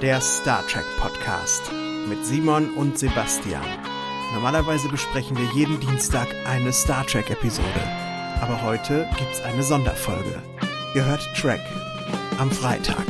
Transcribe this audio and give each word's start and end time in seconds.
der 0.00 0.20
Star 0.20 0.64
Trek 0.68 0.84
Podcast 1.00 1.72
mit 2.08 2.24
Simon 2.24 2.70
und 2.74 2.98
Sebastian. 2.98 3.64
Normalerweise 4.32 4.88
besprechen 4.88 5.36
wir 5.36 5.46
jeden 5.54 5.80
Dienstag 5.80 6.28
eine 6.46 6.72
Star 6.72 7.04
Trek 7.04 7.30
Episode, 7.30 7.66
aber 8.40 8.62
heute 8.62 9.08
gibt's 9.18 9.42
eine 9.42 9.62
Sonderfolge. 9.62 10.40
Ihr 10.94 11.04
hört 11.04 11.28
Trek 11.34 11.60
am 12.38 12.50
Freitag. 12.50 13.04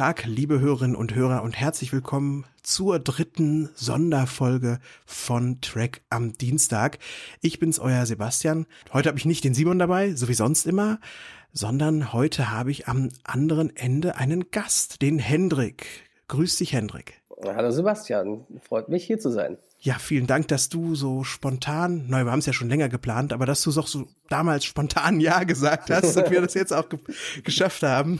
Tag, 0.00 0.24
liebe 0.24 0.60
Hörerinnen 0.60 0.96
und 0.96 1.14
Hörer 1.14 1.42
und 1.42 1.60
herzlich 1.60 1.92
willkommen 1.92 2.46
zur 2.62 2.98
dritten 2.98 3.68
Sonderfolge 3.74 4.78
von 5.04 5.60
Track 5.60 6.00
am 6.08 6.32
Dienstag. 6.32 6.98
Ich 7.42 7.58
bin's, 7.58 7.78
euer 7.78 8.06
Sebastian. 8.06 8.64
Heute 8.94 9.10
habe 9.10 9.18
ich 9.18 9.26
nicht 9.26 9.44
den 9.44 9.52
Simon 9.52 9.78
dabei, 9.78 10.14
so 10.14 10.26
wie 10.28 10.32
sonst 10.32 10.66
immer, 10.66 11.00
sondern 11.52 12.14
heute 12.14 12.50
habe 12.50 12.70
ich 12.70 12.88
am 12.88 13.10
anderen 13.24 13.76
Ende 13.76 14.16
einen 14.16 14.50
Gast, 14.50 15.02
den 15.02 15.18
Hendrik. 15.18 15.84
Grüß 16.28 16.56
dich, 16.56 16.72
Hendrik. 16.72 17.20
Hallo 17.44 17.70
Sebastian, 17.70 18.46
freut 18.62 18.88
mich 18.88 19.04
hier 19.04 19.18
zu 19.18 19.28
sein. 19.28 19.58
Ja, 19.80 19.98
vielen 19.98 20.26
Dank, 20.26 20.48
dass 20.48 20.70
du 20.70 20.94
so 20.94 21.24
spontan, 21.24 22.06
nein, 22.08 22.24
wir 22.24 22.32
haben 22.32 22.38
es 22.38 22.46
ja 22.46 22.54
schon 22.54 22.70
länger 22.70 22.88
geplant, 22.88 23.34
aber 23.34 23.44
dass 23.44 23.60
du 23.60 23.70
doch 23.70 23.86
so 23.86 24.06
damals 24.30 24.64
spontan 24.64 25.20
Ja 25.20 25.44
gesagt 25.44 25.90
hast 25.90 26.16
und 26.16 26.30
wir 26.30 26.40
das 26.40 26.54
jetzt 26.54 26.72
auch 26.72 26.88
ge 26.88 26.98
geschafft 27.44 27.82
haben. 27.82 28.18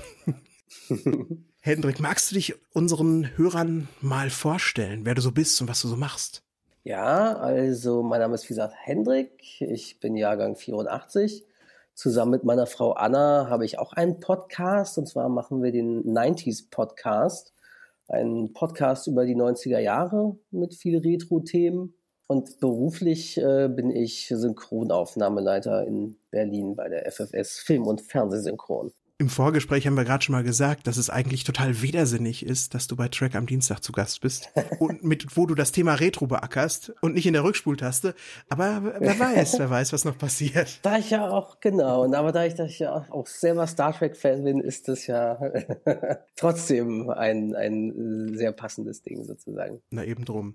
Hendrik, 1.63 2.01
magst 2.01 2.31
du 2.31 2.37
dich 2.37 2.55
unseren 2.73 3.37
Hörern 3.37 3.87
mal 4.01 4.31
vorstellen, 4.31 5.05
wer 5.05 5.15
du 5.15 5.21
so 5.21 5.31
bist 5.31 5.61
und 5.61 5.69
was 5.69 5.83
du 5.83 5.89
so 5.89 5.97
machst? 5.97 6.43
Ja, 6.85 7.35
also 7.37 8.03
mein 8.03 8.21
Name 8.21 8.35
ist 8.35 8.45
wie 8.45 8.55
gesagt 8.55 8.73
Hendrik, 8.79 9.61
ich 9.61 10.01
bin 10.01 10.17
Jahrgang 10.17 10.57
84. 10.57 11.45
Zusammen 11.93 12.31
mit 12.31 12.45
meiner 12.45 12.67
Frau 12.67 12.93
Anna 12.93 13.49
habe 13.51 13.67
ich 13.67 13.79
auch 13.79 13.93
einen 13.93 14.21
Podcast 14.21 14.97
und 14.97 15.07
zwar 15.07 15.29
machen 15.29 15.63
wir 15.63 15.71
den 15.71 16.03
90s 16.03 16.71
Podcast. 16.71 17.53
Ein 18.09 18.55
Podcast 18.55 19.07
über 19.07 19.27
die 19.27 19.37
90er 19.37 19.81
Jahre 19.81 20.39
mit 20.51 20.75
viel 20.75 20.97
Retro-Themen. 20.97 21.93
Und 22.27 22.59
beruflich 22.61 23.37
äh, 23.37 23.69
bin 23.69 23.91
ich 23.91 24.29
Synchronaufnahmeleiter 24.29 25.87
in 25.87 26.17
Berlin 26.31 26.75
bei 26.75 26.89
der 26.89 27.11
FFS 27.13 27.59
Film- 27.59 27.87
und 27.87 28.01
Fernsehsynchron. 28.01 28.93
Im 29.21 29.29
Vorgespräch 29.29 29.87
haben 29.87 29.99
wir 29.99 30.05
gerade 30.05 30.25
schon 30.25 30.33
mal 30.33 30.43
gesagt, 30.43 30.87
dass 30.87 30.97
es 30.97 31.11
eigentlich 31.11 31.45
total 31.45 31.83
widersinnig 31.83 32.43
ist, 32.43 32.73
dass 32.73 32.87
du 32.87 32.97
bei 32.97 33.09
Track 33.09 33.35
am 33.35 33.45
Dienstag 33.45 33.81
zu 33.81 33.93
Gast 33.93 34.23
bist 34.23 34.49
und 34.79 35.05
mit 35.05 35.37
wo 35.37 35.45
du 35.45 35.55
das 35.55 35.73
Thema 35.73 35.93
Retro 35.93 36.27
beackerst 36.27 36.95
und 37.03 37.13
nicht 37.13 37.27
in 37.27 37.35
der 37.35 37.45
Rückspultaste. 37.45 38.15
Aber 38.49 38.95
wer 38.99 39.21
weiß, 39.21 39.59
wer 39.59 39.69
weiß, 39.69 39.93
was 39.93 40.07
noch 40.07 40.17
passiert. 40.17 40.79
Da 40.81 40.97
ich 40.97 41.11
ja 41.11 41.29
auch 41.29 41.61
genau, 41.61 42.03
und 42.05 42.15
aber 42.15 42.33
da 42.33 42.47
ich, 42.47 42.55
da 42.55 42.65
ich 42.65 42.79
ja 42.79 43.07
auch 43.11 43.27
selber 43.27 43.67
Star 43.67 43.93
Trek 43.93 44.17
Fan 44.17 44.43
bin, 44.43 44.59
ist 44.59 44.89
das 44.89 45.07
ja 45.07 45.39
trotzdem 46.37 47.11
ein 47.11 47.55
ein 47.55 48.39
sehr 48.39 48.53
passendes 48.53 49.03
Ding 49.03 49.23
sozusagen. 49.25 49.83
Na 49.91 50.03
eben 50.03 50.25
drum. 50.25 50.55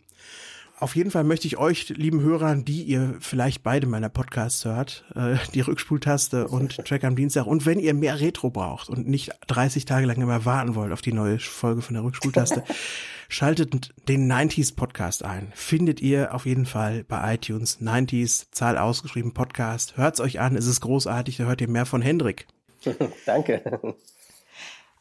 Auf 0.78 0.98
jeden 0.98 1.10
Fall 1.10 1.24
möchte 1.24 1.48
ich 1.48 1.58
euch, 1.58 1.88
lieben 1.90 2.22
Hörern, 2.22 2.66
die 2.66 2.84
ihr 2.84 3.16
vielleicht 3.22 3.64
beide 3.64 3.88
meiner 3.88 4.10
Podcasts 4.10 4.66
hört, 4.66 5.06
äh, 5.16 5.38
die 5.54 5.62
Rückspultaste 5.62 6.50
und 6.50 6.76
Track 6.86 7.06
am 7.06 7.16
Dienstag. 7.16 7.46
Und 7.46 7.66
wenn 7.66 7.80
ihr 7.80 7.94
mehr 7.94 8.20
Retro 8.20 8.50
braucht 8.50 8.90
und 8.90 9.08
nicht 9.08 9.32
30 9.48 9.86
Tage 9.86 10.06
lang 10.06 10.18
immer 10.18 10.44
warten 10.44 10.76
wollt 10.76 10.92
auf 10.92 11.02
die 11.02 11.14
neue 11.14 11.40
Folge 11.40 11.82
von 11.82 11.94
der 11.94 12.04
Rückspultaste, 12.04 12.64
schaltet 13.30 13.94
den 14.10 14.30
90s 14.30 14.76
Podcast 14.76 15.24
ein. 15.24 15.54
Findet 15.56 16.02
ihr 16.02 16.36
auf 16.36 16.46
jeden 16.46 16.66
Fall 16.66 17.06
bei 17.06 17.36
iTunes 17.36 17.80
90s, 17.80 18.48
Zahl 18.52 18.78
ausgeschrieben 18.78 19.34
Podcast. 19.34 19.96
Hört's 19.96 20.20
euch 20.20 20.42
an, 20.42 20.58
es 20.58 20.68
ist 20.68 20.82
großartig, 20.82 21.38
da 21.38 21.46
hört 21.46 21.62
ihr 21.62 21.70
mehr 21.70 21.86
von 21.86 22.02
Hendrik. 22.02 22.48
Danke. 23.26 23.96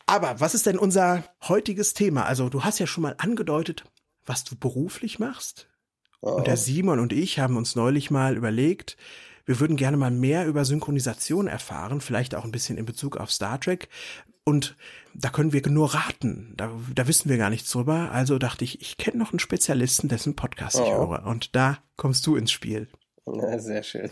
Aber 0.07 0.39
was 0.39 0.55
ist 0.55 0.67
denn 0.67 0.79
unser 0.79 1.25
heutiges 1.49 1.95
Thema? 1.95 2.27
Also 2.27 2.49
du 2.49 2.63
hast 2.63 2.79
ja 2.79 2.87
schon 2.87 3.03
mal 3.03 3.17
angedeutet, 3.19 3.85
was 4.27 4.45
du 4.45 4.57
beruflich 4.57 5.19
machst. 5.19 5.69
Oh. 6.21 6.33
Und 6.37 6.47
der 6.47 6.57
Simon 6.57 7.01
und 7.01 7.13
ich 7.13 7.39
haben 7.39 7.57
uns 7.57 7.77
neulich 7.77 8.11
mal 8.11 8.37
überlegt, 8.37 8.97
wir 9.47 9.61
würden 9.61 9.77
gerne 9.77 9.97
mal 9.97 10.11
mehr 10.11 10.47
über 10.47 10.65
Synchronisation 10.65 11.49
erfahren, 11.49 12.01
vielleicht 12.01 12.35
auch 12.35 12.45
ein 12.45 12.53
bisschen 12.53 12.79
in 12.79 12.87
Bezug 12.87 13.17
auf 13.19 13.31
Star 13.31 13.61
Trek. 13.61 13.89
Und 14.45 14.77
da 15.15 15.31
können 15.31 15.53
wir 15.53 15.67
nur 15.69 15.95
raten. 15.95 16.53
Da, 16.57 16.71
da 16.95 17.09
wissen 17.09 17.31
wir 17.31 17.39
gar 17.39 17.51
nichts 17.51 17.71
drüber. 17.71 18.11
Also 18.13 18.39
dachte 18.39 18.65
ich, 18.65 18.81
ich 18.81 18.99
kenne 18.99 19.19
noch 19.19 19.33
einen 19.33 19.39
Spezialisten, 19.39 20.09
dessen 20.09 20.37
Podcast 20.37 20.77
oh. 20.77 20.85
ich 20.85 20.91
höre. 20.91 21.27
Und 21.27 21.57
da 21.57 21.79
kommst 21.97 22.27
du 22.27 22.37
ins 22.37 22.53
Spiel. 22.53 22.89
Ja, 23.27 23.59
sehr 23.59 23.83
schön. 23.83 24.11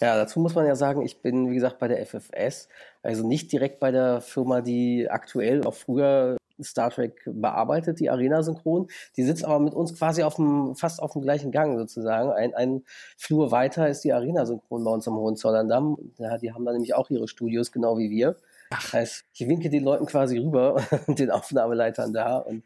Ja, 0.00 0.16
dazu 0.16 0.40
muss 0.40 0.54
man 0.54 0.66
ja 0.66 0.76
sagen, 0.76 1.02
ich 1.02 1.20
bin, 1.20 1.50
wie 1.50 1.54
gesagt, 1.54 1.78
bei 1.78 1.88
der 1.88 2.04
FFS, 2.06 2.68
also 3.02 3.26
nicht 3.26 3.52
direkt 3.52 3.80
bei 3.80 3.90
der 3.90 4.22
Firma, 4.22 4.62
die 4.62 5.10
aktuell, 5.10 5.64
auch 5.64 5.74
früher 5.74 6.38
Star 6.62 6.90
Trek 6.90 7.22
bearbeitet, 7.26 8.00
die 8.00 8.10
Arena-Synchron. 8.10 8.88
Die 9.16 9.22
sitzt 9.22 9.44
aber 9.44 9.60
mit 9.60 9.74
uns 9.74 9.94
quasi 9.94 10.22
auf 10.22 10.36
dem, 10.36 10.74
fast 10.76 11.02
auf 11.02 11.12
dem 11.12 11.22
gleichen 11.22 11.50
Gang 11.50 11.78
sozusagen. 11.78 12.30
Ein, 12.30 12.54
ein 12.54 12.84
Flur 13.16 13.50
weiter 13.50 13.88
ist 13.88 14.02
die 14.04 14.12
Arena-Synchron 14.12 14.84
bei 14.84 14.90
uns 14.90 15.06
am 15.08 15.16
Hohenzollern-Damm. 15.16 15.96
Ja, 16.18 16.38
die 16.38 16.52
haben 16.52 16.64
da 16.64 16.72
nämlich 16.72 16.94
auch 16.94 17.10
ihre 17.10 17.28
Studios, 17.28 17.72
genau 17.72 17.98
wie 17.98 18.10
wir. 18.10 18.36
Das 18.70 18.92
heißt, 18.92 19.24
ich 19.32 19.48
winke 19.48 19.70
den 19.70 19.84
Leuten 19.84 20.06
quasi 20.06 20.38
rüber 20.38 20.82
und 21.06 21.18
den 21.18 21.30
Aufnahmeleitern 21.30 22.12
da 22.12 22.38
und 22.38 22.62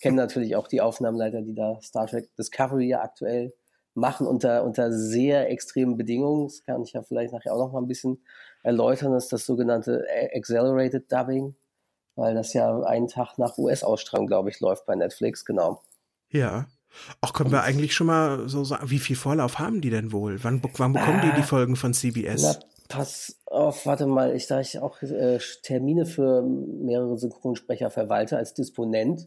kenne 0.00 0.16
natürlich 0.16 0.56
auch 0.56 0.68
die 0.68 0.80
Aufnahmeleiter, 0.80 1.42
die 1.42 1.54
da 1.54 1.78
Star 1.82 2.06
Trek 2.06 2.34
Discovery 2.36 2.88
ja 2.88 3.02
aktuell 3.02 3.52
machen 3.94 4.26
unter, 4.26 4.64
unter 4.64 4.92
sehr 4.92 5.50
extremen 5.50 5.96
Bedingungen. 5.96 6.48
Das 6.48 6.64
kann 6.64 6.82
ich 6.82 6.92
ja 6.92 7.02
vielleicht 7.02 7.32
nachher 7.32 7.54
auch 7.54 7.58
noch 7.58 7.72
mal 7.72 7.80
ein 7.80 7.88
bisschen 7.88 8.24
erläutern. 8.62 9.12
Das 9.12 9.24
ist 9.24 9.32
das 9.32 9.46
sogenannte 9.46 10.04
Accelerated 10.34 11.10
Dubbing 11.10 11.54
weil 12.16 12.34
das 12.34 12.52
ja 12.52 12.80
einen 12.82 13.08
Tag 13.08 13.38
nach 13.38 13.58
US-Ausstrahlung, 13.58 14.26
glaube 14.26 14.50
ich, 14.50 14.60
läuft 14.60 14.86
bei 14.86 14.94
Netflix, 14.94 15.44
genau. 15.44 15.82
Ja. 16.30 16.66
Auch 17.20 17.32
können 17.32 17.50
wir 17.50 17.62
eigentlich 17.62 17.94
schon 17.94 18.06
mal 18.06 18.48
so 18.48 18.62
sagen, 18.64 18.88
wie 18.88 19.00
viel 19.00 19.16
Vorlauf 19.16 19.58
haben 19.58 19.80
die 19.80 19.90
denn 19.90 20.12
wohl? 20.12 20.42
Wann, 20.44 20.62
wann 20.76 20.92
bekommen 20.92 21.18
äh, 21.20 21.30
die 21.30 21.40
die 21.40 21.42
Folgen 21.42 21.74
von 21.74 21.92
CBS? 21.92 22.42
Na, 22.42 22.54
pass 22.88 23.36
auf, 23.46 23.86
warte 23.86 24.06
mal, 24.06 24.34
ich 24.34 24.46
da 24.46 24.60
ich 24.60 24.78
auch 24.78 25.02
äh, 25.02 25.38
Termine 25.62 26.06
für 26.06 26.42
mehrere 26.42 27.18
Synchronsprecher 27.18 27.90
verwalte 27.90 28.36
als 28.36 28.54
Disponent, 28.54 29.26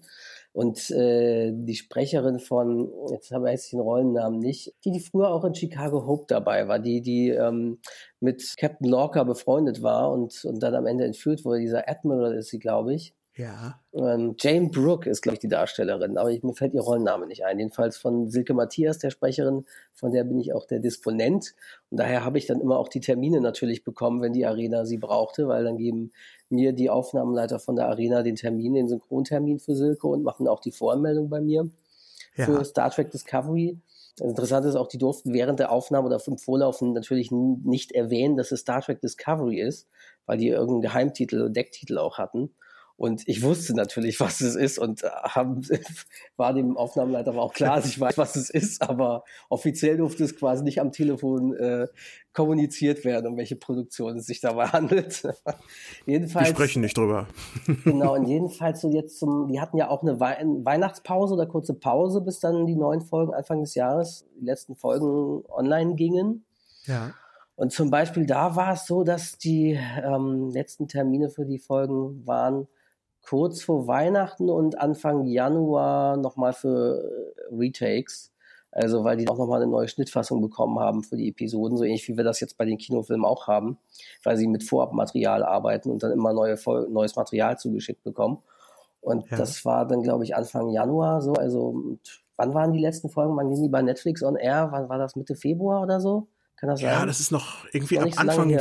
und 0.58 0.90
äh, 0.90 1.52
die 1.54 1.76
Sprecherin 1.76 2.40
von, 2.40 2.92
jetzt 3.12 3.30
habe 3.30 3.54
ich 3.54 3.70
den 3.70 3.80
Rollennamen 3.80 4.40
nicht, 4.40 4.74
die, 4.84 4.92
die 4.92 5.00
früher 5.00 5.30
auch 5.30 5.46
in 5.46 5.54
Chicago 5.54 6.08
Hope 6.08 6.26
dabei 6.28 6.68
war, 6.68 6.80
die, 6.80 7.04
die 7.04 7.30
ähm, 7.30 7.78
mit 8.20 8.56
Captain 8.58 8.90
Lorca 8.90 9.24
befreundet 9.24 9.84
war 9.84 10.12
und, 10.12 10.44
und 10.46 10.64
dann 10.64 10.74
am 10.74 10.88
Ende 10.88 11.06
entführt 11.06 11.46
wurde, 11.46 11.60
dieser 11.60 11.88
Admiral 11.88 12.34
ist 12.34 12.50
sie, 12.50 12.58
glaube 12.58 12.96
ich. 12.96 13.14
Ja. 13.38 13.80
Ähm, 13.94 14.36
Jane 14.40 14.70
Brooke 14.70 15.08
ist, 15.08 15.22
glaube 15.22 15.36
ich, 15.36 15.40
die 15.40 15.48
Darstellerin, 15.48 16.18
aber 16.18 16.32
ich, 16.32 16.42
mir 16.42 16.56
fällt 16.56 16.74
ihr 16.74 16.82
Rollenname 16.82 17.28
nicht 17.28 17.46
ein. 17.46 17.60
Jedenfalls 17.60 17.96
von 17.96 18.32
Silke 18.32 18.56
Matthias, 18.56 18.98
der 18.98 19.12
Sprecherin, 19.12 19.66
von 19.94 20.12
der 20.12 20.24
bin 20.24 20.40
ich 20.40 20.54
auch 20.54 20.66
der 20.66 20.80
Disponent. 20.80 21.54
Und 21.92 22.00
daher 22.00 22.26
habe 22.26 22.40
ich 22.40 22.48
dann 22.48 22.60
immer 22.60 22.80
auch 22.80 22.88
die 22.88 23.00
Termine 23.00 23.40
natürlich 23.40 23.84
bekommen, 23.84 24.22
wenn 24.22 24.34
die 24.34 24.48
Arena 24.48 24.86
sie 24.86 24.98
brauchte, 24.98 25.48
weil 25.48 25.64
dann 25.64 25.78
geben 25.78 26.12
mir 26.50 26.74
die 26.74 26.90
Aufnahmenleiter 26.90 27.60
von 27.60 27.76
der 27.76 27.88
Arena 27.88 28.24
den 28.24 28.36
Termin, 28.36 28.74
den 28.74 28.88
Synchrontermin 28.88 29.60
für 29.60 29.76
Silke 29.76 30.08
und 30.08 30.24
machen 30.24 30.48
auch 30.48 30.60
die 30.60 30.72
Voranmeldung 30.72 31.30
bei 31.30 31.40
mir 31.40 31.70
ja. 32.36 32.46
für 32.46 32.66
Star 32.66 32.90
Trek 32.90 33.12
Discovery. 33.12 33.78
Interessant 34.20 34.66
ist 34.66 34.76
auch, 34.76 34.88
die 34.88 34.98
durften 34.98 35.32
während 35.32 35.60
der 35.60 35.72
Aufnahme 35.72 36.08
oder 36.08 36.20
im 36.26 36.40
Vorlaufen 36.40 36.94
natürlich 36.94 37.30
nicht 37.32 37.92
erwähnen, 37.92 38.36
dass 38.36 38.52
es 38.52 38.62
Star 38.62 38.82
Trek 38.82 39.00
Discovery 39.00 39.62
ist, 39.62 39.88
weil 40.26 40.40
die 40.40 40.48
irgendeinen 40.48 40.82
Geheimtitel, 40.82 41.52
Decktitel 41.52 42.00
auch 42.00 42.18
hatten. 42.18 42.50
Und 42.98 43.28
ich 43.28 43.44
wusste 43.44 43.76
natürlich, 43.76 44.20
was 44.20 44.42
es 44.42 44.56
ist 44.56 44.80
und 44.80 45.04
äh, 45.04 45.10
haben, 45.10 45.62
war 46.36 46.54
dem 46.54 46.76
Aufnahmeleiter 46.76 47.32
aber 47.32 47.44
auch 47.44 47.54
klar, 47.54 47.78
dass 47.78 47.86
ich 47.86 48.00
weiß, 48.00 48.18
was 48.18 48.36
es 48.36 48.50
ist, 48.50 48.82
aber 48.82 49.24
offiziell 49.50 49.98
durfte 49.98 50.24
es 50.24 50.36
quasi 50.36 50.64
nicht 50.64 50.82
am 50.82 50.92
Telefon 50.92 51.56
äh, 51.56 51.88
kommuniziert 52.34 53.06
werden, 53.06 53.28
um 53.28 53.38
welche 53.38 53.56
Produktion 53.56 54.18
es 54.18 54.26
sich 54.26 54.42
dabei 54.42 54.68
handelt. 54.68 55.24
jedenfalls. 56.06 56.48
Wir 56.48 56.56
sprechen 56.56 56.82
nicht 56.82 56.98
drüber. 56.98 57.28
genau, 57.84 58.16
und 58.16 58.28
jedenfalls 58.28 58.82
so 58.82 58.90
jetzt 58.90 59.20
zum, 59.20 59.48
die 59.48 59.62
hatten 59.62 59.78
ja 59.78 59.90
auch 59.90 60.02
eine 60.02 60.20
Weihnachtspause 60.20 61.36
oder 61.36 61.46
kurze 61.46 61.76
Pause, 61.76 62.22
bis 62.22 62.40
dann 62.40 62.66
die 62.66 62.76
neuen 62.76 63.02
Folgen 63.02 63.34
Anfang 63.34 63.62
des 63.62 63.76
Jahres, 63.76 64.26
die 64.40 64.46
letzten 64.46 64.76
Folgen 64.76 65.44
online 65.50 65.96
gingen. 65.96 66.46
Ja. 66.86 67.14
Und 67.56 67.72
zum 67.72 67.90
Beispiel 67.90 68.28
da 68.28 68.56
war 68.56 68.74
es 68.74 68.86
so, 68.86 69.04
dass 69.04 69.40
die 69.40 69.80
ähm, 70.04 70.52
letzten 70.52 70.88
Termine 70.88 71.30
für 71.30 71.46
die 71.46 71.58
Folgen 71.58 72.26
waren 72.26 72.68
kurz 73.28 73.62
vor 73.62 73.88
Weihnachten 73.88 74.50
und 74.50 74.80
Anfang 74.80 75.26
Januar 75.26 76.18
nochmal 76.18 76.54
für 76.54 77.04
äh, 77.04 77.56
Retakes. 77.56 78.32
Also, 78.72 79.04
weil 79.04 79.18
die 79.18 79.28
auch 79.28 79.38
nochmal 79.38 79.62
eine 79.62 79.72
neue 79.72 79.88
Schnittfassung 79.88 80.42
bekommen 80.42 80.80
haben 80.80 81.04
für 81.04 81.18
die 81.18 81.30
Episoden, 81.30 81.78
so 81.78 81.84
ähnlich 81.84 82.08
wie 82.08 82.16
wir 82.16 82.24
das 82.24 82.40
jetzt 82.40 82.58
bei 82.58 82.66
den 82.66 82.78
Kinofilmen 82.78 83.26
auch 83.26 83.48
haben, 83.48 83.78
weil 84.24 84.38
sie 84.38 84.48
mit 84.48 84.64
Vorabmaterial 84.64 85.44
arbeiten 85.44 85.90
und 85.90 86.04
dann 86.04 86.12
immer 86.12 86.32
neue, 86.34 86.58
neues 86.90 87.16
Material 87.16 87.58
zugeschickt 87.58 88.04
bekommen. 88.04 88.40
Und 89.02 89.30
ja. 89.32 89.38
das 89.38 89.66
war 89.66 89.88
dann, 89.88 90.04
glaube 90.04 90.26
ich, 90.26 90.36
Anfang 90.36 90.70
Januar 90.70 91.22
so. 91.22 91.34
Also, 91.34 91.98
wann 92.36 92.54
waren 92.54 92.74
die 92.74 92.80
letzten 92.80 93.10
Folgen? 93.10 93.36
Wann 93.36 93.50
gingen 93.50 93.64
die 93.64 93.70
bei 93.70 93.82
Netflix 93.82 94.22
on 94.22 94.36
Air? 94.36 94.68
Wann 94.72 94.90
war 94.90 95.00
das 95.00 95.16
Mitte 95.16 95.36
Februar 95.36 95.82
oder 95.82 96.00
so? 96.00 96.28
Kann 96.58 96.70
das 96.70 96.82
sein? 96.82 96.90
Ja, 96.90 97.06
das 97.06 97.20
ist 97.20 97.32
noch 97.32 97.66
irgendwie 97.72 98.00
ab 98.00 98.10
Anfang. 98.18 98.58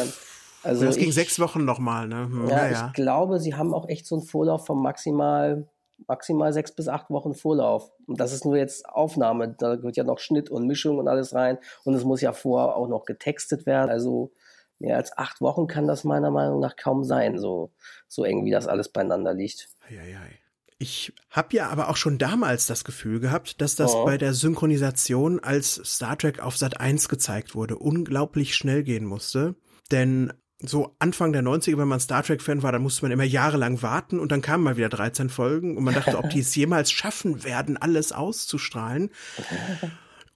Also 0.67 0.85
das 0.85 0.97
ging 0.97 1.13
sechs 1.13 1.39
Wochen 1.39 1.65
nochmal, 1.65 2.09
ne? 2.09 2.29
Hm, 2.29 2.49
ja, 2.49 2.69
ja, 2.69 2.87
ich 2.87 2.93
glaube, 2.93 3.41
sie 3.41 3.55
haben 3.55 3.73
auch 3.73 3.89
echt 3.89 4.07
so 4.07 4.17
einen 4.17 4.25
Vorlauf 4.25 4.67
von 4.67 4.83
maximal 4.83 5.69
maximal 6.07 6.53
sechs 6.53 6.73
bis 6.73 6.89
acht 6.89 7.11
Wochen 7.11 7.35
Vorlauf. 7.35 7.91
Und 8.07 8.21
das 8.21 8.33
ist 8.33 8.45
nur 8.45 8.57
jetzt 8.57 8.89
Aufnahme. 8.89 9.55
Da 9.59 9.77
gehört 9.77 9.97
ja 9.97 10.05
noch 10.05 10.19
Schnitt 10.19 10.51
und 10.51 10.67
Mischung 10.67 10.99
und 10.99 11.09
alles 11.09 11.35
rein. 11.35 11.59
Und 11.85 11.95
es 11.95 12.05
muss 12.05 12.21
ja 12.21 12.33
vorher 12.33 12.77
auch 12.77 12.89
noch 12.89 13.05
getextet 13.05 13.67
werden. 13.67 13.91
Also 13.91 14.33
mehr 14.79 14.97
als 14.97 15.17
acht 15.17 15.41
Wochen 15.41 15.67
kann 15.67 15.87
das 15.87 16.05
meiner 16.05 16.31
Meinung 16.31 16.61
nach 16.61 16.77
kaum 16.77 17.05
sein, 17.05 17.39
so, 17.39 17.73
so 18.09 18.25
eng 18.25 18.45
wie 18.45 18.51
das 18.51 18.67
alles 18.67 18.91
beieinander 18.91 19.35
liegt. 19.35 19.69
Eieiei. 19.89 20.39
Ich 20.79 21.15
habe 21.31 21.57
ja 21.57 21.71
aber 21.71 21.89
auch 21.89 21.97
schon 21.97 22.19
damals 22.19 22.67
das 22.67 22.85
Gefühl 22.85 23.19
gehabt, 23.19 23.63
dass 23.63 23.77
das 23.77 23.95
oh. 23.95 24.05
bei 24.05 24.19
der 24.19 24.35
Synchronisation, 24.35 25.41
als 25.41 25.77
Star 25.77 26.19
Trek 26.19 26.41
auf 26.41 26.59
Sat 26.59 26.79
1 26.79 27.09
gezeigt 27.09 27.55
wurde, 27.55 27.79
unglaublich 27.79 28.55
schnell 28.55 28.83
gehen 28.83 29.07
musste. 29.07 29.55
Denn 29.91 30.35
so 30.61 30.97
Anfang 30.99 31.33
der 31.33 31.43
90er, 31.43 31.77
wenn 31.79 31.89
man 31.89 32.01
Star 32.01 32.23
Trek-Fan 32.23 32.63
war, 32.63 32.73
dann 32.73 32.83
musste 32.83 33.03
man 33.03 33.13
immer 33.13 33.25
jahrelang 33.25 33.83
warten 33.83 34.19
und 34.19 34.33
dann 34.33 34.41
kamen 34.41 34.65
mal 34.65 34.77
wieder 34.77 34.89
13 34.89 35.29
Folgen 35.29 35.77
und 35.77 35.85
man 35.85 35.95
dachte, 35.95 36.19
ob 36.19 36.31
die 36.31 36.41
es 36.41 36.55
jemals 36.57 36.91
schaffen 36.91 37.45
werden, 37.45 37.77
alles 37.77 38.13
auszustrahlen. 38.13 39.11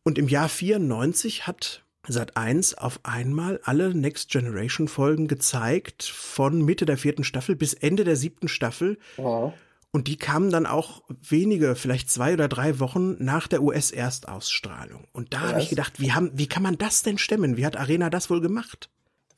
Und 0.03 0.19
im 0.19 0.29
Jahr 0.29 0.49
94 0.49 1.47
hat 1.47 1.85
Sat 2.07 2.37
1 2.37 2.75
auf 2.79 3.01
einmal 3.03 3.61
alle 3.65 3.95
Next 3.95 4.31
Generation 4.31 4.89
Folgen 4.89 5.29
gezeigt, 5.29 6.03
von 6.03 6.65
Mitte 6.65 6.87
der 6.87 6.97
vierten 6.97 7.25
Staffel 7.25 7.57
bis 7.57 7.75
Ende 7.75 8.05
der 8.05 8.17
siebten 8.17 8.49
Staffel. 8.49 8.99
Ja. 9.17 9.53
Und 9.93 10.07
die 10.07 10.17
kamen 10.17 10.51
dann 10.51 10.67
auch 10.67 11.03
wenige, 11.09 11.75
vielleicht 11.75 12.11
zwei 12.11 12.33
oder 12.33 12.49
drei 12.49 12.79
Wochen 12.79 13.17
nach 13.23 13.49
der 13.49 13.63
US-Erstausstrahlung. 13.63 15.09
Und 15.13 15.35
da 15.35 15.41
habe 15.41 15.61
ich 15.61 15.69
gedacht, 15.69 16.01
wie, 16.01 16.13
haben, 16.13 16.31
wie 16.35 16.47
kann 16.47 16.63
man 16.63 16.79
das 16.79 17.03
denn 17.03 17.19
stemmen? 17.19 17.57
Wie 17.57 17.67
hat 17.67 17.77
Arena 17.77 18.09
das 18.09 18.31
wohl 18.31 18.41
gemacht? 18.41 18.89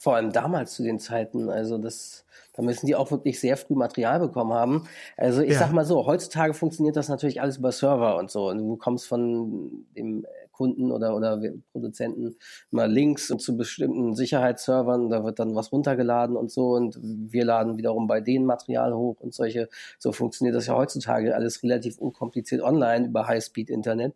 Vor 0.03 0.17
allem 0.17 0.33
damals 0.33 0.75
zu 0.75 0.83
den 0.83 0.99
Zeiten. 0.99 1.49
Also 1.49 1.79
das, 1.79 2.25
da 2.55 2.63
müssen 2.63 2.87
die 2.87 2.97
auch 2.97 3.13
wirklich 3.13 3.39
sehr 3.39 3.57
früh 3.57 3.77
Material 3.77 4.19
bekommen 4.19 4.53
haben. 4.53 4.89
Also 5.17 5.43
ich 5.43 5.53
ja. 5.53 5.61
sag 5.61 5.71
mal 5.71 5.85
so, 5.85 6.07
heutzutage 6.07 6.55
funktioniert 6.55 6.97
das 6.97 7.09
natürlich 7.09 7.41
alles 7.41 7.59
über 7.59 7.71
Server 7.71 8.17
und 8.17 8.29
so. 8.29 8.49
Und 8.49 8.59
du 8.59 8.77
kommst 8.77 9.07
von 9.07 9.87
dem 9.97 10.27
Kunden 10.53 10.93
oder, 10.93 11.17
oder 11.17 11.41
Produzenten 11.73 12.37
mal 12.71 12.91
Links 12.91 13.29
zu 13.29 13.57
bestimmten 13.57 14.15
Sicherheitsservern, 14.15 15.11
da 15.11 15.25
wird 15.25 15.39
dann 15.39 15.55
was 15.55 15.73
runtergeladen 15.73 16.37
und 16.37 16.51
so 16.51 16.73
und 16.73 16.99
wir 17.03 17.45
laden 17.45 17.79
wiederum 17.79 18.07
bei 18.07 18.21
denen 18.21 18.47
Material 18.47 18.95
hoch 18.95 19.21
und 19.21 19.35
solche, 19.35 19.69
so 19.99 20.13
funktioniert 20.13 20.55
das 20.55 20.67
ja 20.67 20.75
heutzutage 20.75 21.35
alles 21.35 21.63
relativ 21.63 21.99
unkompliziert 21.99 22.63
online 22.63 23.07
über 23.07 23.27
Highspeed-Internet. 23.27 24.15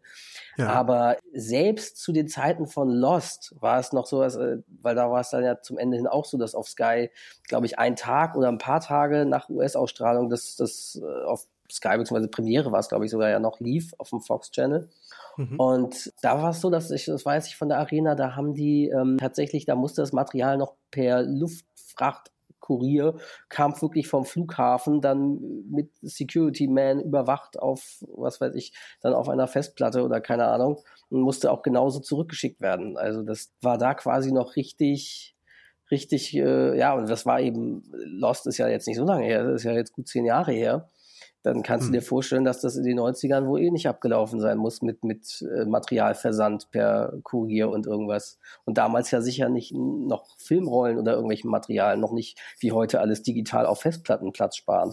Ja. 0.56 0.68
Aber 0.68 1.16
selbst 1.32 1.98
zu 1.98 2.12
den 2.12 2.28
Zeiten 2.28 2.66
von 2.66 2.88
Lost 2.90 3.54
war 3.60 3.78
es 3.78 3.92
noch 3.92 4.06
so, 4.06 4.20
dass, 4.20 4.36
äh, 4.36 4.58
weil 4.82 4.94
da 4.94 5.10
war 5.10 5.20
es 5.20 5.30
dann 5.30 5.44
ja 5.44 5.60
zum 5.60 5.78
Ende 5.78 5.96
hin 5.96 6.06
auch 6.06 6.24
so, 6.24 6.38
dass 6.38 6.54
auf 6.54 6.68
Sky, 6.68 7.10
glaube 7.44 7.66
ich, 7.66 7.78
ein 7.78 7.96
Tag 7.96 8.36
oder 8.36 8.48
ein 8.48 8.58
paar 8.58 8.80
Tage 8.80 9.26
nach 9.26 9.48
US-Ausstrahlung 9.48 10.28
das, 10.28 10.56
das 10.56 11.00
äh, 11.02 11.24
auf 11.24 11.46
Sky 11.70 11.96
bzw. 11.98 12.28
Premiere 12.28 12.72
war 12.72 12.80
es, 12.80 12.88
glaube 12.88 13.04
ich, 13.04 13.10
sogar 13.10 13.30
ja 13.30 13.38
noch 13.38 13.60
lief 13.60 13.94
auf 13.98 14.10
dem 14.10 14.20
Fox 14.20 14.50
Channel. 14.50 14.88
Mhm. 15.36 15.60
Und 15.60 16.12
da 16.22 16.40
war 16.42 16.50
es 16.50 16.60
so, 16.60 16.70
dass 16.70 16.90
ich, 16.90 17.06
das 17.06 17.24
weiß 17.24 17.46
ich 17.48 17.56
von 17.56 17.68
der 17.68 17.78
Arena, 17.78 18.14
da 18.14 18.36
haben 18.36 18.54
die 18.54 18.88
ähm, 18.88 19.18
tatsächlich, 19.18 19.66
da 19.66 19.74
musste 19.74 20.02
das 20.02 20.12
Material 20.12 20.56
noch 20.56 20.74
per 20.90 21.22
Luftfracht 21.22 22.30
Kurier 22.66 23.14
kam 23.48 23.80
wirklich 23.80 24.08
vom 24.08 24.24
Flughafen 24.24 25.00
dann 25.00 25.38
mit 25.70 25.90
Security 26.02 26.66
Man 26.66 27.00
überwacht 27.00 27.60
auf, 27.60 28.02
was 28.08 28.40
weiß 28.40 28.56
ich, 28.56 28.72
dann 29.02 29.14
auf 29.14 29.28
einer 29.28 29.46
Festplatte 29.46 30.02
oder 30.02 30.20
keine 30.20 30.48
Ahnung 30.48 30.82
und 31.08 31.20
musste 31.20 31.52
auch 31.52 31.62
genauso 31.62 32.00
zurückgeschickt 32.00 32.60
werden. 32.60 32.96
Also 32.96 33.22
das 33.22 33.52
war 33.60 33.78
da 33.78 33.94
quasi 33.94 34.32
noch 34.32 34.56
richtig, 34.56 35.36
richtig, 35.92 36.34
äh, 36.36 36.76
ja, 36.76 36.94
und 36.94 37.08
das 37.08 37.24
war 37.24 37.40
eben, 37.40 37.84
Lost 37.92 38.48
ist 38.48 38.58
ja 38.58 38.66
jetzt 38.66 38.88
nicht 38.88 38.96
so 38.96 39.04
lange 39.04 39.24
her, 39.24 39.44
das 39.44 39.60
ist 39.60 39.64
ja 39.64 39.72
jetzt 39.72 39.92
gut 39.92 40.08
zehn 40.08 40.24
Jahre 40.24 40.50
her 40.50 40.88
dann 41.46 41.62
kannst 41.62 41.86
hm. 41.86 41.92
du 41.92 41.98
dir 42.00 42.04
vorstellen, 42.04 42.44
dass 42.44 42.60
das 42.60 42.74
in 42.74 42.82
den 42.82 42.98
90ern 42.98 43.46
wohl 43.46 43.60
eh 43.60 43.70
nicht 43.70 43.86
abgelaufen 43.86 44.40
sein 44.40 44.58
muss 44.58 44.82
mit, 44.82 45.04
mit 45.04 45.42
äh, 45.42 45.64
Materialversand 45.64 46.72
per 46.72 47.12
Kurier 47.22 47.70
und 47.70 47.86
irgendwas. 47.86 48.40
Und 48.64 48.78
damals 48.78 49.12
ja 49.12 49.20
sicher 49.20 49.48
nicht 49.48 49.72
noch 49.72 50.36
Filmrollen 50.38 50.98
oder 50.98 51.12
irgendwelchen 51.12 51.48
Material, 51.48 51.98
noch 51.98 52.10
nicht 52.10 52.36
wie 52.58 52.72
heute 52.72 52.98
alles 52.98 53.22
digital 53.22 53.64
auf 53.64 53.80
Festplatten 53.80 54.32
Platz 54.32 54.56
sparen. 54.56 54.92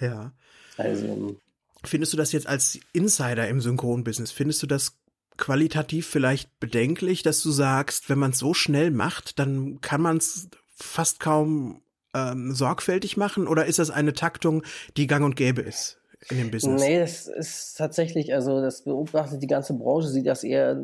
Ja. 0.00 0.32
Also. 0.78 1.36
Findest 1.84 2.14
du 2.14 2.16
das 2.16 2.32
jetzt 2.32 2.46
als 2.46 2.80
Insider 2.94 3.46
im 3.48 3.60
Synchronbusiness, 3.60 4.32
findest 4.32 4.62
du 4.62 4.66
das 4.66 4.96
qualitativ 5.36 6.06
vielleicht 6.06 6.58
bedenklich, 6.58 7.22
dass 7.22 7.42
du 7.42 7.50
sagst, 7.50 8.08
wenn 8.08 8.18
man 8.18 8.30
es 8.30 8.38
so 8.38 8.54
schnell 8.54 8.90
macht, 8.90 9.38
dann 9.38 9.82
kann 9.82 10.00
man 10.00 10.16
es 10.16 10.48
fast 10.74 11.20
kaum 11.20 11.82
ähm, 12.14 12.52
sorgfältig 12.52 13.16
machen 13.16 13.46
oder 13.46 13.66
ist 13.66 13.78
das 13.78 13.90
eine 13.90 14.12
Taktung, 14.12 14.62
die 14.96 15.06
gang 15.06 15.24
und 15.24 15.36
gäbe 15.36 15.62
ist? 15.62 15.98
In 16.30 16.38
dem 16.38 16.50
Business? 16.50 16.80
Nee, 16.80 17.00
das 17.00 17.26
ist 17.26 17.74
tatsächlich, 17.76 18.32
also 18.32 18.60
das 18.60 18.84
beobachtet 18.84 19.42
die 19.42 19.48
ganze 19.48 19.74
Branche, 19.74 20.06
sieht 20.06 20.26
das 20.26 20.44
eher 20.44 20.80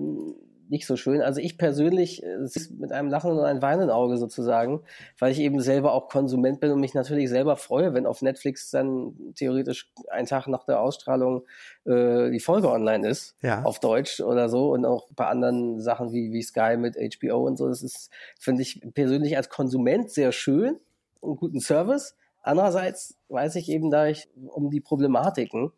nicht 0.70 0.86
so 0.86 0.96
schön. 0.96 1.22
Also 1.22 1.40
ich 1.40 1.58
persönlich 1.58 2.22
äh, 2.22 2.38
mit 2.78 2.92
einem 2.92 3.08
Lachen 3.08 3.32
und 3.32 3.40
einem 3.40 3.62
weinenden 3.62 3.90
Auge 3.90 4.16
sozusagen, 4.16 4.82
weil 5.18 5.32
ich 5.32 5.40
eben 5.40 5.60
selber 5.60 5.92
auch 5.92 6.08
Konsument 6.08 6.60
bin 6.60 6.70
und 6.70 6.80
mich 6.80 6.94
natürlich 6.94 7.28
selber 7.28 7.56
freue, 7.56 7.94
wenn 7.94 8.06
auf 8.06 8.22
Netflix 8.22 8.70
dann 8.70 9.14
theoretisch 9.34 9.92
einen 10.10 10.26
Tag 10.26 10.46
nach 10.46 10.64
der 10.64 10.80
Ausstrahlung 10.80 11.44
äh, 11.84 12.30
die 12.30 12.40
Folge 12.40 12.70
online 12.70 13.08
ist, 13.08 13.36
ja. 13.42 13.62
auf 13.62 13.80
Deutsch 13.80 14.20
oder 14.20 14.48
so 14.48 14.72
und 14.72 14.84
auch 14.84 15.08
bei 15.14 15.26
anderen 15.26 15.80
Sachen 15.80 16.12
wie, 16.12 16.32
wie 16.32 16.42
Sky 16.42 16.76
mit 16.76 16.96
HBO 16.96 17.46
und 17.46 17.56
so. 17.56 17.68
Das 17.68 17.82
ist, 17.82 18.10
finde 18.38 18.62
ich 18.62 18.80
persönlich 18.94 19.36
als 19.36 19.48
Konsument 19.48 20.10
sehr 20.10 20.32
schön 20.32 20.78
und 21.20 21.36
guten 21.36 21.60
Service. 21.60 22.14
Andererseits 22.42 23.16
weiß 23.28 23.56
ich 23.56 23.68
eben 23.68 23.90
da 23.90 24.06
ich 24.06 24.28
um 24.34 24.70
die 24.70 24.80
Problematiken, 24.80 25.72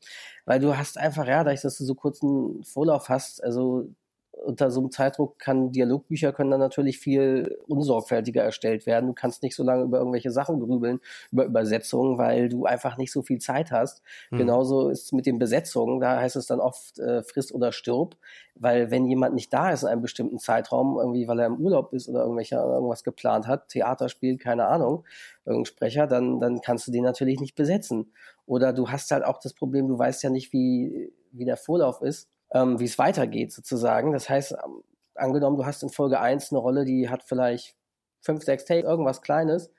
weil 0.44 0.60
du 0.60 0.76
hast 0.76 0.98
einfach, 0.98 1.26
ja, 1.26 1.42
dadurch, 1.42 1.62
dass 1.62 1.78
du 1.78 1.84
so 1.84 1.94
kurzen 1.94 2.62
Vorlauf 2.64 3.08
hast, 3.08 3.42
also 3.42 3.88
unter 4.32 4.70
so 4.70 4.80
einem 4.80 4.90
Zeitdruck 4.90 5.38
kann 5.38 5.72
Dialogbücher 5.72 6.32
können 6.32 6.50
dann 6.50 6.60
natürlich 6.60 6.98
viel 6.98 7.58
unsorgfältiger 7.66 8.42
erstellt 8.42 8.86
werden. 8.86 9.08
Du 9.08 9.12
kannst 9.12 9.42
nicht 9.42 9.54
so 9.54 9.62
lange 9.62 9.84
über 9.84 9.98
irgendwelche 9.98 10.30
Sachen 10.30 10.60
grübeln, 10.60 11.00
über 11.30 11.44
Übersetzungen, 11.44 12.18
weil 12.18 12.48
du 12.48 12.64
einfach 12.64 12.96
nicht 12.96 13.12
so 13.12 13.22
viel 13.22 13.38
Zeit 13.38 13.70
hast. 13.70 14.02
Mhm. 14.30 14.38
Genauso 14.38 14.88
ist 14.88 15.04
es 15.04 15.12
mit 15.12 15.26
den 15.26 15.38
Besetzungen. 15.38 16.00
Da 16.00 16.20
heißt 16.20 16.36
es 16.36 16.46
dann 16.46 16.60
oft 16.60 16.98
äh, 16.98 17.22
friss 17.22 17.52
oder 17.52 17.72
stirb, 17.72 18.16
weil 18.54 18.90
wenn 18.90 19.06
jemand 19.06 19.34
nicht 19.34 19.52
da 19.52 19.70
ist 19.70 19.82
in 19.82 19.88
einem 19.88 20.02
bestimmten 20.02 20.38
Zeitraum, 20.38 20.98
irgendwie 20.98 21.28
weil 21.28 21.38
er 21.40 21.46
im 21.46 21.56
Urlaub 21.56 21.92
ist 21.92 22.08
oder 22.08 22.22
irgendwelche, 22.22 22.56
irgendwas 22.56 23.04
geplant 23.04 23.46
hat, 23.46 23.68
Theater 23.68 24.08
spielt, 24.08 24.40
keine 24.40 24.66
Ahnung, 24.66 25.04
irgendein 25.44 25.66
Sprecher, 25.66 26.06
dann, 26.06 26.40
dann 26.40 26.60
kannst 26.60 26.86
du 26.86 26.92
den 26.92 27.04
natürlich 27.04 27.40
nicht 27.40 27.56
besetzen. 27.56 28.12
Oder 28.46 28.72
du 28.72 28.88
hast 28.88 29.10
halt 29.10 29.24
auch 29.24 29.38
das 29.38 29.54
Problem, 29.54 29.88
du 29.88 29.98
weißt 29.98 30.22
ja 30.22 30.30
nicht, 30.30 30.52
wie, 30.52 31.12
wie 31.32 31.44
der 31.44 31.56
Vorlauf 31.56 32.00
ist 32.00 32.28
ähm, 32.52 32.78
wie 32.80 32.84
es 32.84 32.98
weitergeht 32.98 33.52
sozusagen. 33.52 34.12
Das 34.12 34.28
heißt, 34.28 34.52
ähm, 34.52 34.82
angenommen, 35.14 35.56
du 35.56 35.66
hast 35.66 35.82
in 35.82 35.90
Folge 35.90 36.20
1 36.20 36.52
eine 36.52 36.60
Rolle, 36.60 36.84
die 36.84 37.08
hat 37.08 37.22
vielleicht 37.22 37.76
fünf, 38.22 38.44
sechs 38.44 38.64
Takes, 38.64 38.88
irgendwas 38.88 39.22
Kleines 39.22 39.70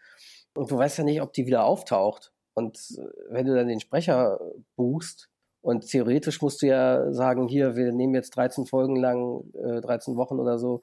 und 0.56 0.72
du 0.72 0.78
weißt 0.78 1.00
ja 1.00 1.04
nicht, 1.04 1.22
ob 1.22 1.34
die 1.34 1.46
wieder 1.46 1.66
auftaucht. 1.66 2.32
Und 2.54 2.78
äh, 2.98 3.04
wenn 3.30 3.46
du 3.46 3.56
dann 3.56 3.68
den 3.68 3.80
Sprecher 3.80 4.40
buchst, 4.76 5.28
und 5.64 5.88
theoretisch 5.88 6.42
musst 6.42 6.64
du 6.64 6.68
ja 6.68 7.12
sagen, 7.14 7.48
hier, 7.48 7.76
wir 7.76 7.92
nehmen 7.92 8.16
jetzt 8.16 8.36
13 8.36 8.66
Folgen 8.66 8.96
lang, 8.96 9.44
äh, 9.54 9.80
13 9.80 10.18
Wochen 10.18 10.40
oder 10.40 10.58
so, 10.58 10.82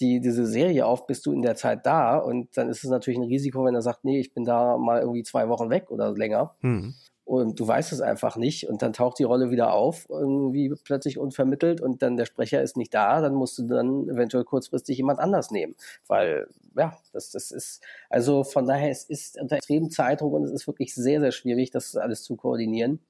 die, 0.00 0.20
diese 0.20 0.46
Serie 0.46 0.84
auf, 0.84 1.06
bist 1.06 1.24
du 1.24 1.32
in 1.32 1.40
der 1.40 1.56
Zeit 1.56 1.86
da. 1.86 2.18
Und 2.18 2.54
dann 2.56 2.68
ist 2.68 2.84
es 2.84 2.90
natürlich 2.90 3.18
ein 3.18 3.24
Risiko, 3.24 3.64
wenn 3.64 3.74
er 3.74 3.80
sagt, 3.80 4.04
nee, 4.04 4.20
ich 4.20 4.34
bin 4.34 4.44
da 4.44 4.76
mal 4.76 5.00
irgendwie 5.00 5.22
zwei 5.22 5.48
Wochen 5.48 5.70
weg 5.70 5.90
oder 5.90 6.12
länger. 6.12 6.54
Mhm 6.60 6.94
und 7.28 7.60
du 7.60 7.68
weißt 7.68 7.92
es 7.92 8.00
einfach 8.00 8.36
nicht. 8.36 8.70
Und 8.70 8.80
dann 8.80 8.94
taucht 8.94 9.18
die 9.18 9.24
Rolle 9.24 9.50
wieder 9.50 9.74
auf, 9.74 10.06
irgendwie 10.08 10.72
plötzlich 10.82 11.18
unvermittelt. 11.18 11.82
Und 11.82 12.00
dann 12.00 12.16
der 12.16 12.24
Sprecher 12.24 12.62
ist 12.62 12.78
nicht 12.78 12.94
da, 12.94 13.20
dann 13.20 13.34
musst 13.34 13.58
du 13.58 13.66
dann 13.66 14.08
eventuell 14.08 14.44
kurzfristig 14.44 14.96
jemand 14.96 15.20
anders 15.20 15.50
nehmen, 15.50 15.74
weil 16.06 16.48
ja, 16.74 16.96
das, 17.12 17.30
das 17.30 17.50
ist, 17.50 17.82
also 18.08 18.44
von 18.44 18.66
daher, 18.66 18.90
es 18.90 19.04
ist 19.04 19.38
unter 19.38 19.56
extremem 19.56 19.90
Zeitdruck 19.90 20.32
und 20.32 20.44
es 20.44 20.52
ist 20.52 20.66
wirklich 20.66 20.94
sehr, 20.94 21.20
sehr 21.20 21.32
schwierig, 21.32 21.70
das 21.70 21.96
alles 21.96 22.22
zu 22.22 22.34
koordinieren. 22.36 23.00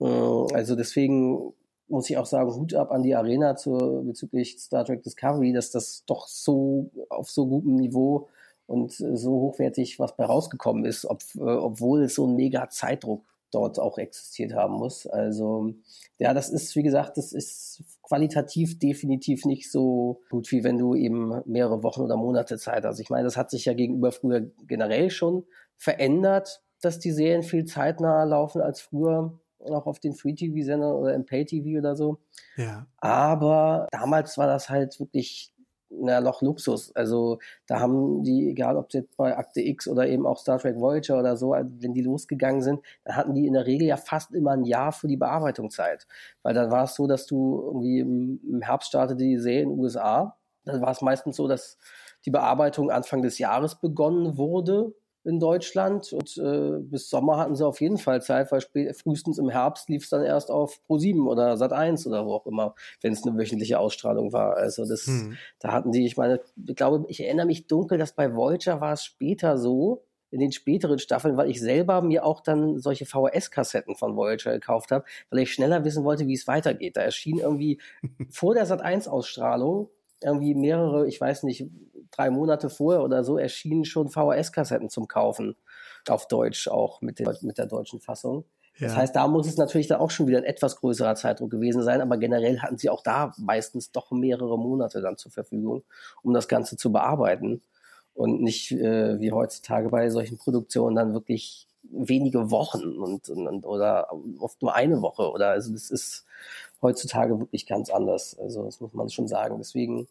Äh, 0.00 0.04
also 0.04 0.76
deswegen 0.76 1.54
muss 1.88 2.10
ich 2.10 2.18
auch 2.18 2.26
sagen, 2.26 2.54
Hut 2.54 2.74
ab 2.74 2.90
an 2.90 3.02
die 3.02 3.14
Arena 3.14 3.56
zu, 3.56 4.02
bezüglich 4.04 4.58
Star 4.58 4.84
Trek 4.84 5.02
Discovery, 5.02 5.54
dass 5.54 5.70
das 5.70 6.04
doch 6.04 6.28
so 6.28 6.90
auf 7.08 7.30
so 7.30 7.46
gutem 7.46 7.76
Niveau 7.76 8.28
und 8.70 8.92
so 8.92 9.32
hochwertig 9.32 9.98
was 9.98 10.16
bei 10.16 10.24
rausgekommen 10.24 10.84
ist, 10.84 11.04
ob, 11.04 11.22
äh, 11.36 11.40
obwohl 11.40 12.04
es 12.04 12.14
so 12.14 12.26
ein 12.26 12.36
mega 12.36 12.68
Zeitdruck 12.70 13.24
dort 13.50 13.80
auch 13.80 13.98
existiert 13.98 14.54
haben 14.54 14.74
muss. 14.74 15.08
Also 15.08 15.74
ja, 16.18 16.32
das 16.32 16.50
ist, 16.50 16.76
wie 16.76 16.84
gesagt, 16.84 17.16
das 17.16 17.32
ist 17.32 17.82
qualitativ 18.02 18.78
definitiv 18.78 19.44
nicht 19.44 19.70
so 19.70 20.20
gut, 20.30 20.52
wie 20.52 20.62
wenn 20.62 20.78
du 20.78 20.94
eben 20.94 21.42
mehrere 21.46 21.82
Wochen 21.82 22.02
oder 22.02 22.16
Monate 22.16 22.58
Zeit 22.58 22.84
hast. 22.84 23.00
Ich 23.00 23.10
meine, 23.10 23.24
das 23.24 23.36
hat 23.36 23.50
sich 23.50 23.64
ja 23.64 23.74
gegenüber 23.74 24.12
früher 24.12 24.42
generell 24.68 25.10
schon 25.10 25.44
verändert, 25.76 26.62
dass 26.80 27.00
die 27.00 27.10
Serien 27.10 27.42
viel 27.42 27.64
zeitnah 27.64 28.22
laufen 28.22 28.62
als 28.62 28.80
früher 28.80 29.40
auch 29.58 29.86
auf 29.86 29.98
den 29.98 30.14
Free-TV-Sendern 30.14 30.92
oder 30.92 31.14
im 31.14 31.26
Pay-TV 31.26 31.80
oder 31.80 31.96
so. 31.96 32.18
Ja. 32.56 32.86
Aber 32.98 33.88
damals 33.90 34.38
war 34.38 34.46
das 34.46 34.70
halt 34.70 34.98
wirklich 35.00 35.52
na, 35.90 36.20
noch 36.20 36.40
Luxus. 36.42 36.94
Also 36.94 37.38
da 37.66 37.80
haben 37.80 38.22
die, 38.22 38.48
egal 38.48 38.76
ob 38.76 38.92
jetzt 38.92 39.16
bei 39.16 39.36
Akte 39.36 39.60
X 39.60 39.88
oder 39.88 40.06
eben 40.06 40.26
auch 40.26 40.38
Star 40.38 40.58
Trek 40.58 40.76
Voyager 40.76 41.18
oder 41.18 41.36
so, 41.36 41.50
wenn 41.50 41.94
die 41.94 42.02
losgegangen 42.02 42.62
sind, 42.62 42.80
dann 43.04 43.16
hatten 43.16 43.34
die 43.34 43.46
in 43.46 43.54
der 43.54 43.66
Regel 43.66 43.88
ja 43.88 43.96
fast 43.96 44.32
immer 44.32 44.52
ein 44.52 44.64
Jahr 44.64 44.92
für 44.92 45.08
die 45.08 45.16
Bearbeitung 45.16 45.70
Zeit. 45.70 46.06
Weil 46.42 46.54
dann 46.54 46.70
war 46.70 46.84
es 46.84 46.94
so, 46.94 47.06
dass 47.06 47.26
du 47.26 47.62
irgendwie 47.66 48.00
im, 48.00 48.40
im 48.48 48.62
Herbst 48.62 48.88
startete 48.88 49.18
die 49.18 49.38
Serie 49.38 49.62
in 49.62 49.70
den 49.70 49.78
USA. 49.78 50.36
Dann 50.64 50.80
war 50.80 50.90
es 50.90 51.02
meistens 51.02 51.36
so, 51.36 51.48
dass 51.48 51.78
die 52.24 52.30
Bearbeitung 52.30 52.90
Anfang 52.90 53.22
des 53.22 53.38
Jahres 53.38 53.80
begonnen 53.80 54.36
wurde 54.36 54.92
in 55.24 55.38
Deutschland 55.38 56.12
und 56.12 56.38
äh, 56.38 56.78
bis 56.80 57.10
Sommer 57.10 57.36
hatten 57.36 57.54
sie 57.54 57.66
auf 57.66 57.80
jeden 57.80 57.98
Fall 57.98 58.22
Zeit, 58.22 58.50
weil 58.50 58.60
spät, 58.60 58.96
frühestens 58.96 59.38
im 59.38 59.50
Herbst 59.50 59.88
lief 59.88 60.04
es 60.04 60.10
dann 60.10 60.24
erst 60.24 60.50
auf 60.50 60.80
Pro7 60.88 61.26
oder 61.26 61.54
Sat1 61.54 62.06
oder 62.06 62.24
wo 62.24 62.34
auch 62.34 62.46
immer, 62.46 62.74
wenn 63.02 63.12
es 63.12 63.26
eine 63.26 63.36
wöchentliche 63.36 63.78
Ausstrahlung 63.78 64.32
war. 64.32 64.56
Also 64.56 64.86
das, 64.86 65.06
hm. 65.06 65.36
da 65.58 65.72
hatten 65.72 65.92
die, 65.92 66.06
ich 66.06 66.16
meine, 66.16 66.40
ich 66.66 66.74
glaube, 66.74 67.04
ich 67.08 67.22
erinnere 67.22 67.46
mich 67.46 67.66
dunkel, 67.66 67.98
dass 67.98 68.12
bei 68.12 68.34
Voyager 68.34 68.80
war 68.80 68.94
es 68.94 69.04
später 69.04 69.58
so, 69.58 70.04
in 70.30 70.40
den 70.40 70.52
späteren 70.52 70.98
Staffeln, 70.98 71.36
weil 71.36 71.50
ich 71.50 71.60
selber 71.60 72.02
mir 72.02 72.24
auch 72.24 72.40
dann 72.40 72.78
solche 72.78 73.04
VHS-Kassetten 73.04 73.96
von 73.96 74.16
Voyager 74.16 74.52
gekauft 74.52 74.92
habe, 74.92 75.04
weil 75.28 75.40
ich 75.40 75.52
schneller 75.52 75.84
wissen 75.84 76.04
wollte, 76.04 76.26
wie 76.28 76.34
es 76.34 76.46
weitergeht. 76.46 76.96
Da 76.96 77.02
erschien 77.02 77.38
irgendwie 77.38 77.78
vor 78.30 78.54
der 78.54 78.66
Sat1-Ausstrahlung 78.66 79.90
irgendwie 80.22 80.54
mehrere, 80.54 81.08
ich 81.08 81.20
weiß 81.20 81.44
nicht, 81.44 81.66
drei 82.10 82.30
Monate 82.30 82.70
vorher 82.70 83.02
oder 83.02 83.24
so 83.24 83.38
erschienen 83.38 83.84
schon 83.84 84.08
VHS-Kassetten 84.08 84.90
zum 84.90 85.08
Kaufen. 85.08 85.56
Auf 86.08 86.28
Deutsch 86.28 86.68
auch 86.68 87.02
mit, 87.02 87.18
den, 87.18 87.28
mit 87.42 87.58
der 87.58 87.66
deutschen 87.66 88.00
Fassung. 88.00 88.44
Ja. 88.78 88.88
Das 88.88 88.96
heißt, 88.96 89.16
da 89.16 89.28
muss 89.28 89.46
es 89.46 89.58
natürlich 89.58 89.88
dann 89.88 90.00
auch 90.00 90.10
schon 90.10 90.26
wieder 90.26 90.38
ein 90.38 90.44
etwas 90.44 90.76
größerer 90.76 91.14
Zeitdruck 91.14 91.50
gewesen 91.50 91.82
sein, 91.82 92.00
aber 92.00 92.16
generell 92.16 92.60
hatten 92.60 92.78
sie 92.78 92.88
auch 92.88 93.02
da 93.02 93.34
meistens 93.36 93.92
doch 93.92 94.10
mehrere 94.10 94.58
Monate 94.58 95.02
dann 95.02 95.18
zur 95.18 95.30
Verfügung, 95.30 95.82
um 96.22 96.32
das 96.32 96.48
Ganze 96.48 96.76
zu 96.76 96.90
bearbeiten. 96.90 97.60
Und 98.14 98.42
nicht 98.42 98.72
äh, 98.72 99.20
wie 99.20 99.32
heutzutage 99.32 99.88
bei 99.88 100.10
solchen 100.10 100.36
Produktionen 100.38 100.96
dann 100.96 101.14
wirklich 101.14 101.68
wenige 101.82 102.50
Wochen 102.50 102.98
und, 102.98 103.28
und, 103.28 103.64
oder 103.64 104.08
oft 104.38 104.60
nur 104.62 104.74
eine 104.74 105.00
Woche 105.02 105.30
oder 105.30 105.50
also 105.50 105.72
das 105.72 105.90
ist 105.90 106.26
heutzutage 106.82 107.38
wirklich 107.38 107.66
ganz 107.66 107.90
anders. 107.90 108.38
Also 108.38 108.64
das 108.64 108.80
muss 108.80 108.92
man 108.94 109.08
schon 109.10 109.28
sagen. 109.28 109.58
Deswegen 109.58 110.08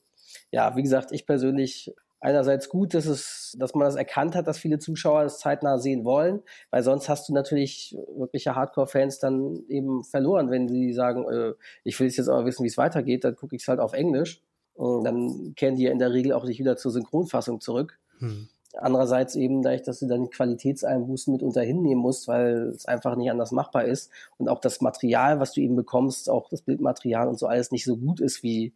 ja, 0.52 0.76
wie 0.76 0.84
gesagt, 0.84 1.12
ich 1.12 1.26
persönlich 1.26 1.94
einerseits 2.22 2.70
gut, 2.70 2.94
dass 2.94 3.06
es, 3.06 3.56
dass 3.58 3.74
man 3.74 3.86
das 3.86 3.96
erkannt 3.96 4.36
hat, 4.36 4.48
dass 4.48 4.58
viele 4.58 4.80
Zuschauer 4.80 5.24
das 5.24 5.40
zeitnah 5.40 5.78
sehen 5.78 6.04
wollen, 6.04 6.42
weil 6.70 6.84
sonst 6.84 7.08
hast 7.08 7.30
du 7.30 7.34
natürlich 7.34 7.96
wirkliche 8.16 8.56
Hardcore-Fans 8.56 9.20
dann 9.20 9.64
eben 9.70 10.04
verloren, 10.04 10.52
wenn 10.52 10.68
sie 10.68 10.94
sagen, 10.94 11.26
äh, 11.30 11.54
ich 11.84 12.00
will 12.00 12.08
jetzt 12.08 12.28
aber 12.28 12.46
wissen, 12.46 12.64
wie 12.64 12.68
es 12.68 12.78
weitergeht, 12.78 13.24
dann 13.24 13.36
gucke 13.36 13.56
ich 13.56 13.62
es 13.62 13.68
halt 13.68 13.80
auf 13.80 13.94
Englisch. 13.94 14.42
Und 14.74 15.04
dann 15.04 15.54
kehren 15.56 15.76
die 15.76 15.84
ja 15.84 15.92
in 15.92 16.00
der 16.00 16.14
Regel 16.14 16.32
auch 16.32 16.46
nicht 16.46 16.60
wieder 16.60 16.78
zur 16.78 16.92
Synchronfassung 16.92 17.60
zurück. 17.60 18.00
Hm. 18.20 18.48
Andererseits 18.78 19.36
eben 19.36 19.62
dadurch, 19.62 19.82
dass 19.82 20.00
du 20.00 20.08
dann 20.08 20.30
Qualitätseinbußen 20.30 21.34
mitunter 21.34 21.62
hinnehmen 21.62 22.02
musst, 22.02 22.28
weil 22.28 22.70
es 22.70 22.86
einfach 22.86 23.16
nicht 23.16 23.30
anders 23.30 23.52
machbar 23.52 23.86
ist 23.86 24.10
und 24.38 24.48
auch 24.48 24.62
das 24.62 24.80
Material, 24.80 25.40
was 25.40 25.54
du 25.54 25.62
eben 25.62 25.76
bekommst, 25.76 26.30
auch 26.30 26.48
das 26.50 26.62
Bildmaterial 26.62 27.28
und 27.28 27.38
so 27.40 27.48
alles 27.48 27.72
nicht 27.72 27.84
so 27.84 27.98
gut 27.98 28.22
ist, 28.22 28.44
wie, 28.44 28.74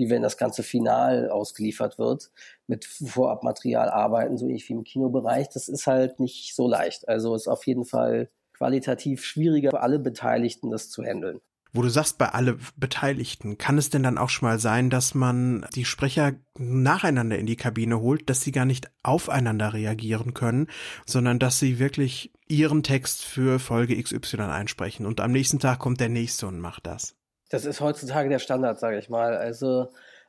wie 0.00 0.08
wenn 0.08 0.22
das 0.22 0.38
ganze 0.38 0.62
Final 0.62 1.28
ausgeliefert 1.28 1.98
wird, 1.98 2.30
mit 2.66 2.86
Vorabmaterial 2.86 3.90
arbeiten, 3.90 4.38
so 4.38 4.46
ähnlich 4.46 4.66
wie 4.70 4.72
im 4.72 4.82
Kinobereich, 4.82 5.50
das 5.50 5.68
ist 5.68 5.86
halt 5.86 6.18
nicht 6.20 6.56
so 6.56 6.66
leicht. 6.66 7.06
Also 7.06 7.34
ist 7.34 7.48
auf 7.48 7.66
jeden 7.66 7.84
Fall 7.84 8.30
qualitativ 8.56 9.24
schwieriger 9.24 9.70
für 9.70 9.82
alle 9.82 9.98
Beteiligten, 9.98 10.70
das 10.70 10.88
zu 10.88 11.04
handeln. 11.04 11.40
Wo 11.72 11.82
du 11.82 11.90
sagst, 11.90 12.16
bei 12.16 12.30
alle 12.30 12.58
Beteiligten, 12.76 13.58
kann 13.58 13.76
es 13.76 13.90
denn 13.90 14.02
dann 14.02 14.18
auch 14.18 14.30
schon 14.30 14.48
mal 14.48 14.58
sein, 14.58 14.88
dass 14.88 15.14
man 15.14 15.66
die 15.74 15.84
Sprecher 15.84 16.32
nacheinander 16.58 17.38
in 17.38 17.46
die 17.46 17.56
Kabine 17.56 18.00
holt, 18.00 18.28
dass 18.30 18.40
sie 18.40 18.52
gar 18.52 18.64
nicht 18.64 18.90
aufeinander 19.02 19.74
reagieren 19.74 20.32
können, 20.34 20.66
sondern 21.06 21.38
dass 21.38 21.60
sie 21.60 21.78
wirklich 21.78 22.32
ihren 22.48 22.82
Text 22.82 23.22
für 23.22 23.60
Folge 23.60 24.02
XY 24.02 24.40
einsprechen 24.40 25.04
und 25.06 25.20
am 25.20 25.30
nächsten 25.30 25.58
Tag 25.60 25.78
kommt 25.78 26.00
der 26.00 26.08
nächste 26.08 26.46
und 26.48 26.58
macht 26.58 26.86
das? 26.86 27.19
Das 27.50 27.66
ist 27.66 27.80
heutzutage 27.80 28.30
der 28.30 28.38
Standard, 28.38 28.78
sage 28.78 28.98
ich 28.98 29.10
mal. 29.10 29.36
Also 29.36 29.88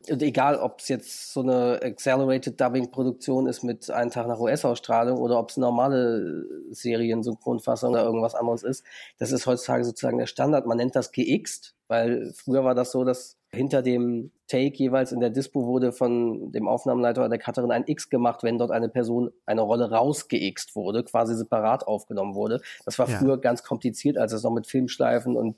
und 0.10 0.22
egal, 0.24 0.56
ob 0.56 0.80
es 0.80 0.88
jetzt 0.88 1.32
so 1.32 1.42
eine 1.42 1.80
Accelerated 1.84 2.60
Dubbing 2.60 2.90
Produktion 2.92 3.48
ist 3.48 3.64
mit 3.64 3.90
einem 3.92 4.10
Tag 4.10 4.28
nach 4.28 4.40
US-Ausstrahlung 4.40 5.20
oder 5.20 5.38
ob 5.38 5.50
es 5.52 5.58
normale 5.58 6.44
Serien-Synchronfassung 6.72 7.92
oder 7.92 8.04
irgendwas 8.04 8.34
anderes 8.34 8.64
ist, 8.64 8.84
das 9.20 9.32
ist 9.32 9.46
heutzutage 9.46 9.84
sozusagen 9.84 10.18
der 10.18 10.26
Standard. 10.26 10.66
Man 10.66 10.78
nennt 10.78 10.96
das 10.96 11.12
geXt, 11.12 11.76
weil 11.88 12.34
früher 12.34 12.64
war 12.64 12.74
das 12.74 12.92
so, 12.92 13.04
dass 13.04 13.38
hinter 13.54 13.82
dem 13.82 14.32
Take 14.48 14.78
jeweils 14.78 15.12
in 15.12 15.20
der 15.20 15.30
Dispo 15.30 15.66
wurde 15.66 15.92
von 15.92 16.52
dem 16.52 16.68
Aufnahmenleiter 16.68 17.22
oder 17.22 17.30
der 17.30 17.40
Cutterin 17.40 17.72
ein 17.72 17.84
X 17.86 18.10
gemacht, 18.10 18.44
wenn 18.44 18.58
dort 18.58 18.72
eine 18.72 18.90
Person 18.90 19.32
eine 19.46 19.62
Rolle 19.62 19.92
rausgeixt 19.92 20.76
wurde, 20.76 21.04
quasi 21.04 21.36
separat 21.36 21.88
aufgenommen 21.88 22.36
wurde. 22.36 22.62
Das 22.86 23.00
war 23.00 23.10
ja. 23.10 23.18
früher 23.18 23.40
ganz 23.40 23.64
kompliziert, 23.64 24.18
als 24.18 24.34
es 24.34 24.44
noch 24.44 24.52
mit 24.52 24.68
Filmschleifen 24.68 25.36
und, 25.36 25.58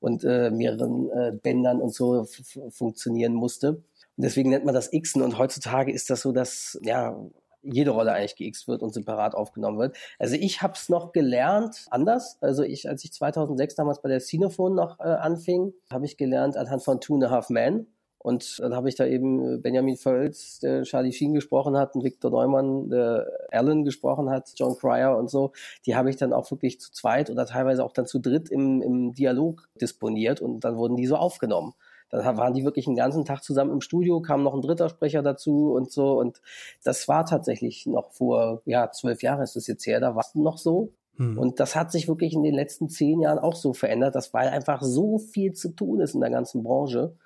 und 0.00 0.24
äh, 0.24 0.50
mehreren 0.50 1.10
äh, 1.10 1.32
Bändern 1.32 1.80
und 1.80 1.94
so 1.94 2.26
funktionieren 2.70 3.34
musste. 3.34 3.82
Und 4.16 4.24
deswegen 4.24 4.50
nennt 4.50 4.64
man 4.64 4.74
das 4.74 4.90
Xen 4.90 5.22
und 5.22 5.38
heutzutage 5.38 5.92
ist 5.92 6.10
das 6.10 6.22
so, 6.22 6.32
dass 6.32 6.78
ja 6.82 7.16
jede 7.62 7.90
Rolle 7.90 8.12
eigentlich 8.12 8.36
geixt 8.36 8.68
wird 8.68 8.82
und 8.82 8.92
separat 8.92 9.34
aufgenommen 9.34 9.78
wird. 9.78 9.96
Also 10.18 10.34
ich 10.34 10.62
habe 10.62 10.74
es 10.74 10.88
noch 10.88 11.12
gelernt 11.12 11.86
anders. 11.90 12.38
Also 12.40 12.62
ich, 12.62 12.88
als 12.88 13.04
ich 13.04 13.12
2006 13.12 13.74
damals 13.74 14.02
bei 14.02 14.08
der 14.08 14.20
Cinephone 14.20 14.74
noch 14.74 15.00
äh, 15.00 15.04
anfing, 15.04 15.72
habe 15.90 16.06
ich 16.06 16.16
gelernt 16.16 16.56
anhand 16.56 16.82
von 16.82 17.00
Two 17.00 17.14
and 17.14 17.24
a 17.24 17.30
Half 17.30 17.50
Men. 17.50 17.86
Und 18.22 18.60
dann 18.60 18.76
habe 18.76 18.88
ich 18.88 18.94
da 18.94 19.04
eben 19.04 19.60
Benjamin 19.62 19.96
Völz, 19.96 20.60
der 20.60 20.84
Charlie 20.84 21.12
Sheen 21.12 21.34
gesprochen 21.34 21.76
hat, 21.76 21.96
und 21.96 22.04
Victor 22.04 22.30
Neumann, 22.30 22.88
der 22.88 23.26
Alan 23.50 23.84
gesprochen 23.84 24.30
hat, 24.30 24.52
John 24.54 24.76
Cryer 24.76 25.18
und 25.18 25.28
so. 25.28 25.50
Die 25.86 25.96
habe 25.96 26.08
ich 26.08 26.16
dann 26.16 26.32
auch 26.32 26.48
wirklich 26.52 26.80
zu 26.80 26.92
zweit 26.92 27.30
oder 27.30 27.46
teilweise 27.46 27.84
auch 27.84 27.92
dann 27.92 28.06
zu 28.06 28.20
dritt 28.20 28.48
im, 28.48 28.80
im 28.80 29.12
Dialog 29.12 29.68
disponiert 29.80 30.40
und 30.40 30.60
dann 30.60 30.76
wurden 30.76 30.96
die 30.96 31.06
so 31.06 31.16
aufgenommen. 31.16 31.74
Da 32.12 32.36
waren 32.36 32.52
die 32.52 32.64
wirklich 32.64 32.86
einen 32.86 32.96
ganzen 32.96 33.24
Tag 33.24 33.42
zusammen 33.42 33.72
im 33.72 33.80
Studio, 33.80 34.20
kam 34.20 34.42
noch 34.42 34.52
ein 34.52 34.60
dritter 34.60 34.90
Sprecher 34.90 35.22
dazu 35.22 35.72
und 35.72 35.90
so. 35.90 36.18
Und 36.18 36.42
das 36.84 37.08
war 37.08 37.24
tatsächlich 37.24 37.86
noch 37.86 38.12
vor, 38.12 38.60
ja, 38.66 38.90
zwölf 38.90 39.22
Jahren 39.22 39.40
ist 39.40 39.56
das 39.56 39.66
jetzt 39.66 39.86
her, 39.86 39.98
da 39.98 40.14
war 40.14 40.20
es 40.20 40.34
noch 40.34 40.58
so. 40.58 40.92
Hm. 41.16 41.38
Und 41.38 41.58
das 41.58 41.74
hat 41.74 41.90
sich 41.90 42.08
wirklich 42.08 42.34
in 42.34 42.42
den 42.42 42.54
letzten 42.54 42.90
zehn 42.90 43.20
Jahren 43.22 43.38
auch 43.38 43.54
so 43.56 43.72
verändert, 43.72 44.14
dass 44.14 44.34
weil 44.34 44.48
einfach 44.48 44.82
so 44.82 45.18
viel 45.18 45.54
zu 45.54 45.70
tun 45.70 46.00
ist 46.00 46.14
in 46.14 46.20
der 46.20 46.30
ganzen 46.30 46.62
Branche. 46.62 47.16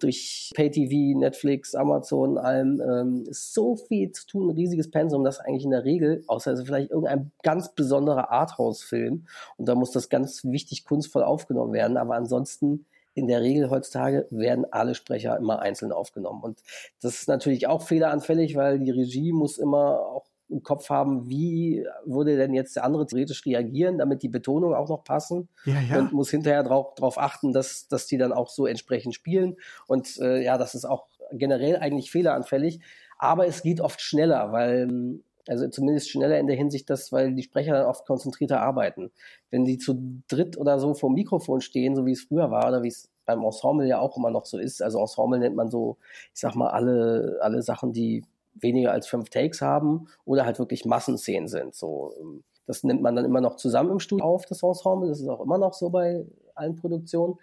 Durch 0.00 0.50
Pay-TV, 0.54 1.18
Netflix, 1.18 1.74
Amazon, 1.74 2.36
allem 2.36 2.82
ähm, 2.82 3.24
ist 3.28 3.54
so 3.54 3.76
viel 3.76 4.10
zu 4.10 4.26
tun, 4.26 4.48
ein 4.48 4.56
riesiges 4.56 4.90
Pensum, 4.90 5.24
dass 5.24 5.38
eigentlich 5.38 5.64
in 5.64 5.70
der 5.70 5.84
Regel, 5.84 6.24
außer 6.26 6.52
es 6.52 6.58
ist 6.58 6.66
vielleicht 6.66 6.90
irgendein 6.90 7.30
ganz 7.44 7.74
besonderer 7.74 8.30
Arthouse-Film 8.30 9.26
und 9.56 9.68
da 9.68 9.76
muss 9.76 9.92
das 9.92 10.08
ganz 10.08 10.44
wichtig 10.44 10.84
kunstvoll 10.84 11.22
aufgenommen 11.22 11.72
werden, 11.72 11.96
aber 11.96 12.16
ansonsten 12.16 12.86
in 13.14 13.28
der 13.28 13.40
Regel 13.40 13.70
heutzutage 13.70 14.26
werden 14.30 14.66
alle 14.70 14.94
Sprecher 14.94 15.36
immer 15.36 15.60
einzeln 15.60 15.92
aufgenommen. 15.92 16.42
Und 16.42 16.60
das 17.00 17.14
ist 17.14 17.28
natürlich 17.28 17.66
auch 17.66 17.82
fehleranfällig, 17.82 18.56
weil 18.56 18.80
die 18.80 18.90
Regie 18.90 19.32
muss 19.32 19.58
immer 19.58 20.00
auch 20.00 20.26
im 20.50 20.62
Kopf 20.62 20.90
haben, 20.90 21.28
wie 21.28 21.86
würde 22.04 22.36
denn 22.36 22.54
jetzt 22.54 22.76
der 22.76 22.84
andere 22.84 23.06
theoretisch 23.06 23.46
reagieren, 23.46 23.98
damit 23.98 24.22
die 24.22 24.28
Betonungen 24.28 24.76
auch 24.76 24.88
noch 24.88 25.02
passen 25.02 25.48
ja, 25.64 25.80
ja. 25.80 25.98
und 25.98 26.12
muss 26.12 26.30
hinterher 26.30 26.62
darauf 26.62 26.94
drauf 26.94 27.18
achten, 27.18 27.52
dass, 27.52 27.88
dass 27.88 28.06
die 28.06 28.18
dann 28.18 28.32
auch 28.32 28.50
so 28.50 28.66
entsprechend 28.66 29.14
spielen. 29.14 29.56
Und 29.86 30.18
äh, 30.18 30.42
ja, 30.42 30.58
das 30.58 30.74
ist 30.74 30.84
auch 30.84 31.06
generell 31.32 31.76
eigentlich 31.78 32.10
fehleranfällig, 32.10 32.80
aber 33.18 33.46
es 33.46 33.62
geht 33.62 33.80
oft 33.80 34.00
schneller, 34.00 34.52
weil 34.52 35.20
also 35.46 35.68
zumindest 35.68 36.08
schneller 36.08 36.38
in 36.38 36.46
der 36.46 36.56
Hinsicht, 36.56 36.88
dass, 36.90 37.12
weil 37.12 37.34
die 37.34 37.42
Sprecher 37.42 37.72
dann 37.72 37.86
oft 37.86 38.06
konzentrierter 38.06 38.60
arbeiten. 38.60 39.10
Wenn 39.50 39.64
die 39.64 39.78
zu 39.78 40.22
dritt 40.28 40.56
oder 40.56 40.78
so 40.78 40.94
vor 40.94 41.10
dem 41.10 41.14
Mikrofon 41.14 41.60
stehen, 41.60 41.94
so 41.94 42.06
wie 42.06 42.12
es 42.12 42.22
früher 42.22 42.50
war 42.50 42.68
oder 42.68 42.82
wie 42.82 42.88
es 42.88 43.10
beim 43.26 43.42
Ensemble 43.42 43.86
ja 43.86 43.98
auch 43.98 44.16
immer 44.16 44.30
noch 44.30 44.46
so 44.46 44.58
ist. 44.58 44.82
Also 44.82 45.00
Ensemble 45.00 45.38
nennt 45.38 45.56
man 45.56 45.70
so, 45.70 45.96
ich 46.34 46.40
sag 46.40 46.54
mal, 46.54 46.70
alle, 46.70 47.38
alle 47.40 47.62
Sachen, 47.62 47.92
die 47.92 48.24
weniger 48.54 48.92
als 48.92 49.06
fünf 49.06 49.30
Takes 49.30 49.60
haben 49.60 50.06
oder 50.24 50.46
halt 50.46 50.58
wirklich 50.58 50.84
Massenszenen 50.84 51.48
sind. 51.48 51.74
So, 51.74 52.14
ähm, 52.20 52.44
das 52.66 52.84
nimmt 52.84 53.02
man 53.02 53.16
dann 53.16 53.24
immer 53.24 53.40
noch 53.40 53.56
zusammen 53.56 53.90
im 53.90 54.00
Studio 54.00 54.24
auf, 54.24 54.46
das 54.46 54.62
Ensemble. 54.62 55.08
Das 55.08 55.20
ist 55.20 55.28
auch 55.28 55.40
immer 55.40 55.58
noch 55.58 55.74
so 55.74 55.90
bei 55.90 56.24
allen 56.54 56.76
Produktionen. 56.76 57.36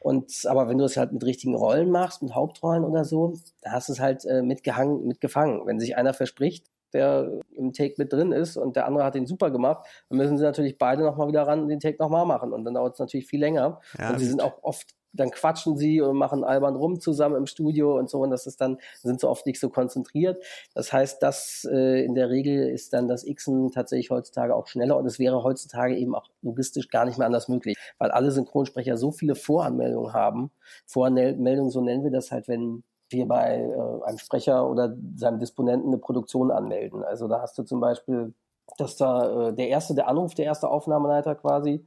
Und 0.00 0.44
aber 0.46 0.68
wenn 0.68 0.78
du 0.78 0.84
es 0.84 0.96
halt 0.96 1.12
mit 1.12 1.24
richtigen 1.24 1.54
Rollen 1.54 1.90
machst, 1.90 2.22
mit 2.22 2.34
Hauptrollen 2.34 2.84
oder 2.84 3.04
so, 3.04 3.34
da 3.62 3.72
hast 3.72 3.88
du 3.88 3.94
es 3.94 4.00
halt 4.00 4.24
äh, 4.26 4.42
mitgehangen, 4.42 5.06
mitgefangen. 5.06 5.66
Wenn 5.66 5.80
sich 5.80 5.96
einer 5.96 6.12
verspricht, 6.12 6.66
der 6.94 7.40
im 7.52 7.72
Take 7.72 7.94
mit 7.98 8.12
drin 8.12 8.32
ist 8.32 8.56
und 8.56 8.76
der 8.76 8.86
andere 8.86 9.04
hat 9.04 9.14
den 9.14 9.26
super 9.26 9.50
gemacht, 9.50 9.86
dann 10.08 10.18
müssen 10.18 10.38
sie 10.38 10.44
natürlich 10.44 10.78
beide 10.78 11.02
nochmal 11.02 11.28
wieder 11.28 11.42
ran 11.42 11.62
und 11.62 11.68
den 11.68 11.80
Take 11.80 12.02
nochmal 12.02 12.26
machen. 12.26 12.52
Und 12.52 12.64
dann 12.64 12.74
dauert 12.74 12.94
es 12.94 13.00
natürlich 13.00 13.26
viel 13.26 13.40
länger. 13.40 13.80
Ja, 13.98 14.10
und 14.10 14.18
sie 14.18 14.26
sind 14.26 14.42
auch 14.42 14.62
oft 14.62 14.94
dann 15.14 15.30
quatschen 15.30 15.76
sie 15.76 16.00
und 16.00 16.16
machen 16.16 16.44
albern 16.44 16.76
rum 16.76 17.00
zusammen 17.00 17.36
im 17.36 17.46
Studio 17.46 17.96
und 17.98 18.10
so 18.10 18.20
und 18.20 18.30
das 18.30 18.46
ist 18.46 18.60
dann, 18.60 18.78
sind 19.00 19.20
so 19.20 19.28
oft 19.28 19.46
nicht 19.46 19.60
so 19.60 19.70
konzentriert. 19.70 20.44
Das 20.74 20.92
heißt, 20.92 21.22
das 21.22 21.66
äh, 21.70 22.04
in 22.04 22.14
der 22.14 22.30
Regel 22.30 22.68
ist 22.68 22.92
dann 22.92 23.08
das 23.08 23.24
Xen 23.24 23.70
tatsächlich 23.70 24.10
heutzutage 24.10 24.54
auch 24.54 24.66
schneller 24.66 24.96
und 24.96 25.06
es 25.06 25.18
wäre 25.18 25.42
heutzutage 25.42 25.96
eben 25.96 26.14
auch 26.14 26.28
logistisch 26.42 26.88
gar 26.88 27.04
nicht 27.04 27.18
mehr 27.18 27.26
anders 27.26 27.48
möglich, 27.48 27.76
weil 27.98 28.10
alle 28.10 28.32
Synchronsprecher 28.32 28.96
so 28.96 29.12
viele 29.12 29.34
Voranmeldungen 29.34 30.12
haben. 30.12 30.50
Voranmeldungen, 30.86 31.70
so 31.70 31.80
nennen 31.80 32.04
wir 32.04 32.10
das 32.10 32.32
halt, 32.32 32.48
wenn 32.48 32.82
wir 33.14 33.26
bei 33.26 33.60
äh, 33.60 34.04
einem 34.04 34.18
Sprecher 34.18 34.68
oder 34.68 34.94
seinem 35.16 35.38
Disponenten 35.38 35.88
eine 35.88 35.98
Produktion 35.98 36.50
anmelden. 36.50 37.02
Also 37.02 37.28
da 37.28 37.40
hast 37.40 37.56
du 37.58 37.62
zum 37.62 37.80
Beispiel, 37.80 38.34
dass 38.78 38.96
da 38.96 39.48
äh, 39.48 39.52
der 39.54 39.68
erste, 39.68 39.94
der 39.94 40.08
Anruf, 40.08 40.34
der 40.34 40.46
erste 40.46 40.68
Aufnahmeleiter 40.68 41.34
quasi, 41.34 41.86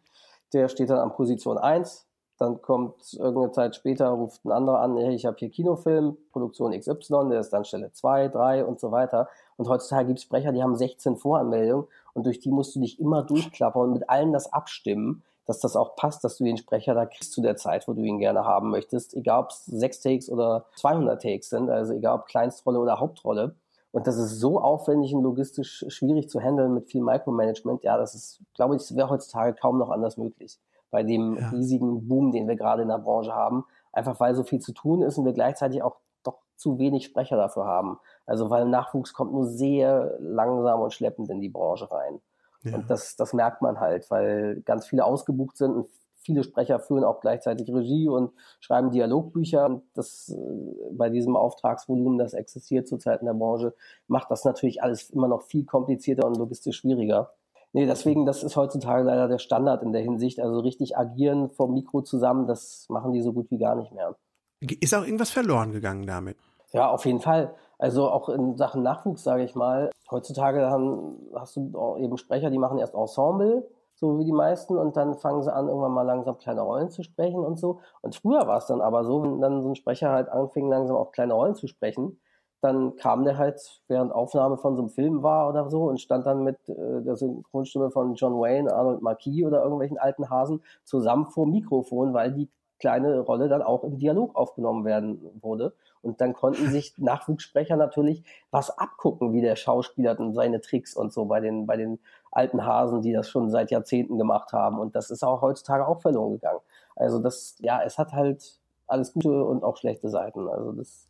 der 0.54 0.70
steht 0.70 0.90
dann 0.90 1.00
an 1.00 1.14
Position 1.14 1.58
1, 1.58 2.08
dann 2.38 2.62
kommt 2.62 3.14
irgendeine 3.14 3.52
Zeit 3.52 3.76
später, 3.76 4.10
ruft 4.10 4.46
ein 4.46 4.52
anderer 4.52 4.80
an, 4.80 4.96
hey, 4.98 5.16
ich 5.16 5.26
habe 5.26 5.38
hier 5.40 5.50
Kinofilm, 5.50 6.18
Produktion 6.32 6.72
XY, 6.72 7.30
der 7.30 7.40
ist 7.40 7.52
dann 7.52 7.66
Stelle 7.66 7.92
2, 7.92 8.28
3 8.28 8.66
und 8.66 8.80
so 8.80 8.92
weiter. 8.92 9.28
Und 9.58 9.68
heutzutage 9.68 10.08
gibt 10.08 10.20
es 10.20 10.24
Sprecher, 10.24 10.52
die 10.52 10.62
haben 10.62 10.76
16 10.76 11.18
Voranmeldungen 11.18 11.88
und 12.14 12.26
durch 12.26 12.40
die 12.40 12.52
musst 12.52 12.76
du 12.76 12.80
dich 12.80 13.00
immer 13.00 13.24
durchklappern 13.24 13.82
und 13.84 13.94
mit 13.94 14.10
allen 14.10 14.34
das 14.34 14.54
abstimmen, 14.54 15.24
dass 15.48 15.60
das 15.60 15.76
auch 15.76 15.96
passt, 15.96 16.24
dass 16.24 16.38
du 16.38 16.44
den 16.44 16.58
Sprecher 16.58 16.94
da 16.94 17.06
kriegst 17.06 17.32
zu 17.32 17.42
der 17.42 17.56
Zeit, 17.56 17.88
wo 17.88 17.94
du 17.94 18.04
ihn 18.04 18.20
gerne 18.20 18.46
haben 18.46 18.70
möchtest, 18.70 19.16
egal 19.16 19.40
ob 19.44 19.50
es 19.50 19.66
6 19.66 20.02
Takes 20.02 20.30
oder 20.30 20.66
200 20.76 21.22
Takes 21.22 21.50
sind, 21.50 21.70
also 21.70 21.94
egal 21.94 22.20
ob 22.20 22.28
Kleinstrolle 22.28 22.80
oder 22.80 23.00
Hauptrolle. 23.00 23.56
Und 23.92 24.06
das 24.06 24.18
ist 24.18 24.40
so 24.40 24.60
aufwendig 24.60 25.16
und 25.16 25.24
logistisch 25.24 25.86
schwierig 25.88 26.30
zu 26.30 26.40
handeln 26.40 26.74
mit 26.74 26.92
viel 26.92 27.02
Micromanagement. 27.02 27.84
Ja, 27.84 27.98
das 27.98 28.14
ist, 28.14 28.42
glaube 28.54 28.76
ich, 28.76 28.96
wäre 28.96 29.10
heutzutage 29.10 29.54
kaum 29.54 29.80
noch 29.80 29.90
anders 29.90 30.18
möglich 30.18 30.60
bei 30.92 31.04
dem 31.04 31.38
ja. 31.38 31.50
riesigen 31.50 32.08
Boom, 32.08 32.32
den 32.32 32.48
wir 32.48 32.56
gerade 32.56 32.82
in 32.82 32.90
der 32.90 33.00
Branche 33.00 33.34
haben. 33.34 33.66
Einfach 33.92 34.20
weil 34.20 34.36
so 34.36 34.44
viel 34.44 34.60
zu 34.60 34.74
tun 34.74 35.02
ist 35.02 35.18
und 35.18 35.26
wir 35.26 35.34
gleichzeitig 35.34 35.82
auch 35.82 35.96
doch 36.24 36.40
zu 36.56 36.78
wenig 36.78 37.06
Sprecher 37.06 37.38
dafür 37.38 37.66
haben. 37.66 38.00
Also 38.26 38.50
weil 38.50 38.68
Nachwuchs 38.68 39.14
kommt 39.14 39.32
nur 39.32 39.46
sehr 39.46 40.18
langsam 40.20 40.82
und 40.82 40.94
schleppend 40.94 41.30
in 41.30 41.42
die 41.42 41.50
Branche 41.50 41.90
rein. 41.92 42.22
Ja. 42.70 42.76
Und 42.76 42.90
das, 42.90 43.16
das 43.16 43.34
merkt 43.34 43.62
man 43.62 43.80
halt, 43.80 44.10
weil 44.12 44.62
ganz 44.62 44.88
viele 44.88 45.06
ausgebucht 45.06 45.58
sind 45.58 45.72
und 45.72 45.90
viele 46.28 46.44
Sprecher 46.44 46.80
führen 46.80 47.06
auch 47.06 47.22
gleichzeitig 47.22 47.74
Regie 47.74 48.10
und 48.10 48.32
schreiben 48.60 48.92
Dialogbücher. 48.92 49.66
Und 49.66 49.84
das 49.94 50.30
äh, 50.30 50.92
bei 50.92 51.10
diesem 51.10 51.36
Auftragsvolumen, 51.36 52.18
das 52.18 52.34
existiert 52.34 52.88
zurzeit 52.88 53.22
in 53.22 53.28
der 53.28 53.34
Branche, 53.34 53.74
macht 54.08 54.30
das 54.30 54.44
natürlich 54.44 54.84
alles 54.84 55.10
immer 55.10 55.28
noch 55.28 55.44
viel 55.44 55.66
komplizierter 55.66 56.28
und 56.28 56.38
logistisch 56.38 56.78
schwieriger. 56.78 57.32
Nee, 57.74 57.86
deswegen, 57.86 58.26
das 58.26 58.44
ist 58.44 58.56
heutzutage 58.56 59.04
leider 59.04 59.28
der 59.28 59.40
Standard 59.40 59.84
in 59.84 59.94
der 59.94 60.02
Hinsicht. 60.02 60.40
Also 60.40 60.60
richtig 60.60 60.98
agieren 60.98 61.50
vom 61.50 61.74
Mikro 61.74 62.02
zusammen, 62.02 62.48
das 62.48 62.88
machen 62.90 63.14
die 63.14 63.22
so 63.22 63.34
gut 63.34 63.50
wie 63.50 63.58
gar 63.58 63.76
nicht 63.76 63.92
mehr. 63.94 64.16
Ist 64.60 64.96
auch 64.96 65.04
irgendwas 65.04 65.30
verloren 65.30 65.72
gegangen 65.72 66.06
damit? 66.08 66.38
Ja, 66.74 66.90
auf 66.90 67.06
jeden 67.06 67.20
Fall. 67.20 67.54
Also 67.80 68.10
auch 68.10 68.30
in 68.30 68.58
Sachen 68.58 68.82
Nachwuchs, 68.82 69.24
sage 69.24 69.44
ich 69.44 69.56
mal. 69.56 69.90
Heutzutage 70.10 70.70
haben, 70.70 71.30
hast 71.36 71.56
du 71.56 71.98
eben 71.98 72.18
Sprecher, 72.18 72.50
die 72.50 72.58
machen 72.58 72.80
erst 72.80 72.96
Ensemble, 72.96 73.68
so 73.94 74.20
wie 74.20 74.26
die 74.26 74.32
meisten, 74.32 74.78
und 74.78 74.96
dann 74.96 75.16
fangen 75.16 75.44
sie 75.44 75.54
an, 75.54 75.68
irgendwann 75.68 75.92
mal 75.92 76.04
langsam 76.04 76.38
kleine 76.38 76.62
Rollen 76.62 76.90
zu 76.90 77.04
sprechen 77.04 77.44
und 77.44 77.58
so. 77.60 77.80
Und 78.02 78.16
früher 78.16 78.48
war 78.48 78.58
es 78.58 78.68
dann 78.68 78.82
aber 78.82 79.04
so, 79.04 79.24
wenn 79.24 79.42
dann 79.42 79.62
so 79.62 79.70
ein 79.70 79.76
Sprecher 79.76 80.12
halt 80.12 80.30
anfing, 80.30 80.70
langsam 80.70 80.96
auch 80.96 81.12
kleine 81.12 81.34
Rollen 81.34 81.56
zu 81.56 81.68
sprechen, 81.68 82.20
dann 82.62 82.96
kam 82.96 83.24
der 83.24 83.38
halt, 83.38 83.82
während 83.88 84.12
Aufnahme 84.12 84.58
von 84.58 84.76
so 84.76 84.82
einem 84.84 84.90
Film 84.90 85.24
war 85.24 85.50
oder 85.50 85.70
so, 85.70 85.84
und 85.84 86.02
stand 86.02 86.26
dann 86.26 86.44
mit 86.44 86.58
äh, 86.70 87.02
der 87.02 87.16
Synchronstimme 87.16 87.92
von 87.92 88.16
John 88.16 88.40
Wayne, 88.40 88.74
Arnold 88.74 89.02
Marquis 89.02 89.46
oder 89.46 89.62
irgendwelchen 89.64 89.98
alten 89.98 90.30
Hasen 90.30 90.62
zusammen 90.84 91.28
vor 91.28 91.46
Mikrofon, 91.46 92.14
weil 92.14 92.32
die 92.32 92.50
kleine 92.80 93.20
Rolle 93.20 93.50
dann 93.50 93.62
auch 93.62 93.84
im 93.84 93.98
Dialog 93.98 94.36
aufgenommen 94.36 94.86
werden 94.86 95.20
wurde. 95.42 95.74
Und 96.02 96.22
dann 96.22 96.34
konnten 96.34 96.70
sich 96.70 96.94
Nachwuchssprecher 96.98 97.76
natürlich 97.76 98.24
was 98.52 98.78
abgucken, 98.78 99.34
wie 99.34 99.42
der 99.42 99.56
Schauspieler 99.56 100.20
und 100.20 100.34
seine 100.34 100.62
Tricks 100.62 100.96
und 100.96 101.14
so 101.14 101.26
bei 101.26 101.40
den, 101.40 101.66
bei 101.66 101.78
den 101.78 102.00
alten 102.32 102.66
Hasen, 102.66 103.02
die 103.02 103.14
das 103.14 103.30
schon 103.30 103.50
seit 103.50 103.72
Jahrzehnten 103.72 104.18
gemacht 104.18 104.54
haben. 104.54 104.80
Und 104.80 104.96
das 104.96 105.10
ist 105.10 105.24
auch 105.24 105.42
heutzutage 105.42 105.88
auch 105.88 106.02
verloren 106.02 106.34
gegangen. 106.34 106.60
Also 106.96 107.20
das, 107.20 107.56
ja, 107.60 107.82
es 107.84 107.98
hat 107.98 108.14
halt 108.14 108.60
alles 108.88 109.14
gute 109.14 109.44
und 109.44 109.64
auch 109.64 109.78
schlechte 109.78 110.10
Seiten. 110.10 110.48
Also 110.48 110.72
das 110.72 111.08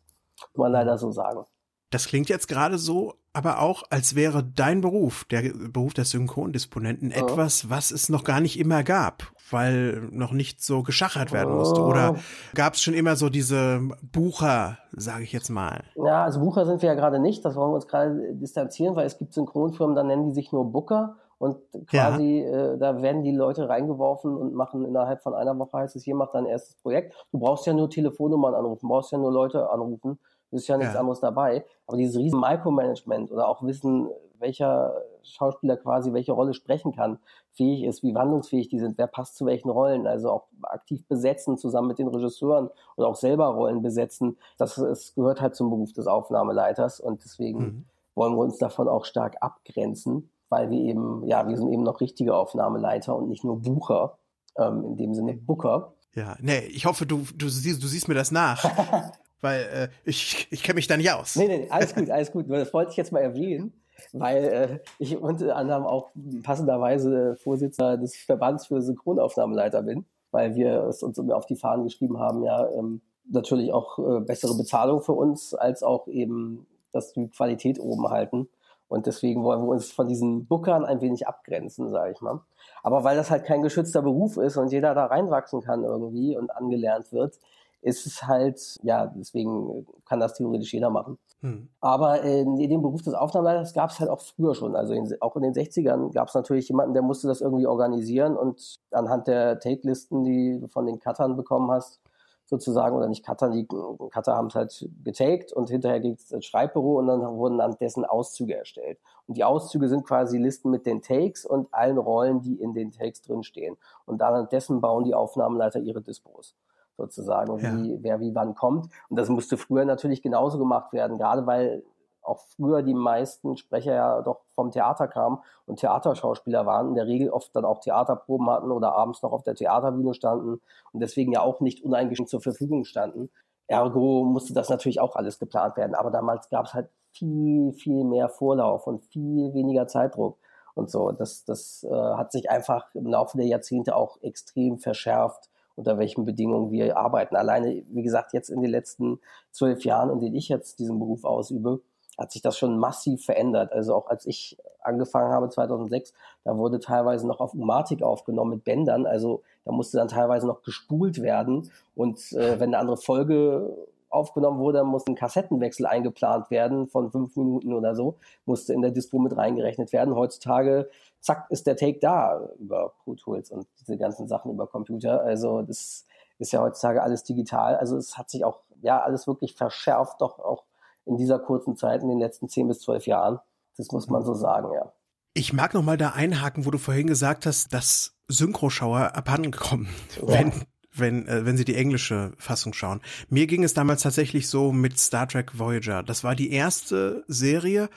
muss 0.54 0.56
man 0.56 0.72
leider 0.72 0.98
so 0.98 1.10
sagen. 1.10 1.44
Das 1.90 2.06
klingt 2.06 2.28
jetzt 2.28 2.48
gerade 2.48 2.76
so, 2.76 3.14
aber 3.32 3.60
auch, 3.60 3.82
als 3.90 4.14
wäre 4.14 4.42
dein 4.42 4.80
Beruf, 4.80 5.24
der 5.30 5.52
Beruf 5.70 5.94
des 5.94 6.10
Synchrondisponenten, 6.10 7.10
ja. 7.10 7.18
etwas, 7.18 7.70
was 7.70 7.90
es 7.90 8.08
noch 8.08 8.24
gar 8.24 8.40
nicht 8.40 8.58
immer 8.58 8.82
gab, 8.82 9.22
weil 9.50 10.08
noch 10.10 10.32
nicht 10.32 10.62
so 10.62 10.82
geschachert 10.82 11.32
werden 11.32 11.54
musste. 11.54 11.80
Oder 11.80 12.16
gab 12.54 12.74
es 12.74 12.82
schon 12.82 12.94
immer 12.94 13.16
so 13.16 13.28
diese 13.28 13.80
Bucher, 14.02 14.78
sage 14.92 15.24
ich 15.24 15.32
jetzt 15.32 15.50
mal? 15.50 15.84
Ja, 15.96 16.24
also 16.24 16.40
Bucher 16.40 16.66
sind 16.66 16.82
wir 16.82 16.88
ja 16.88 16.94
gerade 16.94 17.20
nicht. 17.20 17.44
Das 17.44 17.54
wollen 17.54 17.70
wir 17.70 17.76
uns 17.76 17.86
gerade 17.86 18.34
distanzieren, 18.34 18.96
weil 18.96 19.06
es 19.06 19.18
gibt 19.18 19.32
Synchronfirmen, 19.32 19.94
da 19.94 20.02
nennen 20.02 20.26
die 20.26 20.34
sich 20.34 20.52
nur 20.52 20.70
Booker. 20.70 21.16
Und 21.38 21.56
quasi, 21.86 22.40
ja. 22.40 22.72
äh, 22.72 22.78
da 22.78 23.00
werden 23.00 23.22
die 23.22 23.30
Leute 23.30 23.68
reingeworfen 23.68 24.36
und 24.36 24.54
machen 24.54 24.84
innerhalb 24.84 25.22
von 25.22 25.34
einer 25.34 25.56
Woche 25.56 25.78
heißt 25.78 25.94
es, 25.94 26.02
hier 26.02 26.16
macht 26.16 26.34
dein 26.34 26.46
erstes 26.46 26.74
Projekt. 26.76 27.14
Du 27.30 27.38
brauchst 27.38 27.64
ja 27.64 27.72
nur 27.72 27.88
Telefonnummern 27.88 28.54
anrufen, 28.54 28.88
brauchst 28.88 29.12
ja 29.12 29.18
nur 29.18 29.32
Leute 29.32 29.70
anrufen. 29.70 30.18
Ist 30.50 30.68
ja 30.68 30.76
nichts 30.76 30.94
ja. 30.94 31.00
anderes 31.00 31.20
dabei. 31.20 31.64
Aber 31.86 31.96
dieses 31.96 32.16
riesen 32.16 32.40
Micromanagement 32.40 33.30
oder 33.30 33.48
auch 33.48 33.62
wissen, 33.62 34.08
welcher 34.38 35.02
Schauspieler 35.22 35.76
quasi 35.76 36.12
welche 36.12 36.32
Rolle 36.32 36.54
sprechen 36.54 36.92
kann, 36.92 37.18
fähig 37.52 37.84
ist, 37.84 38.02
wie 38.02 38.14
wandlungsfähig 38.14 38.68
die 38.68 38.78
sind, 38.78 38.96
wer 38.98 39.08
passt 39.08 39.36
zu 39.36 39.46
welchen 39.46 39.68
Rollen, 39.68 40.06
also 40.06 40.30
auch 40.30 40.46
aktiv 40.62 41.06
besetzen 41.08 41.58
zusammen 41.58 41.88
mit 41.88 41.98
den 41.98 42.08
Regisseuren 42.08 42.70
oder 42.96 43.08
auch 43.08 43.16
selber 43.16 43.46
Rollen 43.46 43.82
besetzen, 43.82 44.38
das, 44.56 44.76
das 44.76 45.14
gehört 45.14 45.40
halt 45.40 45.56
zum 45.56 45.70
Beruf 45.70 45.92
des 45.92 46.06
Aufnahmeleiters 46.06 47.00
und 47.00 47.24
deswegen 47.24 47.58
mhm. 47.58 47.84
wollen 48.14 48.34
wir 48.34 48.42
uns 48.42 48.58
davon 48.58 48.88
auch 48.88 49.04
stark 49.04 49.36
abgrenzen 49.40 50.30
weil 50.48 50.70
wir 50.70 50.78
eben, 50.78 51.26
ja, 51.26 51.46
wir 51.48 51.56
sind 51.56 51.72
eben 51.72 51.82
noch 51.82 52.00
richtige 52.00 52.34
Aufnahmeleiter 52.34 53.14
und 53.16 53.28
nicht 53.28 53.44
nur 53.44 53.60
Bucher, 53.60 54.18
ähm, 54.56 54.84
in 54.84 54.96
dem 54.96 55.14
Sinne 55.14 55.34
Booker. 55.34 55.94
Ja, 56.14 56.36
nee, 56.40 56.60
ich 56.66 56.86
hoffe, 56.86 57.06
du, 57.06 57.24
du, 57.36 57.48
siehst, 57.48 57.82
du 57.82 57.86
siehst 57.86 58.08
mir 58.08 58.14
das 58.14 58.30
nach. 58.30 58.64
weil 59.40 59.60
äh, 59.62 59.88
ich, 60.04 60.48
ich 60.50 60.62
kenne 60.62 60.76
mich 60.76 60.86
da 60.86 60.96
nicht 60.96 61.10
aus. 61.10 61.36
Nee, 61.36 61.48
nee, 61.48 61.66
alles 61.70 61.94
gut, 61.94 62.10
alles 62.10 62.32
gut. 62.32 62.50
Das 62.50 62.72
wollte 62.72 62.90
ich 62.90 62.96
jetzt 62.96 63.12
mal 63.12 63.20
erwähnen, 63.20 63.72
weil 64.12 64.44
äh, 64.44 64.78
ich 64.98 65.16
unter 65.16 65.56
anderem 65.56 65.84
auch 65.84 66.10
passenderweise 66.42 67.36
Vorsitzender 67.36 67.96
des 67.96 68.16
Verbands 68.16 68.66
für 68.66 68.82
Synchronaufnahmeleiter 68.82 69.82
bin, 69.82 70.06
weil 70.30 70.54
wir 70.54 70.84
es 70.84 71.02
uns 71.02 71.18
auf 71.18 71.46
die 71.46 71.56
Fahnen 71.56 71.84
geschrieben 71.84 72.18
haben, 72.18 72.42
ja, 72.44 72.68
ähm, 72.70 73.00
natürlich 73.30 73.72
auch 73.72 73.98
äh, 73.98 74.20
bessere 74.20 74.56
Bezahlung 74.56 75.02
für 75.02 75.12
uns, 75.12 75.54
als 75.54 75.82
auch 75.82 76.08
eben, 76.08 76.66
dass 76.92 77.12
die 77.12 77.28
Qualität 77.28 77.78
oben 77.78 78.08
halten. 78.08 78.48
Und 78.88 79.06
deswegen 79.06 79.44
wollen 79.44 79.60
wir 79.60 79.68
uns 79.68 79.92
von 79.92 80.08
diesen 80.08 80.46
Bookern 80.46 80.84
ein 80.84 81.02
wenig 81.02 81.28
abgrenzen, 81.28 81.90
sage 81.90 82.12
ich 82.12 82.20
mal. 82.22 82.40
Aber 82.82 83.04
weil 83.04 83.16
das 83.16 83.30
halt 83.30 83.44
kein 83.44 83.62
geschützter 83.62 84.00
Beruf 84.00 84.38
ist 84.38 84.56
und 84.56 84.72
jeder 84.72 84.94
da 84.94 85.06
reinwachsen 85.06 85.60
kann 85.60 85.84
irgendwie 85.84 86.36
und 86.36 86.50
angelernt 86.50 87.12
wird, 87.12 87.38
ist 87.80 88.06
es 88.06 88.24
halt, 88.24 88.76
ja, 88.82 89.06
deswegen 89.06 89.86
kann 90.04 90.20
das 90.20 90.34
theoretisch 90.34 90.72
jeder 90.74 90.90
machen. 90.90 91.18
Hm. 91.40 91.68
Aber 91.80 92.22
in 92.22 92.56
dem 92.56 92.82
Beruf 92.82 93.02
des 93.02 93.14
Aufnahmeleiters 93.14 93.72
gab 93.72 93.90
es 93.90 94.00
halt 94.00 94.10
auch 94.10 94.20
früher 94.20 94.54
schon. 94.54 94.74
Also 94.74 94.92
in, 94.94 95.08
auch 95.20 95.36
in 95.36 95.42
den 95.42 95.54
60ern 95.54 96.12
gab 96.12 96.28
es 96.28 96.34
natürlich 96.34 96.68
jemanden, 96.68 96.94
der 96.94 97.02
musste 97.02 97.28
das 97.28 97.40
irgendwie 97.40 97.66
organisieren 97.66 98.36
und 98.36 98.76
anhand 98.90 99.28
der 99.28 99.60
Take-Listen, 99.60 100.24
die 100.24 100.58
du 100.60 100.68
von 100.68 100.86
den 100.86 100.98
Cuttern 100.98 101.36
bekommen 101.36 101.70
hast, 101.70 102.00
sozusagen, 102.48 102.96
oder 102.96 103.08
nicht 103.08 103.24
Cutter, 103.24 103.50
die 103.50 103.66
Cutter 104.10 104.34
haben 104.34 104.46
es 104.46 104.54
halt 104.54 104.88
getaked 105.04 105.52
und 105.52 105.68
hinterher 105.68 106.00
ging 106.00 106.14
es 106.14 106.32
ins 106.32 106.46
Schreibbüro 106.46 106.98
und 106.98 107.06
dann 107.06 107.20
wurden 107.20 107.60
an 107.60 107.76
dessen 107.78 108.06
Auszüge 108.06 108.56
erstellt. 108.56 108.98
Und 109.26 109.36
die 109.36 109.44
Auszüge 109.44 109.86
sind 109.88 110.06
quasi 110.06 110.38
Listen 110.38 110.70
mit 110.70 110.86
den 110.86 111.02
Takes 111.02 111.44
und 111.44 111.68
allen 111.72 111.98
Rollen, 111.98 112.40
die 112.40 112.54
in 112.54 112.72
den 112.72 112.90
Takes 112.90 113.20
drinstehen. 113.20 113.76
Und 114.06 114.22
an 114.22 114.48
dessen 114.48 114.80
bauen 114.80 115.04
die 115.04 115.14
Aufnahmenleiter 115.14 115.80
ihre 115.80 116.00
Dispos 116.00 116.56
sozusagen, 116.98 117.58
ja. 117.58 117.72
wie, 117.72 117.98
wer 118.02 118.20
wie 118.20 118.34
wann 118.34 118.54
kommt. 118.54 118.90
Und 119.08 119.18
das 119.18 119.30
musste 119.30 119.56
früher 119.56 119.86
natürlich 119.86 120.20
genauso 120.20 120.58
gemacht 120.58 120.92
werden, 120.92 121.16
gerade 121.16 121.46
weil 121.46 121.82
auch 122.22 122.40
früher 122.56 122.82
die 122.82 122.92
meisten 122.92 123.56
Sprecher 123.56 123.94
ja 123.94 124.20
doch 124.20 124.40
vom 124.54 124.70
Theater 124.70 125.08
kamen 125.08 125.38
und 125.64 125.78
Theaterschauspieler 125.80 126.66
waren, 126.66 126.88
in 126.88 126.94
der 126.94 127.06
Regel 127.06 127.30
oft 127.30 127.56
dann 127.56 127.64
auch 127.64 127.80
Theaterproben 127.80 128.50
hatten 128.50 128.70
oder 128.70 128.94
abends 128.94 129.22
noch 129.22 129.32
auf 129.32 129.44
der 129.44 129.54
Theaterbühne 129.54 130.12
standen 130.12 130.60
und 130.92 131.00
deswegen 131.00 131.32
ja 131.32 131.40
auch 131.40 131.60
nicht 131.60 131.82
uneingeschränkt 131.82 132.28
zur 132.28 132.42
Verfügung 132.42 132.84
standen. 132.84 133.30
Ergo 133.68 134.24
musste 134.24 134.54
das 134.54 134.70
natürlich 134.70 135.00
auch 135.00 135.14
alles 135.14 135.38
geplant 135.38 135.76
werden. 135.76 135.94
Aber 135.94 136.10
damals 136.10 136.48
gab 136.48 136.66
es 136.66 136.74
halt 136.74 136.88
viel, 137.12 137.72
viel 137.72 138.04
mehr 138.04 138.28
Vorlauf 138.28 138.86
und 138.86 139.04
viel 139.04 139.52
weniger 139.54 139.86
Zeitdruck 139.86 140.38
und 140.74 140.90
so. 140.90 141.12
Das, 141.12 141.44
das 141.44 141.84
äh, 141.84 141.94
hat 141.94 142.32
sich 142.32 142.50
einfach 142.50 142.94
im 142.94 143.06
Laufe 143.06 143.36
der 143.36 143.46
Jahrzehnte 143.46 143.94
auch 143.94 144.20
extrem 144.22 144.78
verschärft, 144.78 145.50
unter 145.78 145.96
welchen 145.96 146.24
Bedingungen 146.24 146.72
wir 146.72 146.96
arbeiten. 146.96 147.36
Alleine, 147.36 147.84
wie 147.88 148.02
gesagt, 148.02 148.32
jetzt 148.32 148.50
in 148.50 148.60
den 148.60 148.70
letzten 148.70 149.20
zwölf 149.52 149.84
Jahren, 149.84 150.10
in 150.10 150.20
denen 150.20 150.34
ich 150.34 150.48
jetzt 150.48 150.80
diesen 150.80 150.98
Beruf 150.98 151.24
ausübe, 151.24 151.80
hat 152.18 152.32
sich 152.32 152.42
das 152.42 152.58
schon 152.58 152.78
massiv 152.78 153.24
verändert. 153.24 153.72
Also 153.72 153.94
auch 153.94 154.08
als 154.08 154.26
ich 154.26 154.58
angefangen 154.82 155.32
habe 155.32 155.48
2006, 155.48 156.12
da 156.42 156.56
wurde 156.56 156.80
teilweise 156.80 157.28
noch 157.28 157.38
auf 157.38 157.54
Umatic 157.54 158.02
aufgenommen 158.02 158.50
mit 158.50 158.64
Bändern. 158.64 159.06
Also 159.06 159.42
Da 159.64 159.72
musste 159.72 159.98
dann 159.98 160.08
teilweise 160.08 160.46
noch 160.46 160.62
gespult 160.62 161.22
werden. 161.22 161.70
Und 161.94 162.32
äh, 162.32 162.58
wenn 162.58 162.70
eine 162.70 162.78
andere 162.78 162.96
Folge 162.96 163.70
aufgenommen 164.10 164.58
wurde, 164.58 164.84
musste 164.84 165.12
ein 165.12 165.16
Kassettenwechsel 165.16 165.86
eingeplant 165.86 166.50
werden 166.50 166.88
von 166.88 167.10
fünf 167.10 167.36
Minuten 167.36 167.72
oder 167.72 167.94
so, 167.94 168.16
musste 168.44 168.72
in 168.72 168.82
der 168.82 168.90
Dispo 168.90 169.18
mit 169.18 169.36
reingerechnet 169.36 169.92
werden. 169.92 170.14
Heutzutage, 170.14 170.90
zack, 171.20 171.46
ist 171.50 171.66
der 171.66 171.76
Take 171.76 171.98
da 171.98 172.48
über 172.58 172.94
Pro 173.02 173.14
Tools 173.14 173.50
und 173.50 173.66
diese 173.80 173.96
ganzen 173.96 174.28
Sachen 174.28 174.50
über 174.52 174.66
Computer. 174.66 175.22
Also 175.22 175.62
das 175.62 176.04
ist 176.38 176.52
ja 176.52 176.60
heutzutage 176.60 177.02
alles 177.02 177.24
digital. 177.24 177.76
Also 177.76 177.96
es 177.96 178.16
hat 178.16 178.30
sich 178.30 178.44
auch, 178.44 178.60
ja, 178.80 179.00
alles 179.00 179.26
wirklich 179.26 179.54
verschärft, 179.54 180.20
doch 180.20 180.38
auch 180.38 180.64
in 181.04 181.16
dieser 181.16 181.38
kurzen 181.38 181.76
Zeit, 181.76 182.02
in 182.02 182.08
den 182.08 182.18
letzten 182.18 182.48
zehn 182.48 182.68
bis 182.68 182.80
zwölf 182.80 183.06
Jahren. 183.06 183.40
Das 183.76 183.90
muss 183.92 184.08
man 184.08 184.24
so 184.24 184.34
sagen, 184.34 184.72
ja. 184.72 184.92
Ich 185.34 185.52
mag 185.52 185.74
noch 185.74 185.82
mal 185.82 185.96
da 185.96 186.10
einhaken, 186.10 186.66
wo 186.66 186.70
du 186.70 186.78
vorhin 186.78 187.06
gesagt 187.06 187.46
hast, 187.46 187.72
dass 187.72 188.16
Synchroschauer 188.28 189.14
abhanden 189.14 189.52
kommen, 189.52 189.88
ja. 190.20 190.28
wenn 190.28 190.52
wenn 190.98 191.26
äh, 191.26 191.44
wenn 191.46 191.56
sie 191.56 191.64
die 191.64 191.74
englische 191.74 192.32
Fassung 192.38 192.72
schauen. 192.72 193.00
Mir 193.28 193.46
ging 193.46 193.64
es 193.64 193.74
damals 193.74 194.02
tatsächlich 194.02 194.48
so 194.48 194.72
mit 194.72 194.98
Star 194.98 195.28
Trek 195.28 195.58
Voyager. 195.58 196.02
Das 196.02 196.24
war 196.24 196.34
die 196.34 196.52
erste 196.52 197.24
Serie, 197.28 197.88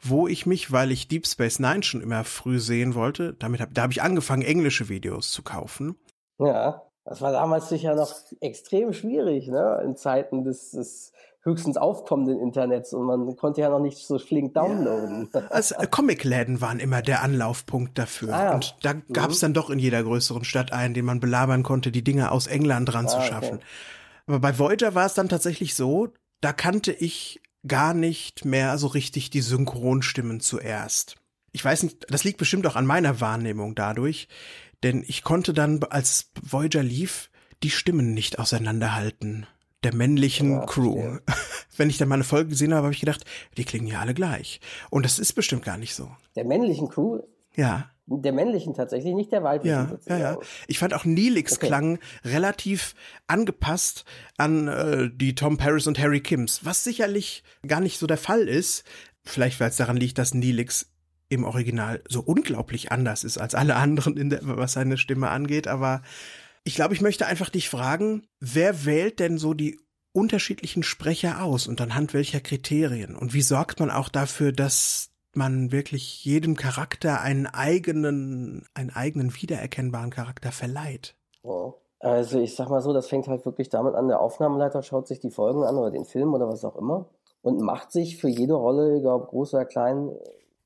wo 0.00 0.28
ich 0.28 0.46
mich, 0.46 0.72
weil 0.72 0.92
ich 0.92 1.08
Deep 1.08 1.26
Space 1.26 1.58
Nine 1.58 1.82
schon 1.82 2.00
immer 2.00 2.24
früh 2.24 2.58
sehen 2.58 2.94
wollte, 2.94 3.34
damit 3.34 3.60
hab, 3.60 3.74
da 3.74 3.82
habe 3.82 3.92
ich 3.92 4.02
angefangen 4.02 4.42
englische 4.42 4.88
Videos 4.88 5.30
zu 5.30 5.42
kaufen. 5.42 5.96
Ja, 6.38 6.82
das 7.04 7.20
war 7.20 7.32
damals 7.32 7.68
sicher 7.68 7.94
noch 7.94 8.14
extrem 8.40 8.92
schwierig, 8.92 9.48
ne? 9.48 9.82
In 9.84 9.96
Zeiten 9.96 10.44
des, 10.44 10.70
des 10.70 11.12
höchstens 11.42 11.76
aufkommenden 11.76 12.38
Internets 12.38 12.92
und 12.92 13.06
man 13.06 13.34
konnte 13.36 13.62
ja 13.62 13.70
noch 13.70 13.80
nicht 13.80 13.98
so 14.06 14.18
flink 14.18 14.52
downloaden. 14.54 15.30
Ja, 15.32 15.40
also 15.48 15.74
Comicläden 15.90 16.60
waren 16.60 16.80
immer 16.80 17.00
der 17.00 17.22
Anlaufpunkt 17.22 17.98
dafür. 17.98 18.34
Ah, 18.34 18.44
ja. 18.44 18.54
Und 18.54 18.76
da 18.82 18.92
gab 19.12 19.30
es 19.30 19.38
mhm. 19.38 19.46
dann 19.46 19.54
doch 19.54 19.70
in 19.70 19.78
jeder 19.78 20.02
größeren 20.02 20.44
Stadt 20.44 20.72
einen, 20.72 20.92
den 20.92 21.06
man 21.06 21.20
belabern 21.20 21.62
konnte, 21.62 21.90
die 21.90 22.04
Dinge 22.04 22.30
aus 22.30 22.46
England 22.46 22.92
dran 22.92 23.06
ah, 23.06 23.08
zu 23.08 23.20
schaffen. 23.22 23.56
Okay. 23.56 23.64
Aber 24.26 24.40
bei 24.40 24.58
Voyager 24.58 24.94
war 24.94 25.06
es 25.06 25.14
dann 25.14 25.28
tatsächlich 25.28 25.74
so, 25.74 26.08
da 26.42 26.52
kannte 26.52 26.92
ich 26.92 27.40
gar 27.66 27.94
nicht 27.94 28.44
mehr 28.44 28.76
so 28.78 28.86
richtig 28.86 29.30
die 29.30 29.40
Synchronstimmen 29.40 30.40
zuerst. 30.40 31.16
Ich 31.52 31.64
weiß 31.64 31.82
nicht, 31.82 32.06
das 32.10 32.22
liegt 32.22 32.38
bestimmt 32.38 32.66
auch 32.66 32.76
an 32.76 32.86
meiner 32.86 33.20
Wahrnehmung 33.20 33.74
dadurch, 33.74 34.28
denn 34.82 35.04
ich 35.06 35.24
konnte 35.24 35.52
dann, 35.52 35.82
als 35.84 36.30
Voyager 36.42 36.82
lief, 36.82 37.30
die 37.62 37.70
Stimmen 37.70 38.14
nicht 38.14 38.38
auseinanderhalten 38.38 39.46
der 39.82 39.94
männlichen 39.94 40.52
ja, 40.52 40.66
Crew. 40.66 41.18
Wenn 41.76 41.90
ich 41.90 41.98
dann 41.98 42.08
mal 42.08 42.16
eine 42.16 42.24
Folge 42.24 42.50
gesehen 42.50 42.74
habe, 42.74 42.84
habe 42.84 42.94
ich 42.94 43.00
gedacht, 43.00 43.24
die 43.56 43.64
klingen 43.64 43.86
ja 43.86 44.00
alle 44.00 44.14
gleich. 44.14 44.60
Und 44.90 45.04
das 45.04 45.18
ist 45.18 45.32
bestimmt 45.32 45.64
gar 45.64 45.78
nicht 45.78 45.94
so. 45.94 46.10
Der 46.36 46.44
männlichen 46.44 46.88
Crew? 46.88 47.20
Ja. 47.56 47.90
Der 48.06 48.32
männlichen 48.32 48.74
tatsächlich, 48.74 49.14
nicht 49.14 49.30
der 49.30 49.44
weiblichen. 49.44 49.98
Ja, 50.06 50.16
ja, 50.16 50.18
ja. 50.18 50.38
Ich 50.66 50.80
fand 50.80 50.94
auch 50.94 51.04
Neelix 51.04 51.56
okay. 51.56 51.68
klang 51.68 51.98
relativ 52.24 52.94
angepasst 53.28 54.04
an 54.36 54.66
äh, 54.66 55.10
die 55.14 55.36
Tom 55.36 55.58
Paris 55.58 55.86
und 55.86 55.98
Harry 55.98 56.20
Kims, 56.20 56.64
was 56.64 56.82
sicherlich 56.82 57.44
gar 57.66 57.80
nicht 57.80 57.98
so 57.98 58.08
der 58.08 58.16
Fall 58.16 58.48
ist. 58.48 58.84
Vielleicht, 59.22 59.60
weil 59.60 59.68
es 59.68 59.76
daran 59.76 59.96
liegt, 59.96 60.18
dass 60.18 60.34
Neelix 60.34 60.90
im 61.28 61.44
Original 61.44 62.02
so 62.08 62.20
unglaublich 62.20 62.90
anders 62.90 63.22
ist 63.22 63.38
als 63.38 63.54
alle 63.54 63.76
anderen, 63.76 64.16
in 64.16 64.30
der, 64.30 64.40
was 64.42 64.72
seine 64.72 64.98
Stimme 64.98 65.28
angeht, 65.30 65.68
aber 65.68 66.02
ich 66.64 66.74
glaube, 66.74 66.94
ich 66.94 67.00
möchte 67.00 67.26
einfach 67.26 67.50
dich 67.50 67.68
fragen, 67.68 68.26
wer 68.38 68.84
wählt 68.84 69.20
denn 69.20 69.38
so 69.38 69.54
die 69.54 69.78
unterschiedlichen 70.12 70.82
Sprecher 70.82 71.42
aus 71.42 71.66
und 71.66 71.80
anhand 71.80 72.14
welcher 72.14 72.40
Kriterien? 72.40 73.16
Und 73.16 73.32
wie 73.32 73.42
sorgt 73.42 73.80
man 73.80 73.90
auch 73.90 74.08
dafür, 74.08 74.52
dass 74.52 75.10
man 75.34 75.70
wirklich 75.70 76.24
jedem 76.24 76.56
Charakter 76.56 77.20
einen 77.20 77.46
eigenen, 77.46 78.66
einen 78.74 78.90
eigenen 78.90 79.32
wiedererkennbaren 79.34 80.10
Charakter 80.10 80.50
verleiht? 80.52 81.14
Also 82.00 82.40
ich 82.40 82.56
sag 82.56 82.68
mal 82.70 82.80
so, 82.80 82.92
das 82.92 83.08
fängt 83.08 83.28
halt 83.28 83.44
wirklich 83.44 83.68
damit 83.68 83.94
an, 83.94 84.08
der 84.08 84.20
Aufnahmeleiter 84.20 84.82
schaut 84.82 85.06
sich 85.06 85.20
die 85.20 85.30
Folgen 85.30 85.62
an 85.62 85.76
oder 85.76 85.90
den 85.90 86.04
Film 86.04 86.34
oder 86.34 86.48
was 86.48 86.64
auch 86.64 86.76
immer 86.76 87.08
und 87.42 87.60
macht 87.60 87.92
sich 87.92 88.16
für 88.16 88.28
jede 88.28 88.54
Rolle, 88.54 88.96
egal 88.96 89.14
ob 89.20 89.28
groß 89.28 89.54
oder 89.54 89.64
klein, 89.64 90.10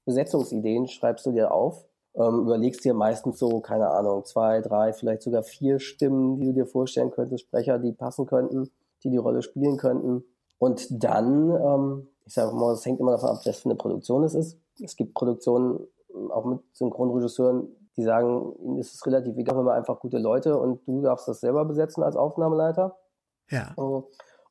Besetzungsideen, 0.04 0.86
schreibst 0.86 1.26
du 1.26 1.32
dir 1.32 1.52
auf 1.52 1.86
ähm, 2.16 2.40
überlegst 2.40 2.84
dir 2.84 2.94
meistens 2.94 3.38
so, 3.38 3.60
keine 3.60 3.90
Ahnung, 3.90 4.24
zwei, 4.24 4.60
drei, 4.60 4.92
vielleicht 4.92 5.22
sogar 5.22 5.42
vier 5.42 5.80
Stimmen, 5.80 6.36
die 6.38 6.46
du 6.46 6.52
dir 6.52 6.66
vorstellen 6.66 7.10
könntest, 7.10 7.44
Sprecher, 7.44 7.78
die 7.78 7.92
passen 7.92 8.26
könnten, 8.26 8.70
die 9.02 9.10
die 9.10 9.16
Rolle 9.16 9.42
spielen 9.42 9.76
könnten. 9.76 10.24
Und 10.58 11.02
dann, 11.02 11.50
ähm, 11.50 12.08
ich 12.24 12.34
sage 12.34 12.54
mal, 12.54 12.72
es 12.72 12.86
hängt 12.86 13.00
immer 13.00 13.12
davon 13.12 13.30
ab, 13.30 13.40
was 13.44 13.58
für 13.58 13.68
eine 13.68 13.76
Produktion 13.76 14.22
es 14.22 14.34
ist. 14.34 14.58
Es 14.82 14.96
gibt 14.96 15.14
Produktionen, 15.14 15.80
ähm, 16.14 16.30
auch 16.30 16.44
mit 16.44 16.60
Synchronregisseuren, 16.72 17.68
die 17.96 18.02
sagen, 18.02 18.54
ihnen 18.60 18.78
ist 18.78 18.94
es 18.94 19.04
relativ 19.06 19.36
egal, 19.36 19.58
wenn 19.58 19.66
wir 19.66 19.74
einfach 19.74 20.00
gute 20.00 20.18
Leute 20.18 20.58
und 20.58 20.86
du 20.86 21.00
darfst 21.00 21.28
das 21.28 21.40
selber 21.40 21.64
besetzen 21.64 22.02
als 22.02 22.16
Aufnahmeleiter. 22.16 22.96
Ja. 23.50 23.74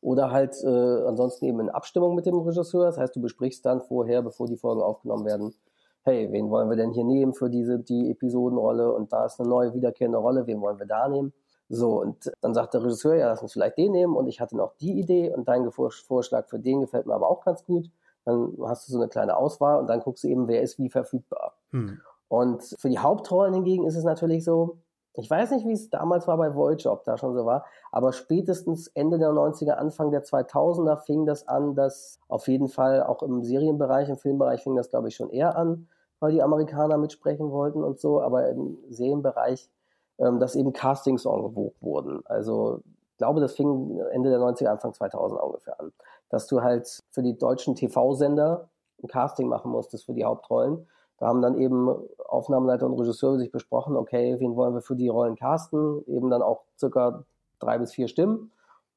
Oder 0.01 0.31
halt 0.31 0.55
äh, 0.63 1.07
ansonsten 1.07 1.45
eben 1.45 1.59
in 1.61 1.69
Abstimmung 1.69 2.15
mit 2.15 2.25
dem 2.25 2.37
Regisseur. 2.39 2.85
Das 2.85 2.97
heißt, 2.97 3.15
du 3.15 3.21
besprichst 3.21 3.65
dann 3.65 3.81
vorher, 3.81 4.21
bevor 4.21 4.47
die 4.47 4.57
Folgen 4.57 4.81
aufgenommen 4.81 5.25
werden, 5.25 5.55
hey, 6.03 6.31
wen 6.31 6.49
wollen 6.49 6.69
wir 6.69 6.77
denn 6.77 6.91
hier 6.91 7.03
nehmen 7.03 7.33
für 7.33 7.49
diese, 7.49 7.79
die 7.79 8.11
Episodenrolle 8.11 8.91
und 8.91 9.11
da 9.11 9.25
ist 9.25 9.39
eine 9.39 9.49
neue 9.49 9.73
wiederkehrende 9.73 10.17
Rolle, 10.17 10.45
wen 10.47 10.61
wollen 10.61 10.79
wir 10.79 10.85
da 10.85 11.07
nehmen? 11.07 11.33
So, 11.69 12.01
und 12.01 12.31
dann 12.41 12.53
sagt 12.53 12.73
der 12.73 12.83
Regisseur, 12.83 13.15
ja, 13.15 13.29
lass 13.29 13.41
uns 13.41 13.53
vielleicht 13.53 13.77
den 13.77 13.93
nehmen 13.93 14.15
und 14.15 14.27
ich 14.27 14.39
hatte 14.39 14.55
noch 14.55 14.75
die 14.75 14.99
Idee 14.99 15.33
und 15.33 15.47
dein 15.47 15.71
Vorschlag 15.71 16.47
für 16.47 16.59
den 16.59 16.81
gefällt 16.81 17.07
mir 17.07 17.15
aber 17.15 17.29
auch 17.29 17.43
ganz 17.43 17.65
gut. 17.65 17.89
Dann 18.25 18.53
hast 18.65 18.87
du 18.87 18.93
so 18.93 18.99
eine 18.99 19.09
kleine 19.09 19.35
Auswahl 19.35 19.79
und 19.79 19.87
dann 19.87 20.01
guckst 20.01 20.23
du 20.23 20.27
eben, 20.27 20.47
wer 20.47 20.61
ist 20.61 20.77
wie 20.77 20.89
verfügbar. 20.89 21.55
Hm. 21.71 21.99
Und 22.27 22.63
für 22.77 22.89
die 22.89 22.99
Hauptrollen 22.99 23.53
hingegen 23.53 23.85
ist 23.85 23.95
es 23.95 24.03
natürlich 24.03 24.43
so, 24.43 24.77
ich 25.15 25.29
weiß 25.29 25.51
nicht, 25.51 25.67
wie 25.67 25.73
es 25.73 25.89
damals 25.89 26.27
war 26.27 26.37
bei 26.37 26.55
Voyager, 26.55 26.91
ob 26.91 27.03
da 27.03 27.17
schon 27.17 27.35
so 27.35 27.45
war, 27.45 27.65
aber 27.91 28.13
spätestens 28.13 28.87
Ende 28.87 29.19
der 29.19 29.29
90er, 29.29 29.73
Anfang 29.73 30.11
der 30.11 30.23
2000er 30.23 30.97
fing 30.97 31.25
das 31.25 31.47
an, 31.47 31.75
dass 31.75 32.19
auf 32.27 32.47
jeden 32.47 32.67
Fall 32.67 33.03
auch 33.03 33.21
im 33.21 33.43
Serienbereich, 33.43 34.09
im 34.09 34.17
Filmbereich 34.17 34.63
fing 34.63 34.75
das, 34.75 34.89
glaube 34.89 35.09
ich, 35.09 35.15
schon 35.15 35.29
eher 35.29 35.55
an, 35.55 35.87
weil 36.19 36.31
die 36.31 36.41
Amerikaner 36.41 36.97
mitsprechen 36.97 37.51
wollten 37.51 37.83
und 37.83 37.99
so, 37.99 38.21
aber 38.21 38.49
im 38.49 38.77
Serienbereich, 38.89 39.69
ähm, 40.17 40.39
dass 40.39 40.55
eben 40.55 40.73
Castings 40.73 41.27
angewogt 41.27 41.81
wurden. 41.81 42.21
Also 42.25 42.81
ich 43.11 43.17
glaube, 43.17 43.39
das 43.39 43.53
fing 43.53 43.99
Ende 44.11 44.31
der 44.31 44.39
90er, 44.39 44.67
Anfang 44.67 44.93
2000 44.93 45.39
ungefähr 45.39 45.79
an, 45.79 45.93
dass 46.29 46.47
du 46.47 46.63
halt 46.63 47.03
für 47.11 47.21
die 47.21 47.37
deutschen 47.37 47.75
TV-Sender 47.75 48.69
ein 49.03 49.07
Casting 49.07 49.47
machen 49.47 49.69
musstest 49.69 50.05
für 50.05 50.13
die 50.13 50.25
Hauptrollen 50.25 50.87
da 51.17 51.27
haben 51.27 51.41
dann 51.41 51.57
eben 51.57 51.89
Aufnahmeleiter 52.27 52.85
und 52.85 52.99
Regisseure 52.99 53.37
sich 53.37 53.51
besprochen, 53.51 53.95
okay, 53.95 54.35
wen 54.39 54.55
wollen 54.55 54.73
wir 54.73 54.81
für 54.81 54.95
die 54.95 55.09
Rollen 55.09 55.35
casten? 55.35 56.03
Eben 56.07 56.29
dann 56.29 56.41
auch 56.41 56.63
circa 56.77 57.23
drei 57.59 57.77
bis 57.77 57.93
vier 57.93 58.07
Stimmen. 58.07 58.51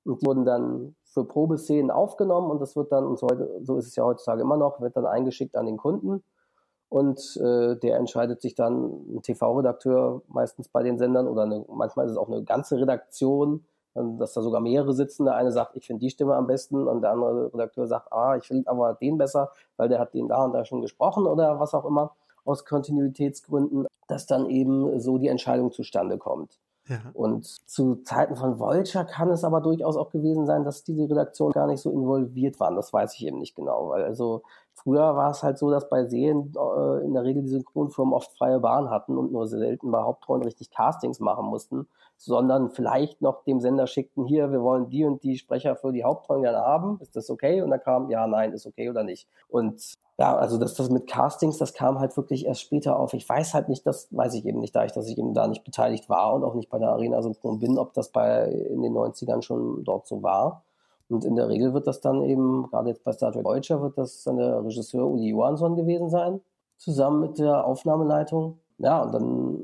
Und 0.04 0.22
die 0.22 0.26
wurden 0.26 0.44
dann 0.44 0.94
für 1.04 1.24
Probeszenen 1.24 1.90
aufgenommen 1.90 2.50
und 2.50 2.60
das 2.60 2.76
wird 2.76 2.92
dann, 2.92 3.06
und 3.06 3.18
so, 3.18 3.28
so 3.62 3.76
ist 3.76 3.86
es 3.86 3.96
ja 3.96 4.04
heutzutage 4.04 4.42
immer 4.42 4.56
noch, 4.56 4.80
wird 4.80 4.96
dann 4.96 5.06
eingeschickt 5.06 5.56
an 5.56 5.66
den 5.66 5.76
Kunden. 5.76 6.22
Und 6.88 7.36
äh, 7.38 7.76
der 7.76 7.96
entscheidet 7.96 8.40
sich 8.40 8.54
dann, 8.54 9.16
ein 9.16 9.22
TV-Redakteur 9.22 10.22
meistens 10.28 10.68
bei 10.68 10.82
den 10.82 10.98
Sendern 10.98 11.26
oder 11.26 11.42
eine, 11.42 11.64
manchmal 11.68 12.06
ist 12.06 12.12
es 12.12 12.18
auch 12.18 12.28
eine 12.28 12.44
ganze 12.44 12.78
Redaktion, 12.78 13.64
dass 14.18 14.34
da 14.34 14.42
sogar 14.42 14.60
mehrere 14.60 14.92
sitzen. 14.92 15.24
Der 15.24 15.36
eine 15.36 15.52
sagt, 15.52 15.76
ich 15.76 15.86
finde 15.86 16.00
die 16.00 16.10
Stimme 16.10 16.34
am 16.34 16.46
besten 16.46 16.86
und 16.86 17.02
der 17.02 17.12
andere 17.12 17.52
Redakteur 17.52 17.86
sagt, 17.86 18.12
ah, 18.12 18.36
ich 18.36 18.44
finde 18.44 18.68
aber 18.70 18.94
den 18.94 19.18
besser, 19.18 19.50
weil 19.76 19.88
der 19.88 19.98
hat 19.98 20.14
den 20.14 20.28
da 20.28 20.44
und 20.44 20.52
da 20.52 20.64
schon 20.64 20.82
gesprochen 20.82 21.26
oder 21.26 21.58
was 21.60 21.74
auch 21.74 21.84
immer 21.84 22.12
aus 22.44 22.64
Kontinuitätsgründen, 22.64 23.86
dass 24.06 24.26
dann 24.26 24.46
eben 24.46 25.00
so 25.00 25.18
die 25.18 25.28
Entscheidung 25.28 25.72
zustande 25.72 26.18
kommt. 26.18 26.58
Ja. 26.88 27.00
Und 27.14 27.44
zu 27.68 27.96
Zeiten 27.96 28.36
von 28.36 28.60
Vulture 28.60 29.04
kann 29.04 29.28
es 29.30 29.42
aber 29.42 29.60
durchaus 29.60 29.96
auch 29.96 30.10
gewesen 30.10 30.46
sein, 30.46 30.64
dass 30.64 30.84
diese 30.84 31.10
Redaktionen 31.10 31.52
gar 31.52 31.66
nicht 31.66 31.80
so 31.80 31.90
involviert 31.90 32.60
waren. 32.60 32.76
Das 32.76 32.92
weiß 32.92 33.14
ich 33.14 33.26
eben 33.26 33.38
nicht 33.38 33.56
genau. 33.56 33.90
Weil 33.90 34.04
also 34.04 34.42
früher 34.76 35.16
war 35.16 35.30
es 35.30 35.42
halt 35.42 35.58
so, 35.58 35.70
dass 35.70 35.88
bei 35.88 36.04
Serien 36.04 36.52
äh, 36.54 37.04
in 37.04 37.14
der 37.14 37.24
Regel 37.24 37.42
die 37.42 37.48
Synchronfirmen 37.48 38.14
oft 38.14 38.36
freie 38.36 38.60
Bahn 38.60 38.90
hatten 38.90 39.16
und 39.16 39.32
nur 39.32 39.48
selten 39.48 39.90
bei 39.90 40.02
Hauptrollen 40.02 40.44
richtig 40.44 40.70
Castings 40.70 41.18
machen 41.18 41.46
mussten, 41.46 41.88
sondern 42.16 42.70
vielleicht 42.70 43.20
noch 43.22 43.44
dem 43.44 43.60
Sender 43.60 43.86
schickten, 43.86 44.24
hier, 44.24 44.52
wir 44.52 44.62
wollen 44.62 44.88
die 44.88 45.04
und 45.04 45.22
die 45.22 45.38
Sprecher 45.38 45.76
für 45.76 45.92
die 45.92 46.04
Hauptrollen 46.04 46.42
gerne 46.42 46.58
haben. 46.58 46.98
Ist 47.00 47.16
das 47.16 47.30
okay? 47.30 47.62
Und 47.62 47.70
dann 47.70 47.80
kam, 47.80 48.10
ja, 48.10 48.26
nein, 48.26 48.52
ist 48.52 48.66
okay 48.66 48.88
oder 48.88 49.02
nicht. 49.02 49.28
Und 49.48 49.96
ja, 50.18 50.34
also 50.34 50.56
das, 50.56 50.74
das 50.74 50.88
mit 50.88 51.06
Castings, 51.06 51.58
das 51.58 51.74
kam 51.74 51.98
halt 51.98 52.16
wirklich 52.16 52.46
erst 52.46 52.62
später 52.62 52.98
auf. 52.98 53.12
Ich 53.12 53.28
weiß 53.28 53.52
halt 53.52 53.68
nicht, 53.68 53.86
das 53.86 54.08
weiß 54.10 54.34
ich 54.34 54.46
eben 54.46 54.60
nicht, 54.60 54.74
da 54.74 54.84
ich, 54.84 54.92
dass 54.92 55.08
ich 55.08 55.18
eben 55.18 55.34
da 55.34 55.46
nicht 55.46 55.64
beteiligt 55.64 56.08
war 56.08 56.34
und 56.34 56.42
auch 56.42 56.54
nicht 56.54 56.70
bei 56.70 56.78
der 56.78 56.90
Arena 56.90 57.20
Synchron 57.22 57.58
bin, 57.58 57.78
ob 57.78 57.92
das 57.92 58.10
bei 58.10 58.46
in 58.46 58.80
den 58.82 58.94
90ern 58.94 59.42
schon 59.42 59.84
dort 59.84 60.06
so 60.06 60.22
war. 60.22 60.62
Und 61.08 61.24
in 61.24 61.36
der 61.36 61.48
Regel 61.48 61.72
wird 61.72 61.86
das 61.86 62.00
dann 62.00 62.22
eben, 62.24 62.68
gerade 62.70 62.88
jetzt 62.88 63.04
bei 63.04 63.12
Star 63.12 63.32
Trek 63.32 63.44
Deutscher, 63.44 63.80
wird 63.80 63.96
das 63.96 64.24
dann 64.24 64.38
der 64.38 64.64
Regisseur 64.64 65.06
Uli 65.06 65.28
Johansson 65.28 65.76
gewesen 65.76 66.10
sein, 66.10 66.40
zusammen 66.76 67.20
mit 67.20 67.38
der 67.38 67.64
Aufnahmeleitung. 67.64 68.58
Ja, 68.78 69.02
und 69.02 69.12
dann 69.12 69.62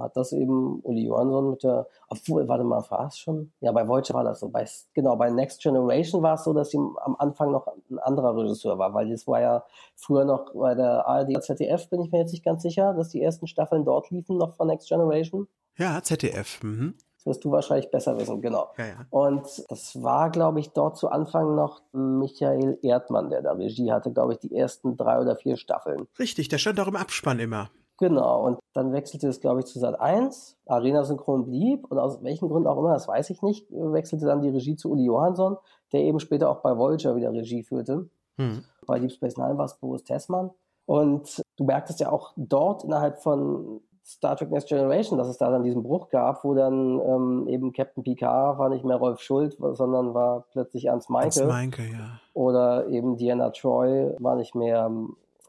hat 0.00 0.16
das 0.16 0.32
eben 0.32 0.80
Uli 0.82 1.06
Johansson 1.06 1.50
mit 1.50 1.62
der, 1.62 1.86
obwohl, 2.08 2.46
warte 2.48 2.64
mal, 2.64 2.84
war 2.90 3.06
es 3.06 3.18
schon? 3.18 3.52
Ja, 3.60 3.72
bei 3.72 3.86
Voyager 3.86 4.14
war 4.14 4.24
das 4.24 4.40
so. 4.40 4.48
Bei, 4.48 4.66
genau, 4.92 5.16
bei 5.16 5.30
Next 5.30 5.62
Generation 5.62 6.22
war 6.22 6.34
es 6.34 6.44
so, 6.44 6.52
dass 6.52 6.70
sie 6.70 6.78
am 6.78 7.16
Anfang 7.18 7.50
noch 7.50 7.66
ein 7.66 7.98
anderer 8.00 8.36
Regisseur 8.36 8.78
war, 8.78 8.92
weil 8.94 9.08
das 9.08 9.26
war 9.26 9.40
ja 9.40 9.64
früher 9.96 10.24
noch 10.24 10.52
bei 10.52 10.74
der 10.74 11.06
ARD 11.06 11.42
ZDF, 11.42 11.88
bin 11.88 12.00
ich 12.02 12.12
mir 12.12 12.18
jetzt 12.18 12.32
nicht 12.32 12.44
ganz 12.44 12.62
sicher, 12.62 12.94
dass 12.94 13.10
die 13.10 13.22
ersten 13.22 13.46
Staffeln 13.46 13.84
dort 13.84 14.10
liefen, 14.10 14.36
noch 14.36 14.54
von 14.54 14.66
Next 14.66 14.88
Generation. 14.88 15.48
Ja, 15.76 16.02
ZDF. 16.02 16.62
Mhm. 16.62 16.94
Wirst 17.24 17.44
du 17.44 17.50
wahrscheinlich 17.50 17.90
besser 17.90 18.18
wissen, 18.18 18.42
genau. 18.42 18.68
Ja, 18.76 18.86
ja. 18.86 19.06
Und 19.08 19.64
das 19.68 20.02
war, 20.02 20.30
glaube 20.30 20.60
ich, 20.60 20.70
dort 20.72 20.98
zu 20.98 21.08
Anfang 21.08 21.54
noch 21.54 21.80
Michael 21.92 22.78
Erdmann, 22.82 23.30
der 23.30 23.40
da 23.40 23.52
Regie 23.52 23.92
hatte, 23.92 24.12
glaube 24.12 24.34
ich, 24.34 24.38
die 24.40 24.54
ersten 24.54 24.96
drei 24.96 25.18
oder 25.20 25.36
vier 25.36 25.56
Staffeln. 25.56 26.06
Richtig, 26.18 26.48
der 26.48 26.58
stand 26.58 26.78
auch 26.80 26.88
im 26.88 26.96
Abspann 26.96 27.38
immer. 27.38 27.70
Genau, 27.98 28.44
und 28.44 28.58
dann 28.72 28.92
wechselte 28.92 29.28
es, 29.28 29.40
glaube 29.40 29.60
ich, 29.60 29.66
zu 29.66 29.78
Sat 29.78 30.00
1. 30.00 30.58
Arena 30.66 31.04
Synchron 31.04 31.46
blieb 31.46 31.86
und 31.90 31.98
aus 31.98 32.22
welchen 32.22 32.48
Gründen 32.48 32.66
auch 32.66 32.78
immer, 32.78 32.92
das 32.92 33.06
weiß 33.06 33.30
ich 33.30 33.40
nicht, 33.40 33.70
wechselte 33.70 34.26
dann 34.26 34.42
die 34.42 34.50
Regie 34.50 34.74
zu 34.74 34.90
Uli 34.90 35.04
Johansson, 35.04 35.56
der 35.92 36.00
eben 36.00 36.18
später 36.18 36.50
auch 36.50 36.60
bei 36.60 36.76
Voyager 36.76 37.14
wieder 37.14 37.32
Regie 37.32 37.62
führte. 37.62 38.08
Hm. 38.36 38.64
Bei 38.86 38.98
Deep 38.98 39.12
Space 39.12 39.36
Nine 39.36 39.56
war 39.56 39.66
es 39.66 39.78
Boris 39.78 40.02
Tessmann. 40.02 40.50
Und 40.86 41.40
du 41.56 41.64
merktest 41.64 42.00
ja 42.00 42.10
auch 42.10 42.32
dort 42.36 42.84
innerhalb 42.84 43.22
von 43.22 43.80
Star 44.04 44.36
Trek 44.36 44.50
Next 44.50 44.68
Generation, 44.68 45.16
dass 45.18 45.28
es 45.28 45.38
da 45.38 45.50
dann 45.50 45.62
diesen 45.62 45.82
Bruch 45.82 46.10
gab, 46.10 46.44
wo 46.44 46.52
dann 46.52 47.00
ähm, 47.00 47.48
eben 47.48 47.72
Captain 47.72 48.04
Picard 48.04 48.58
war 48.58 48.68
nicht 48.68 48.84
mehr 48.84 48.96
Rolf 48.96 49.20
Schuld, 49.20 49.56
sondern 49.58 50.12
war 50.12 50.44
plötzlich 50.52 50.86
Ernst 50.86 51.08
Meinke. 51.08 51.40
Ernst 51.40 51.44
Meinke, 51.46 51.82
ja. 51.82 52.20
Oder 52.34 52.86
eben 52.88 53.16
Diana 53.16 53.50
Troy 53.50 54.14
war 54.18 54.36
nicht 54.36 54.54
mehr 54.54 54.90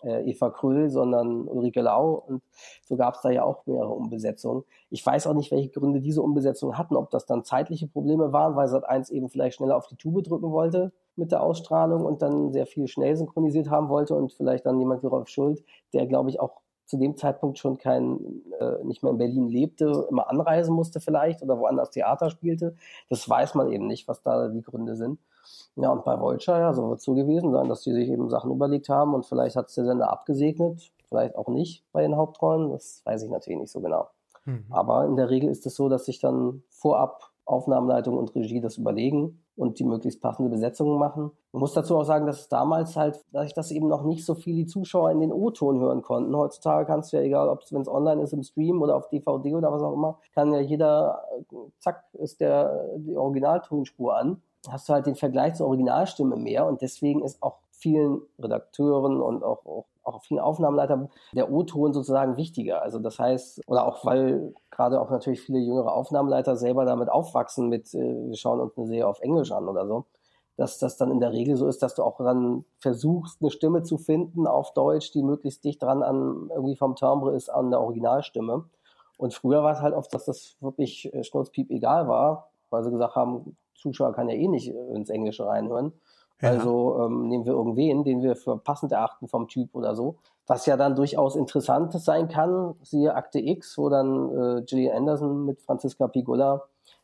äh, 0.03 0.29
Eva 0.29 0.51
Krüll, 0.51 0.89
sondern 0.89 1.47
Ulrike 1.49 1.81
Lau. 1.81 2.23
Und 2.27 2.41
so 2.85 2.95
gab 2.95 3.15
es 3.15 3.21
da 3.21 3.29
ja 3.29 3.43
auch 3.43 3.65
mehrere 3.65 3.91
Umbesetzungen. 3.91 4.63
Ich 4.89 5.05
weiß 5.05 5.27
auch 5.27 5.33
nicht, 5.33 5.51
welche 5.51 5.69
Gründe 5.69 5.99
diese 5.99 6.21
Umbesetzungen 6.21 6.77
hatten, 6.77 6.95
ob 6.95 7.09
das 7.09 7.25
dann 7.25 7.43
zeitliche 7.43 7.87
Probleme 7.87 8.31
waren, 8.31 8.55
weil 8.55 8.69
Sat1 8.69 9.11
eben 9.11 9.27
vielleicht 9.27 9.57
schneller 9.57 9.75
auf 9.75 9.87
die 9.87 9.97
Tube 9.97 10.23
drücken 10.23 10.51
wollte 10.51 10.93
mit 11.17 11.31
der 11.31 11.41
Ausstrahlung 11.41 12.05
und 12.05 12.21
dann 12.21 12.53
sehr 12.53 12.65
viel 12.65 12.87
schnell 12.87 13.17
synchronisiert 13.17 13.69
haben 13.69 13.89
wollte 13.89 14.15
und 14.15 14.31
vielleicht 14.31 14.65
dann 14.65 14.79
jemand 14.79 15.03
wie 15.03 15.07
Rolf 15.07 15.27
Schuld, 15.27 15.63
der 15.93 16.05
glaube 16.07 16.29
ich 16.29 16.39
auch 16.39 16.61
zu 16.86 16.98
dem 16.98 17.17
Zeitpunkt 17.17 17.58
schon 17.58 17.78
kein, 17.78 18.43
äh, 18.60 18.84
nicht 18.84 19.04
mehr 19.04 19.12
in 19.12 19.17
Berlin 19.17 19.48
lebte, 19.48 20.08
immer 20.10 20.30
anreisen 20.30 20.76
musste 20.76 21.00
vielleicht 21.00 21.41
oder 21.41 21.60
woanders 21.60 21.89
Theater 21.89 22.30
spielte. 22.30 22.76
Das 23.10 23.28
weiß 23.28 23.56
man 23.56 23.71
eben 23.71 23.88
nicht, 23.88 24.08
was 24.08 24.21
da 24.21 24.50
die 24.50 24.62
Gründe 24.62 24.95
sind. 24.95 25.19
Ja, 25.76 25.91
und 25.91 26.06
bei 26.06 26.19
Vulture, 26.19 26.60
ja, 26.60 26.74
so 26.74 26.89
wird 26.89 27.00
es 27.00 27.06
so 27.06 27.13
gewesen 27.13 27.52
sein, 27.52 27.69
dass 27.69 27.82
die 27.82 27.93
sich 27.93 28.10
eben 28.10 28.30
Sachen 28.30 28.52
überlegt 28.52 28.89
haben 28.89 29.13
und 29.13 29.26
vielleicht 29.26 29.56
hat 29.56 29.67
es 29.67 29.76
der 29.76 29.86
Sender 29.86 30.10
abgesegnet, 30.10 30.91
vielleicht 31.10 31.36
auch 31.36 31.48
nicht 31.50 31.84
bei 31.91 32.02
den 32.02 32.15
Hauptrollen, 32.15 32.71
das 32.71 33.02
weiß 33.06 33.24
ich 33.24 33.30
natürlich 33.30 33.60
nicht 33.60 33.71
so 33.71 33.82
genau. 33.82 34.08
Mhm. 34.45 34.65
Aber 34.69 35.06
in 35.06 35.15
der 35.15 35.30
Regel 35.30 35.50
ist 35.50 35.65
es 35.65 35.76
so, 35.76 35.89
dass 35.89 36.06
sich 36.06 36.19
dann 36.19 36.63
vorab 36.69 37.32
Aufnahmeleitung 37.45 38.17
und 38.17 38.34
Regie 38.36 38.62
das 38.62 38.78
überlegen 38.78 39.44
und 39.55 39.79
die 39.79 39.83
möglichst 39.83 40.21
passende 40.21 40.49
Besetzungen 40.49 40.99
machen. 40.99 41.31
Man 41.51 41.59
muss 41.59 41.73
dazu 41.73 41.97
auch 41.97 42.03
sagen, 42.03 42.25
dass 42.25 42.41
es 42.41 42.49
damals 42.49 42.95
halt, 42.95 43.23
dass 43.31 43.45
ich 43.47 43.53
das 43.53 43.71
eben 43.71 43.87
noch 43.87 44.03
nicht 44.03 44.25
so 44.25 44.35
viel 44.35 44.55
die 44.55 44.65
Zuschauer 44.65 45.11
in 45.11 45.21
den 45.21 45.31
O-Ton 45.31 45.79
hören 45.79 46.01
konnten. 46.01 46.35
Heutzutage 46.35 46.85
kannst 46.85 47.13
du 47.13 47.17
ja, 47.17 47.23
egal 47.23 47.47
ob 47.47 47.61
es, 47.61 47.71
wenn 47.71 47.81
es 47.81 47.87
online 47.87 48.21
ist, 48.21 48.33
im 48.33 48.43
Stream 48.43 48.81
oder 48.81 48.95
auf 48.95 49.07
DVD 49.09 49.55
oder 49.55 49.71
was 49.71 49.81
auch 49.81 49.93
immer, 49.93 50.19
kann 50.33 50.51
ja 50.53 50.59
jeder, 50.59 51.23
zack, 51.79 52.03
ist 52.13 52.41
der, 52.41 52.97
die 52.97 53.15
Originaltonspur 53.15 54.17
an. 54.17 54.41
Hast 54.67 54.89
du 54.89 54.93
halt 54.93 55.05
den 55.05 55.15
Vergleich 55.15 55.53
zur 55.55 55.67
Originalstimme 55.67 56.35
mehr 56.35 56.65
und 56.65 56.81
deswegen 56.81 57.23
ist 57.23 57.41
auch 57.41 57.59
vielen 57.71 58.21
Redakteuren 58.39 59.21
und 59.21 59.43
auch, 59.43 59.65
auch 59.65 59.85
auch 60.05 60.23
vielen 60.23 60.39
Aufnahmeleitern 60.39 61.09
der 61.33 61.51
O-Ton 61.51 61.93
sozusagen 61.93 62.37
wichtiger. 62.37 62.81
Also 62.81 62.99
das 62.99 63.19
heißt, 63.19 63.61
oder 63.67 63.85
auch 63.87 64.05
weil 64.05 64.53
gerade 64.71 65.01
auch 65.01 65.09
natürlich 65.09 65.41
viele 65.41 65.59
jüngere 65.59 65.93
Aufnahmeleiter 65.93 66.55
selber 66.55 66.85
damit 66.85 67.09
aufwachsen 67.09 67.69
mit, 67.69 67.93
äh, 67.93 68.27
wir 68.27 68.37
schauen 68.37 68.59
uns 68.59 68.77
eine 68.77 68.87
Serie 68.87 69.07
auf 69.07 69.19
Englisch 69.21 69.51
an 69.51 69.67
oder 69.67 69.87
so, 69.87 70.05
dass 70.57 70.79
das 70.79 70.97
dann 70.97 71.11
in 71.11 71.19
der 71.19 71.33
Regel 71.33 71.57
so 71.57 71.67
ist, 71.67 71.83
dass 71.83 71.95
du 71.95 72.03
auch 72.03 72.17
dann 72.17 72.65
versuchst, 72.79 73.41
eine 73.41 73.51
Stimme 73.51 73.83
zu 73.83 73.97
finden 73.97 74.47
auf 74.47 74.73
Deutsch, 74.73 75.11
die 75.11 75.23
möglichst 75.23 75.63
dicht 75.63 75.81
dran 75.83 76.03
an 76.03 76.49
irgendwie 76.53 76.77
vom 76.77 76.95
Timbre 76.95 77.35
ist 77.35 77.49
an 77.49 77.71
der 77.71 77.81
Originalstimme. 77.81 78.65
Und 79.17 79.33
früher 79.33 79.63
war 79.63 79.73
es 79.73 79.81
halt 79.81 79.93
oft, 79.93 80.13
dass 80.13 80.25
das 80.25 80.55
wirklich 80.59 81.13
äh, 81.13 81.23
schnurzpiep 81.23 81.71
egal 81.71 82.07
war, 82.07 82.51
weil 82.69 82.83
sie 82.83 82.91
gesagt 82.91 83.15
haben, 83.15 83.57
Zuschauer 83.75 84.13
kann 84.13 84.29
ja 84.29 84.35
eh 84.35 84.47
nicht 84.47 84.69
äh, 84.69 84.93
ins 84.93 85.09
Englische 85.09 85.45
reinhören. 85.45 85.93
Ja. 86.41 86.50
Also 86.50 87.00
ähm, 87.06 87.28
nehmen 87.28 87.45
wir 87.45 87.54
irgendwen, 87.54 88.04
den 88.04 88.21
wir 88.21 88.36
für 88.36 88.58
passend 88.58 88.91
erachten 88.91 89.28
vom 89.28 89.48
Typ 89.48 89.74
oder 89.74 89.95
so. 89.95 90.17
Was 90.48 90.65
ja 90.65 90.78
dann 90.78 90.95
durchaus 90.95 91.36
interessant 91.36 91.91
sein 91.93 92.28
kann, 92.28 92.76
siehe 92.84 93.15
Akte 93.15 93.39
X, 93.39 93.78
wo 93.78 93.89
dann 93.89 94.30
äh, 94.30 94.62
Gillian 94.63 94.98
Anderson 94.98 95.45
mit 95.45 95.62
Franziska 95.62 96.08
Pigula 96.08 96.63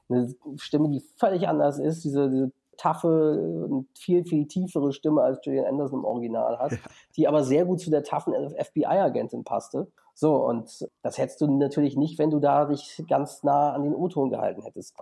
eine 0.10 0.34
Stimme, 0.58 0.90
die 0.90 1.02
völlig 1.18 1.48
anders 1.48 1.80
ist, 1.80 2.04
diese, 2.04 2.30
diese 2.30 2.52
taffe 2.78 3.68
und 3.70 3.88
viel, 3.98 4.26
viel 4.26 4.48
tiefere 4.48 4.92
Stimme 4.92 5.22
als 5.22 5.42
Gillian 5.42 5.66
Anderson 5.66 6.00
im 6.00 6.06
Original 6.06 6.60
hat, 6.60 6.72
ja. 6.72 6.78
die 7.16 7.28
aber 7.28 7.44
sehr 7.44 7.66
gut 7.66 7.80
zu 7.80 7.90
der 7.90 8.04
taffen 8.04 8.34
FBI-Agentin 8.34 9.44
passte. 9.44 9.88
So, 10.14 10.36
und 10.36 10.88
das 11.02 11.18
hättest 11.18 11.42
du 11.42 11.48
natürlich 11.48 11.98
nicht, 11.98 12.20
wenn 12.20 12.30
du 12.30 12.40
da 12.40 12.66
dich 12.66 13.04
ganz 13.08 13.44
nah 13.44 13.74
an 13.74 13.84
den 13.84 13.96
O-Ton 13.96 14.30
gehalten 14.30 14.62
hättest, 14.62 14.96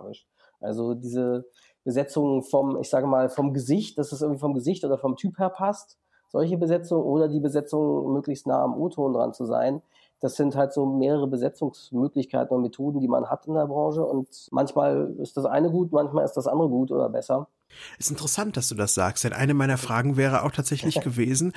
Also 0.60 0.94
diese, 0.94 1.44
Besetzungen 1.84 2.42
vom, 2.42 2.78
ich 2.80 2.90
sage 2.90 3.06
mal, 3.06 3.28
vom 3.28 3.54
Gesicht, 3.54 3.98
dass 3.98 4.12
es 4.12 4.22
irgendwie 4.22 4.40
vom 4.40 4.54
Gesicht 4.54 4.84
oder 4.84 4.98
vom 4.98 5.16
Typ 5.16 5.38
her 5.38 5.50
passt. 5.50 5.98
Solche 6.28 6.58
Besetzungen 6.58 7.02
oder 7.02 7.28
die 7.28 7.40
Besetzung 7.40 8.12
möglichst 8.12 8.46
nah 8.46 8.62
am 8.62 8.80
O-Ton 8.80 9.12
dran 9.12 9.32
zu 9.32 9.44
sein. 9.46 9.82
Das 10.20 10.36
sind 10.36 10.54
halt 10.54 10.72
so 10.72 10.84
mehrere 10.86 11.26
Besetzungsmöglichkeiten 11.26 12.54
und 12.54 12.62
Methoden, 12.62 13.00
die 13.00 13.08
man 13.08 13.30
hat 13.30 13.46
in 13.46 13.54
der 13.54 13.66
Branche. 13.66 14.04
Und 14.04 14.28
manchmal 14.50 15.14
ist 15.18 15.36
das 15.36 15.46
eine 15.46 15.70
gut, 15.70 15.92
manchmal 15.92 16.24
ist 16.24 16.36
das 16.36 16.46
andere 16.46 16.68
gut 16.68 16.92
oder 16.92 17.08
besser. 17.08 17.48
Ist 17.98 18.10
interessant, 18.10 18.56
dass 18.56 18.68
du 18.68 18.74
das 18.74 18.94
sagst, 18.94 19.24
denn 19.24 19.32
eine 19.32 19.54
meiner 19.54 19.78
Fragen 19.78 20.16
wäre 20.16 20.42
auch 20.42 20.52
tatsächlich 20.52 21.00
gewesen, 21.00 21.52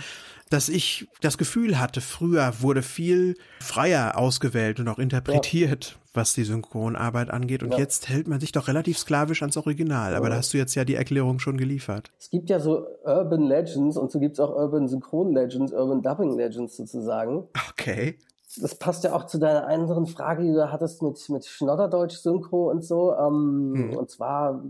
dass 0.49 0.69
ich 0.69 1.07
das 1.21 1.37
Gefühl 1.37 1.79
hatte, 1.79 2.01
früher 2.01 2.61
wurde 2.61 2.81
viel 2.81 3.35
freier 3.59 4.17
ausgewählt 4.17 4.79
und 4.79 4.87
auch 4.87 4.99
interpretiert, 4.99 5.85
ja. 5.85 5.97
was 6.13 6.33
die 6.33 6.43
Synchronarbeit 6.43 7.31
angeht. 7.31 7.63
Und 7.63 7.71
ja. 7.71 7.79
jetzt 7.79 8.09
hält 8.09 8.27
man 8.27 8.39
sich 8.39 8.51
doch 8.51 8.67
relativ 8.67 8.97
sklavisch 8.97 9.41
ans 9.41 9.57
Original. 9.57 10.15
Aber 10.15 10.27
ja. 10.27 10.31
da 10.31 10.37
hast 10.37 10.53
du 10.53 10.57
jetzt 10.57 10.75
ja 10.75 10.85
die 10.85 10.95
Erklärung 10.95 11.39
schon 11.39 11.57
geliefert. 11.57 12.11
Es 12.19 12.29
gibt 12.29 12.49
ja 12.49 12.59
so 12.59 12.85
Urban 13.03 13.41
Legends 13.43 13.97
und 13.97 14.11
so 14.11 14.19
gibt 14.19 14.33
es 14.33 14.39
auch 14.39 14.55
Urban 14.55 14.87
Synchron 14.87 15.33
Legends, 15.33 15.71
Urban 15.71 16.01
Dubbing 16.01 16.37
Legends 16.37 16.77
sozusagen. 16.77 17.47
Okay 17.71 18.17
das 18.61 18.75
passt 18.75 19.03
ja 19.03 19.13
auch 19.15 19.25
zu 19.25 19.39
deiner 19.39 19.67
anderen 19.67 20.05
Frage, 20.05 20.43
die 20.43 20.53
du 20.53 20.71
hattest 20.71 21.01
mit, 21.01 21.27
mit 21.29 21.45
Schnodderdeutsch-Synchro 21.45 22.69
und 22.69 22.83
so. 22.83 23.13
Ähm, 23.13 23.73
hm. 23.75 23.97
Und 23.97 24.09
zwar 24.09 24.63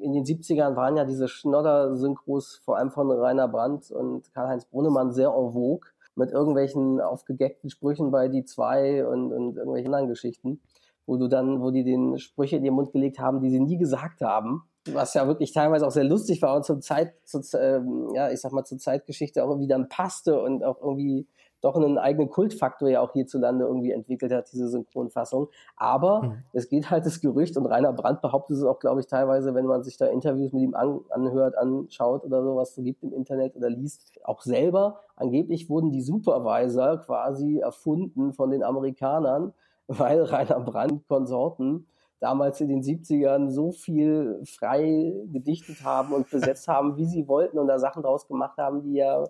in 0.00 0.12
den 0.12 0.24
70ern 0.24 0.76
waren 0.76 0.96
ja 0.96 1.04
diese 1.04 1.28
Schnodder-Synchros, 1.28 2.60
vor 2.64 2.76
allem 2.76 2.90
von 2.90 3.10
Rainer 3.10 3.48
Brandt 3.48 3.90
und 3.90 4.32
Karl-Heinz 4.32 4.66
Brunnemann, 4.66 5.12
sehr 5.12 5.28
en 5.28 5.52
vogue 5.52 5.88
mit 6.16 6.30
irgendwelchen 6.30 7.00
aufgegeckten 7.00 7.70
Sprüchen 7.70 8.10
bei 8.10 8.28
die 8.28 8.44
zwei 8.44 9.06
und, 9.06 9.32
und 9.32 9.56
irgendwelchen 9.56 9.92
anderen 9.92 10.08
Geschichten, 10.08 10.60
wo 11.06 11.16
du 11.16 11.28
dann, 11.28 11.60
wo 11.60 11.70
die 11.70 11.84
den 11.84 12.18
Sprüche 12.18 12.56
in 12.56 12.64
den 12.64 12.74
Mund 12.74 12.92
gelegt 12.92 13.18
haben, 13.18 13.40
die 13.40 13.50
sie 13.50 13.60
nie 13.60 13.76
gesagt 13.76 14.22
haben. 14.22 14.62
Was 14.92 15.14
ja 15.14 15.26
wirklich 15.26 15.52
teilweise 15.52 15.86
auch 15.86 15.90
sehr 15.90 16.04
lustig 16.04 16.40
war 16.42 16.56
und 16.56 16.64
zur 16.64 16.80
Zeit, 16.80 17.14
zur, 17.24 17.42
ähm, 17.60 18.10
ja, 18.14 18.30
ich 18.30 18.40
sag 18.40 18.52
mal, 18.52 18.64
zur 18.64 18.78
Zeitgeschichte 18.78 19.44
auch 19.44 19.48
irgendwie 19.48 19.68
dann 19.68 19.88
passte 19.88 20.40
und 20.40 20.64
auch 20.64 20.80
irgendwie 20.80 21.26
doch 21.66 21.76
einen 21.76 21.98
eigenen 21.98 22.30
Kultfaktor 22.30 22.88
ja 22.88 23.00
auch 23.00 23.12
hierzulande 23.12 23.64
irgendwie 23.64 23.90
entwickelt 23.90 24.32
hat, 24.32 24.50
diese 24.52 24.68
Synchronfassung. 24.68 25.48
Aber 25.76 26.22
mhm. 26.22 26.42
es 26.52 26.68
geht 26.68 26.90
halt 26.90 27.04
das 27.04 27.20
Gerücht 27.20 27.56
und 27.56 27.66
Rainer 27.66 27.92
Brandt 27.92 28.22
behauptet 28.22 28.56
es 28.56 28.62
auch, 28.62 28.78
glaube 28.78 29.00
ich, 29.00 29.06
teilweise, 29.06 29.54
wenn 29.54 29.66
man 29.66 29.82
sich 29.82 29.96
da 29.96 30.06
Interviews 30.06 30.52
mit 30.52 30.62
ihm 30.62 30.74
an, 30.74 31.00
anhört, 31.10 31.58
anschaut 31.58 32.24
oder 32.24 32.42
so, 32.42 32.56
was 32.56 32.70
es 32.70 32.74
so 32.76 32.82
gibt 32.82 33.02
im 33.02 33.12
Internet 33.12 33.56
oder 33.56 33.68
liest, 33.68 34.12
auch 34.24 34.42
selber. 34.42 35.00
Angeblich 35.16 35.68
wurden 35.68 35.90
die 35.90 36.02
Supervisor 36.02 36.98
quasi 36.98 37.58
erfunden 37.58 38.32
von 38.32 38.50
den 38.50 38.62
Amerikanern, 38.62 39.52
weil 39.88 40.22
Rainer 40.22 40.60
Brandt 40.60 41.06
Konsorten 41.08 41.86
damals 42.20 42.60
in 42.60 42.68
den 42.68 42.82
70ern 42.82 43.50
so 43.50 43.72
viel 43.72 44.40
frei 44.44 45.14
gedichtet 45.32 45.84
haben 45.84 46.12
und 46.14 46.30
besetzt 46.30 46.66
haben, 46.68 46.96
wie 46.96 47.04
sie 47.04 47.28
wollten 47.28 47.58
und 47.58 47.66
da 47.66 47.78
Sachen 47.78 48.02
draus 48.02 48.26
gemacht 48.26 48.56
haben, 48.56 48.82
die 48.82 48.94
ja 48.94 49.24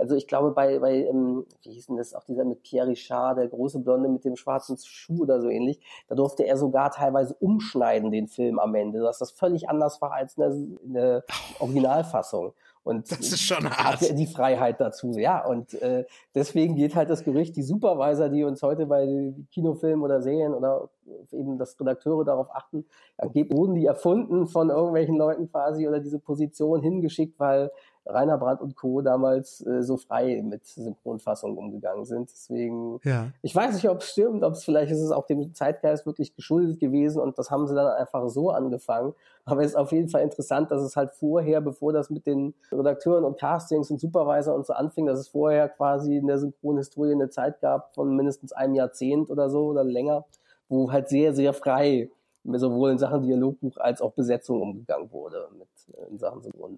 also 0.00 0.16
ich 0.16 0.26
glaube 0.26 0.50
bei, 0.52 0.78
bei 0.78 1.04
ähm, 1.06 1.46
wie 1.62 1.72
hieß 1.72 1.86
denn 1.86 1.96
das, 1.96 2.14
auch 2.14 2.24
dieser 2.24 2.44
mit 2.44 2.62
Pierre 2.62 2.88
Richard, 2.88 3.38
der 3.38 3.48
große 3.48 3.78
Blonde 3.80 4.08
mit 4.08 4.24
dem 4.24 4.36
schwarzen 4.36 4.76
Schuh 4.78 5.22
oder 5.22 5.40
so 5.40 5.48
ähnlich, 5.48 5.80
da 6.08 6.14
durfte 6.14 6.44
er 6.44 6.56
sogar 6.56 6.90
teilweise 6.90 7.34
umschneiden, 7.34 8.10
den 8.10 8.26
Film 8.26 8.58
am 8.58 8.74
Ende, 8.74 9.00
dass 9.00 9.18
das 9.18 9.30
völlig 9.30 9.68
anders 9.68 10.00
war 10.00 10.12
als 10.12 10.36
in 10.36 10.42
der, 10.42 10.52
in 10.82 10.92
der 10.94 11.24
Originalfassung. 11.60 12.54
Und 12.82 13.10
das 13.10 13.20
ist 13.20 13.42
schon 13.42 13.68
hart. 13.68 14.18
Die 14.18 14.26
Freiheit 14.26 14.80
dazu, 14.80 15.12
ja. 15.12 15.44
Und 15.44 15.74
äh, 15.82 16.06
deswegen 16.34 16.76
geht 16.76 16.94
halt 16.94 17.10
das 17.10 17.24
Gerücht, 17.24 17.54
die 17.56 17.62
Supervisor, 17.62 18.30
die 18.30 18.42
uns 18.42 18.62
heute 18.62 18.86
bei 18.86 19.34
Kinofilmen 19.52 20.02
oder 20.02 20.22
Serien 20.22 20.54
oder 20.54 20.88
eben 21.30 21.58
das 21.58 21.78
Redakteure 21.78 22.24
darauf 22.24 22.48
achten, 22.54 22.86
wurden 23.18 23.74
die 23.74 23.84
erfunden 23.84 24.46
von 24.46 24.70
irgendwelchen 24.70 25.16
Leuten 25.16 25.50
quasi 25.50 25.86
oder 25.86 26.00
diese 26.00 26.18
Position 26.18 26.80
hingeschickt, 26.80 27.38
weil 27.38 27.70
Rainer 28.12 28.38
Brandt 28.38 28.60
und 28.60 28.76
Co. 28.76 29.00
damals 29.00 29.64
äh, 29.66 29.82
so 29.82 29.96
frei 29.96 30.42
mit 30.42 30.66
Synchronfassungen 30.66 31.56
umgegangen 31.56 32.04
sind. 32.04 32.30
Deswegen, 32.30 33.00
ja. 33.04 33.28
ich 33.42 33.54
weiß 33.54 33.74
nicht, 33.74 33.88
ob 33.88 33.98
es 33.98 34.10
stimmt, 34.10 34.42
ob 34.44 34.54
es 34.54 34.64
vielleicht 34.64 34.90
ist 34.92 35.00
es 35.00 35.10
auch 35.10 35.26
dem 35.26 35.54
Zeitgeist 35.54 36.06
wirklich 36.06 36.34
geschuldet 36.34 36.80
gewesen 36.80 37.20
und 37.20 37.38
das 37.38 37.50
haben 37.50 37.66
sie 37.66 37.74
dann 37.74 37.86
einfach 37.86 38.28
so 38.28 38.50
angefangen. 38.50 39.14
Aber 39.44 39.62
es 39.62 39.68
ist 39.68 39.76
auf 39.76 39.92
jeden 39.92 40.08
Fall 40.08 40.22
interessant, 40.22 40.70
dass 40.70 40.82
es 40.82 40.96
halt 40.96 41.12
vorher, 41.12 41.60
bevor 41.60 41.92
das 41.92 42.10
mit 42.10 42.26
den 42.26 42.54
Redakteuren 42.70 43.24
und 43.24 43.38
Castings 43.38 43.90
und 43.90 44.00
Supervisor 44.00 44.54
und 44.54 44.66
so 44.66 44.72
anfing, 44.72 45.06
dass 45.06 45.18
es 45.18 45.28
vorher 45.28 45.68
quasi 45.68 46.16
in 46.16 46.26
der 46.26 46.38
Synchronhistorie 46.38 47.12
eine 47.12 47.30
Zeit 47.30 47.60
gab 47.60 47.94
von 47.94 48.14
mindestens 48.14 48.52
einem 48.52 48.74
Jahrzehnt 48.74 49.30
oder 49.30 49.50
so 49.50 49.66
oder 49.66 49.84
länger, 49.84 50.24
wo 50.68 50.92
halt 50.92 51.08
sehr, 51.08 51.34
sehr 51.34 51.52
frei 51.52 52.10
sowohl 52.44 52.92
in 52.92 52.98
Sachen 52.98 53.22
Dialogbuch 53.22 53.76
als 53.76 54.00
auch 54.00 54.12
Besetzung 54.12 54.62
umgegangen 54.62 55.12
wurde 55.12 55.48
mit 55.58 55.68
in 56.10 56.18
Sachen 56.18 56.42
Synchron. 56.42 56.76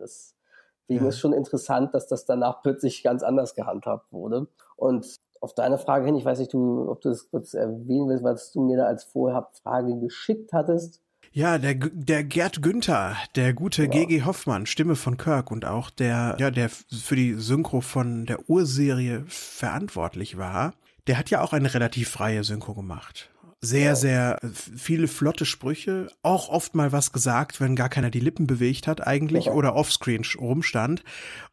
Deswegen 0.92 1.04
ja. 1.04 1.08
ist 1.08 1.18
schon 1.18 1.32
interessant, 1.32 1.94
dass 1.94 2.06
das 2.06 2.26
danach 2.26 2.62
plötzlich 2.62 3.02
ganz 3.02 3.22
anders 3.22 3.54
gehandhabt 3.54 4.12
wurde. 4.12 4.46
Und 4.76 5.20
auf 5.40 5.54
deine 5.54 5.78
Frage 5.78 6.06
hin, 6.06 6.16
ich 6.16 6.24
weiß 6.24 6.38
nicht, 6.38 6.52
du, 6.52 6.90
ob 6.90 7.00
du 7.00 7.08
das 7.08 7.30
kurz 7.30 7.54
erwähnen 7.54 8.08
willst, 8.08 8.22
was 8.22 8.52
du 8.52 8.60
mir 8.60 8.76
da 8.76 8.84
als 8.84 9.04
Vorher-Frage 9.04 9.98
geschickt 9.98 10.52
hattest. 10.52 11.00
Ja, 11.32 11.56
der, 11.56 11.74
der 11.74 12.24
Gerd 12.24 12.62
Günther, 12.62 13.16
der 13.36 13.54
gute 13.54 13.88
genau. 13.88 14.06
GG 14.06 14.24
Hoffmann, 14.24 14.66
Stimme 14.66 14.96
von 14.96 15.16
Kirk 15.16 15.50
und 15.50 15.64
auch 15.64 15.88
der, 15.88 16.36
ja, 16.38 16.50
der 16.50 16.68
für 16.68 17.16
die 17.16 17.34
Synchro 17.34 17.80
von 17.80 18.26
der 18.26 18.50
Urserie 18.50 19.24
verantwortlich 19.28 20.36
war, 20.36 20.74
der 21.06 21.18
hat 21.18 21.30
ja 21.30 21.40
auch 21.40 21.54
eine 21.54 21.72
relativ 21.72 22.10
freie 22.10 22.44
Synchro 22.44 22.74
gemacht. 22.74 23.31
Sehr, 23.64 23.94
sehr 23.94 24.40
viele 24.52 25.06
flotte 25.06 25.46
Sprüche, 25.46 26.08
auch 26.22 26.48
oft 26.48 26.74
mal 26.74 26.90
was 26.90 27.12
gesagt, 27.12 27.60
wenn 27.60 27.76
gar 27.76 27.88
keiner 27.88 28.10
die 28.10 28.18
Lippen 28.18 28.48
bewegt 28.48 28.88
hat 28.88 29.06
eigentlich 29.06 29.50
oder 29.50 29.76
offscreen 29.76 30.24
rumstand. 30.36 31.04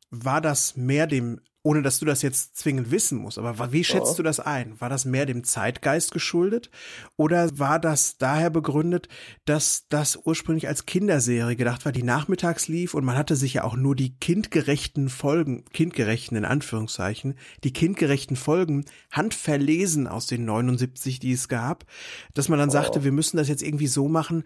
War 0.10 0.42
das 0.42 0.76
mehr 0.76 1.06
dem 1.06 1.40
ohne 1.62 1.82
dass 1.82 2.00
du 2.00 2.06
das 2.06 2.22
jetzt 2.22 2.56
zwingend 2.56 2.90
wissen 2.90 3.18
musst, 3.18 3.38
aber 3.38 3.74
wie 3.74 3.84
schätzt 3.84 4.14
oh. 4.14 4.18
du 4.18 4.24
das 4.24 4.40
ein? 4.40 4.80
War 4.80 4.88
das 4.88 5.04
mehr 5.04 5.26
dem 5.26 5.44
Zeitgeist 5.44 6.12
geschuldet 6.12 6.70
oder 7.18 7.60
war 7.60 7.80
das 7.80 8.18
daher 8.18 8.50
begründet, 8.50 9.10
dass 9.44 9.86
das 9.90 10.18
ursprünglich 10.24 10.70
als 10.70 10.86
Kinderserie 10.86 11.58
gedacht 11.58 11.84
war, 11.84 11.92
die 11.92 12.04
nachmittags 12.04 12.70
lief 12.70 12.94
und 12.94 13.04
man 13.04 13.18
hatte 13.18 13.36
sich 13.36 13.56
ja 13.56 13.66
auch 13.66 13.76
nur 13.76 13.96
die 13.96 14.16
kindgerechten 14.18 15.10
Folgen, 15.10 15.66
kindgerechten 15.74 16.38
in 16.38 16.46
Anführungszeichen, 16.46 17.36
die 17.66 17.74
kindgerechten 17.74 18.38
Folgen 18.38 18.86
handverlesen 19.12 20.08
aus 20.08 20.28
den 20.28 20.46
79, 20.46 21.20
die 21.20 21.34
es 21.34 21.50
gab, 21.50 21.86
dass 22.34 22.48
man 22.48 22.60
dann 22.60 22.70
oh. 22.70 22.74
sagte, 22.74 23.04
wir 23.04 23.12
müssen 23.12 23.36
das 23.36 23.50
jetzt 23.50 23.64
irgendwie 23.64 23.88
so 23.88 24.08
machen, 24.08 24.46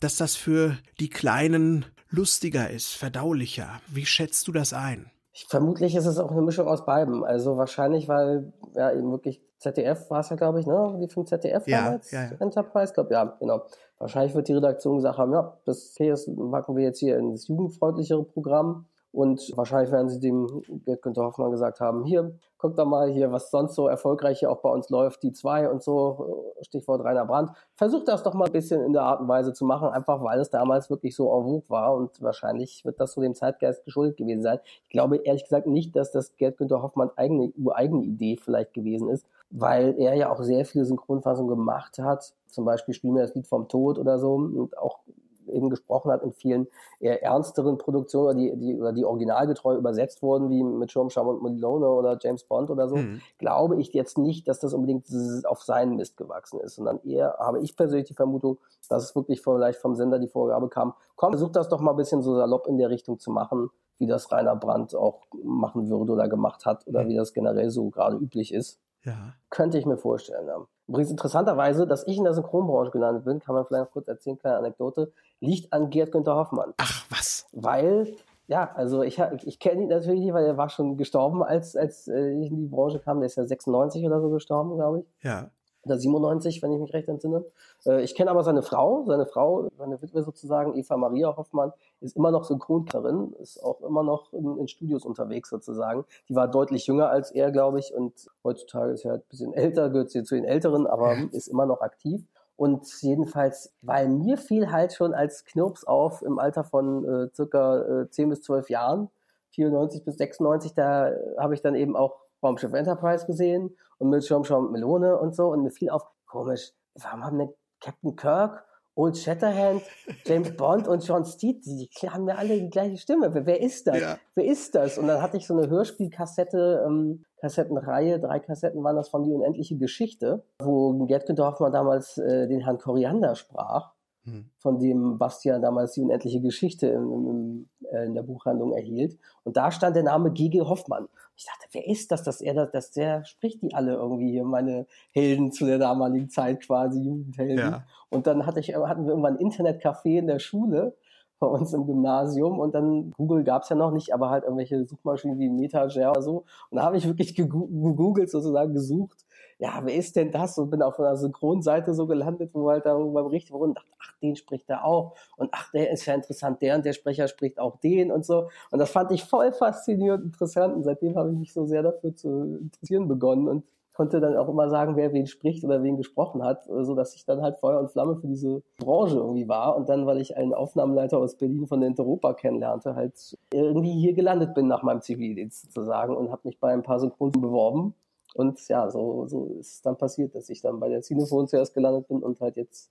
dass 0.00 0.16
das 0.16 0.36
für 0.36 0.76
die 1.00 1.08
Kleinen 1.08 1.86
lustiger 2.10 2.68
ist, 2.68 2.90
verdaulicher. 2.90 3.80
Wie 3.86 4.04
schätzt 4.04 4.48
du 4.48 4.52
das 4.52 4.72
ein? 4.72 5.11
Ich, 5.34 5.46
vermutlich 5.48 5.96
ist 5.96 6.06
es 6.06 6.18
auch 6.18 6.30
eine 6.30 6.42
Mischung 6.42 6.68
aus 6.68 6.84
beiden. 6.84 7.24
Also 7.24 7.56
wahrscheinlich, 7.56 8.06
weil 8.08 8.52
ja 8.74 8.92
eben 8.92 9.10
wirklich 9.10 9.42
ZDF 9.58 10.10
war 10.10 10.20
es 10.20 10.28
ja, 10.28 10.36
glaube 10.36 10.60
ich, 10.60 10.66
ne? 10.66 10.98
Die 11.00 11.08
vom 11.08 11.26
ZDF 11.26 11.66
ja, 11.66 11.84
damals, 11.84 12.10
ja, 12.10 12.24
ja. 12.24 12.30
Enterprise, 12.38 12.92
glaube 12.92 13.14
ja, 13.14 13.24
genau. 13.40 13.62
Wahrscheinlich 13.98 14.34
wird 14.34 14.48
die 14.48 14.54
Redaktion 14.54 14.96
gesagt 14.96 15.18
haben, 15.18 15.32
ja, 15.32 15.56
das, 15.64 15.94
okay, 15.94 16.10
das 16.10 16.28
packen 16.50 16.76
wir 16.76 16.84
jetzt 16.84 16.98
hier 16.98 17.16
ins 17.16 17.48
jugendfreundlichere 17.48 18.24
Programm. 18.24 18.86
Und 19.12 19.52
wahrscheinlich 19.56 19.92
werden 19.92 20.08
sie 20.08 20.20
dem 20.20 20.62
Gerd 20.86 21.02
Günther 21.02 21.24
Hoffmann 21.24 21.50
gesagt 21.50 21.80
haben, 21.80 22.04
hier, 22.04 22.34
guck 22.56 22.76
doch 22.76 22.86
mal 22.86 23.10
hier, 23.10 23.30
was 23.30 23.50
sonst 23.50 23.74
so 23.74 23.86
erfolgreich 23.86 24.38
hier 24.38 24.50
auch 24.50 24.62
bei 24.62 24.70
uns 24.70 24.88
läuft, 24.88 25.22
die 25.22 25.32
zwei 25.32 25.68
und 25.68 25.82
so, 25.82 26.54
Stichwort 26.62 27.04
Rainer 27.04 27.26
Brandt. 27.26 27.50
Versuch 27.74 28.04
das 28.04 28.22
doch 28.22 28.32
mal 28.32 28.46
ein 28.46 28.52
bisschen 28.52 28.82
in 28.82 28.94
der 28.94 29.02
Art 29.02 29.20
und 29.20 29.28
Weise 29.28 29.52
zu 29.52 29.66
machen, 29.66 29.88
einfach 29.88 30.22
weil 30.22 30.40
es 30.40 30.48
damals 30.48 30.88
wirklich 30.88 31.14
so 31.14 31.26
en 31.36 31.44
vogue 31.44 31.68
war 31.68 31.94
und 31.94 32.22
wahrscheinlich 32.22 32.86
wird 32.86 33.00
das 33.00 33.12
so 33.12 33.20
dem 33.20 33.34
Zeitgeist 33.34 33.84
geschuldet 33.84 34.16
gewesen 34.16 34.42
sein. 34.42 34.60
Ich 34.84 34.90
glaube 34.90 35.16
ehrlich 35.16 35.44
gesagt 35.44 35.66
nicht, 35.66 35.94
dass 35.94 36.10
das 36.10 36.34
Gerd 36.36 36.56
Günther 36.56 36.82
Hoffmann 36.82 37.10
eigene, 37.16 37.52
ureigene 37.58 38.04
Idee 38.04 38.36
vielleicht 38.36 38.72
gewesen 38.72 39.10
ist, 39.10 39.26
weil 39.50 39.94
er 39.98 40.14
ja 40.14 40.32
auch 40.32 40.42
sehr 40.42 40.64
viele 40.64 40.86
Synchronfassungen 40.86 41.50
gemacht 41.50 41.98
hat, 41.98 42.32
zum 42.46 42.64
Beispiel 42.64 42.94
Spiel 42.94 43.10
mir 43.10 43.22
das 43.22 43.34
Lied 43.34 43.46
vom 43.46 43.68
Tod 43.68 43.98
oder 43.98 44.18
so 44.18 44.34
und 44.34 44.78
auch 44.78 45.00
eben 45.48 45.70
gesprochen 45.70 46.10
hat, 46.10 46.22
in 46.22 46.32
vielen 46.32 46.68
eher 47.00 47.22
ernsteren 47.22 47.78
Produktionen, 47.78 48.26
oder 48.26 48.34
die, 48.34 48.56
die, 48.56 48.80
oder 48.80 48.92
die 48.92 49.04
originalgetreu 49.04 49.76
übersetzt 49.76 50.22
wurden, 50.22 50.50
wie 50.50 50.62
mit 50.62 50.90
Sturmscham 50.90 51.28
und 51.28 51.42
Malone 51.42 51.88
oder 51.88 52.18
James 52.20 52.44
Bond 52.44 52.70
oder 52.70 52.88
so, 52.88 52.96
mhm. 52.96 53.20
glaube 53.38 53.80
ich 53.80 53.92
jetzt 53.92 54.18
nicht, 54.18 54.48
dass 54.48 54.60
das 54.60 54.74
unbedingt 54.74 55.06
auf 55.46 55.62
seinen 55.62 55.96
Mist 55.96 56.16
gewachsen 56.16 56.60
ist, 56.60 56.76
sondern 56.76 57.00
eher 57.04 57.36
habe 57.38 57.60
ich 57.60 57.76
persönlich 57.76 58.08
die 58.08 58.14
Vermutung, 58.14 58.58
dass 58.88 59.04
es 59.04 59.14
wirklich 59.14 59.42
vielleicht 59.42 59.78
vom 59.78 59.94
Sender 59.94 60.18
die 60.18 60.28
Vorgabe 60.28 60.68
kam, 60.68 60.94
komm, 61.16 61.32
versuch 61.32 61.50
das 61.50 61.68
doch 61.68 61.80
mal 61.80 61.92
ein 61.92 61.96
bisschen 61.96 62.22
so 62.22 62.34
salopp 62.34 62.66
in 62.66 62.78
der 62.78 62.90
Richtung 62.90 63.18
zu 63.18 63.30
machen, 63.30 63.70
wie 63.98 64.06
das 64.06 64.32
Rainer 64.32 64.56
Brandt 64.56 64.94
auch 64.94 65.22
machen 65.44 65.88
würde 65.88 66.12
oder 66.12 66.28
gemacht 66.28 66.66
hat 66.66 66.86
oder 66.86 67.04
mhm. 67.04 67.08
wie 67.08 67.16
das 67.16 67.32
generell 67.32 67.70
so 67.70 67.90
gerade 67.90 68.16
üblich 68.16 68.52
ist. 68.52 68.80
Ja. 69.04 69.34
Könnte 69.50 69.78
ich 69.78 69.86
mir 69.86 69.96
vorstellen. 69.96 70.46
Ja. 70.46 70.66
Übrigens 70.88 71.10
interessanterweise, 71.10 71.86
dass 71.86 72.06
ich 72.06 72.18
in 72.18 72.24
der 72.24 72.34
Synchronbranche 72.34 72.90
gelandet 72.90 73.24
bin, 73.24 73.40
kann 73.40 73.54
man 73.54 73.64
vielleicht 73.64 73.84
noch 73.84 73.92
kurz 73.92 74.08
erzählen, 74.08 74.38
kleine 74.38 74.58
Anekdote, 74.58 75.12
liegt 75.40 75.72
an 75.72 75.90
Gerd 75.90 76.12
Günther 76.12 76.36
Hoffmann. 76.36 76.74
Ach, 76.78 77.06
was? 77.10 77.46
Weil, 77.52 78.14
ja, 78.48 78.70
also 78.74 79.02
ich, 79.02 79.18
ich 79.44 79.58
kenne 79.58 79.82
ihn 79.82 79.88
natürlich 79.88 80.20
nicht, 80.20 80.34
weil 80.34 80.44
er 80.44 80.56
war 80.56 80.68
schon 80.68 80.96
gestorben, 80.96 81.42
als, 81.42 81.76
als 81.76 82.08
äh, 82.08 82.32
ich 82.32 82.50
in 82.50 82.56
die 82.58 82.66
Branche 82.66 82.98
kam. 82.98 83.20
Der 83.20 83.26
ist 83.26 83.36
ja 83.36 83.44
96 83.44 84.04
oder 84.04 84.20
so 84.20 84.30
gestorben, 84.30 84.76
glaube 84.76 85.00
ich. 85.00 85.24
Ja 85.24 85.50
oder 85.84 85.98
97, 85.98 86.62
wenn 86.62 86.72
ich 86.72 86.80
mich 86.80 86.92
recht 86.92 87.08
entsinne. 87.08 87.44
Äh, 87.86 88.02
ich 88.02 88.14
kenne 88.14 88.30
aber 88.30 88.42
seine 88.44 88.62
Frau, 88.62 89.04
seine 89.06 89.26
Frau, 89.26 89.68
seine 89.76 90.00
Witwe 90.00 90.22
sozusagen, 90.22 90.76
Eva 90.76 90.96
Maria 90.96 91.36
Hoffmann, 91.36 91.72
ist 92.00 92.16
immer 92.16 92.30
noch 92.30 92.44
Synchronkerin, 92.44 93.34
ist 93.40 93.62
auch 93.62 93.80
immer 93.80 94.02
noch 94.02 94.32
in, 94.32 94.58
in, 94.58 94.68
Studios 94.68 95.04
unterwegs 95.04 95.50
sozusagen. 95.50 96.04
Die 96.28 96.34
war 96.34 96.48
deutlich 96.48 96.86
jünger 96.86 97.10
als 97.10 97.30
er, 97.30 97.50
glaube 97.50 97.78
ich, 97.78 97.94
und 97.94 98.12
heutzutage 98.44 98.92
ist 98.92 99.04
er 99.04 99.12
halt 99.12 99.22
ein 99.22 99.28
bisschen 99.28 99.54
älter, 99.54 99.90
gehört 99.90 100.10
sie 100.10 100.22
zu 100.24 100.34
den 100.34 100.44
Älteren, 100.44 100.86
aber 100.86 101.16
ist 101.32 101.48
immer 101.48 101.66
noch 101.66 101.80
aktiv. 101.80 102.24
Und 102.56 102.86
jedenfalls, 103.02 103.72
weil 103.82 104.08
mir 104.08 104.36
fiel 104.36 104.70
halt 104.70 104.92
schon 104.92 105.14
als 105.14 105.44
Knirps 105.44 105.84
auf 105.84 106.22
im 106.22 106.38
Alter 106.38 106.62
von 106.64 107.04
äh, 107.04 107.28
circa 107.34 108.02
äh, 108.02 108.10
10 108.10 108.28
bis 108.28 108.42
12 108.42 108.70
Jahren, 108.70 109.10
94 109.50 110.04
bis 110.04 110.16
96, 110.16 110.74
da 110.74 111.10
habe 111.38 111.54
ich 111.54 111.60
dann 111.60 111.74
eben 111.74 111.96
auch 111.96 112.22
Raumschiff 112.42 112.72
Enterprise 112.72 113.26
gesehen 113.26 113.76
und 113.98 114.10
mit 114.10 114.24
Schirmschirm 114.24 114.72
Melone 114.72 115.18
und 115.18 115.34
so. 115.34 115.48
Und 115.48 115.62
mir 115.62 115.70
fiel 115.70 115.90
auf, 115.90 116.02
komisch, 116.26 116.72
warum 116.94 117.24
haben 117.24 117.38
wir 117.38 117.54
Captain 117.80 118.16
Kirk, 118.16 118.64
Old 118.94 119.16
Shatterhand, 119.16 119.82
James 120.26 120.52
Bond 120.56 120.86
und 120.86 121.06
John 121.06 121.24
Steed, 121.24 121.64
die, 121.64 121.88
die 121.88 122.10
haben 122.10 122.28
ja 122.28 122.34
alle 122.34 122.60
die 122.60 122.70
gleiche 122.70 122.98
Stimme. 122.98 123.32
Wer, 123.32 123.46
wer 123.46 123.60
ist 123.60 123.86
das? 123.86 124.00
Ja. 124.00 124.18
Wer 124.34 124.44
ist 124.44 124.74
das? 124.74 124.98
Und 124.98 125.08
dann 125.08 125.22
hatte 125.22 125.36
ich 125.38 125.46
so 125.46 125.56
eine 125.56 125.68
Hörspielkassette, 125.68 126.84
ähm, 126.86 127.24
Kassettenreihe, 127.38 128.20
drei 128.20 128.38
Kassetten 128.38 128.84
waren 128.84 128.96
das 128.96 129.08
von 129.08 129.24
Die 129.24 129.32
unendliche 129.32 129.76
Geschichte, 129.76 130.44
wo 130.60 131.06
Gerd 131.06 131.26
Günther 131.26 131.46
Hoffmann 131.46 131.72
damals 131.72 132.18
äh, 132.18 132.46
den 132.46 132.60
Herrn 132.60 132.78
Koriander 132.78 133.34
sprach. 133.34 133.92
Hm. 134.24 134.44
von 134.58 134.78
dem 134.78 135.18
Bastian 135.18 135.62
damals 135.62 135.94
die 135.94 136.00
unendliche 136.00 136.40
Geschichte 136.40 136.86
in, 136.86 137.10
in, 137.10 137.68
äh, 137.90 138.04
in, 138.04 138.14
der 138.14 138.22
Buchhandlung 138.22 138.72
erhielt. 138.72 139.18
Und 139.42 139.56
da 139.56 139.72
stand 139.72 139.96
der 139.96 140.04
Name 140.04 140.30
G.G. 140.30 140.60
Hoffmann. 140.60 141.08
Ich 141.36 141.46
dachte, 141.46 141.66
wer 141.72 141.86
ist 141.86 142.12
das, 142.12 142.22
dass 142.22 142.40
er 142.40 142.54
das, 142.54 142.70
dass 142.70 142.90
der 142.92 143.24
spricht 143.24 143.62
die 143.62 143.74
alle 143.74 143.94
irgendwie 143.94 144.30
hier, 144.30 144.44
meine 144.44 144.86
Helden 145.12 145.50
zu 145.50 145.66
der 145.66 145.78
damaligen 145.78 146.28
Zeit 146.28 146.60
quasi, 146.60 147.00
Jugendhelden. 147.00 147.58
Ja. 147.58 147.86
Und 148.10 148.26
dann 148.26 148.46
hatte 148.46 148.60
ich, 148.60 148.74
hatten 148.74 149.04
wir 149.04 149.10
irgendwann 149.10 149.38
ein 149.38 149.46
Internetcafé 149.46 150.18
in 150.18 150.26
der 150.26 150.38
Schule 150.38 150.96
bei 151.42 151.48
uns 151.48 151.72
im 151.72 151.86
Gymnasium 151.86 152.60
und 152.60 152.72
dann 152.72 153.10
Google 153.16 153.42
gab 153.42 153.64
es 153.64 153.68
ja 153.68 153.74
noch 153.74 153.90
nicht, 153.90 154.14
aber 154.14 154.30
halt 154.30 154.44
irgendwelche 154.44 154.84
Suchmaschinen 154.86 155.40
wie 155.40 155.48
MetaGer 155.48 156.10
oder 156.10 156.22
so. 156.22 156.44
Und 156.70 156.76
da 156.76 156.84
habe 156.84 156.96
ich 156.96 157.06
wirklich 157.06 157.34
gegoogelt 157.34 158.30
sozusagen 158.30 158.74
gesucht, 158.74 159.24
ja, 159.58 159.80
wer 159.84 159.94
ist 159.94 160.16
denn 160.16 160.30
das? 160.30 160.58
Und 160.58 160.70
bin 160.70 160.82
auf 160.82 160.98
einer 160.98 161.16
Synchronseite 161.16 161.94
so 161.94 162.06
gelandet, 162.06 162.50
wo 162.52 162.70
halt 162.70 162.86
darüber 162.86 163.24
berichtet 163.24 163.52
wurde 163.52 163.70
und 163.70 163.78
dachte, 163.78 163.92
ach, 164.00 164.12
den 164.20 164.36
spricht 164.36 164.68
er 164.68 164.84
auch. 164.84 165.14
Und 165.36 165.50
ach, 165.52 165.70
der 165.72 165.90
ist 165.90 166.06
ja 166.06 166.14
interessant, 166.14 166.62
der 166.62 166.76
und 166.76 166.84
der 166.84 166.92
Sprecher 166.92 167.28
spricht 167.28 167.58
auch 167.58 167.76
den 167.78 168.10
und 168.10 168.24
so. 168.24 168.48
Und 168.70 168.78
das 168.78 168.90
fand 168.90 169.10
ich 169.12 169.24
voll 169.24 169.52
faszinierend 169.52 170.24
interessant. 170.24 170.74
Und 170.74 170.84
seitdem 170.84 171.16
habe 171.16 171.30
ich 171.30 171.38
mich 171.38 171.52
so 171.52 171.66
sehr 171.66 171.82
dafür 171.82 172.14
zu 172.14 172.58
interessieren 172.60 173.08
begonnen 173.08 173.48
und 173.48 173.64
konnte 173.92 174.20
dann 174.20 174.36
auch 174.36 174.48
immer 174.48 174.70
sagen, 174.70 174.96
wer 174.96 175.12
wen 175.12 175.26
spricht 175.26 175.64
oder 175.64 175.82
wen 175.82 175.96
gesprochen 175.96 176.42
hat, 176.42 176.64
so 176.64 176.94
dass 176.94 177.14
ich 177.14 177.24
dann 177.24 177.42
halt 177.42 177.58
Feuer 177.58 177.78
und 177.78 177.90
Flamme 177.90 178.16
für 178.16 178.26
diese 178.26 178.62
Branche 178.78 179.16
irgendwie 179.16 179.48
war 179.48 179.76
und 179.76 179.88
dann, 179.88 180.06
weil 180.06 180.20
ich 180.20 180.36
einen 180.36 180.54
Aufnahmeleiter 180.54 181.18
aus 181.18 181.36
Berlin 181.36 181.66
von 181.66 181.80
der 181.80 181.88
Interopa 181.88 182.32
kennenlernte, 182.32 182.94
halt 182.94 183.36
irgendwie 183.52 183.92
hier 183.92 184.14
gelandet 184.14 184.54
bin 184.54 184.66
nach 184.66 184.82
meinem 184.82 185.02
Zivildienst 185.02 185.66
sozusagen 185.66 186.16
und 186.16 186.30
habe 186.30 186.42
mich 186.44 186.58
bei 186.58 186.72
ein 186.72 186.82
paar 186.82 187.00
Synchronen 187.00 187.40
beworben 187.40 187.94
und 188.34 188.66
ja, 188.68 188.90
so, 188.90 189.26
so 189.26 189.56
ist 189.58 189.74
es 189.74 189.82
dann 189.82 189.96
passiert, 189.96 190.34
dass 190.34 190.48
ich 190.48 190.62
dann 190.62 190.80
bei 190.80 190.88
der 190.88 191.02
Cinefon 191.02 191.48
zuerst 191.48 191.74
gelandet 191.74 192.08
bin 192.08 192.22
und 192.22 192.40
halt 192.40 192.56
jetzt 192.56 192.90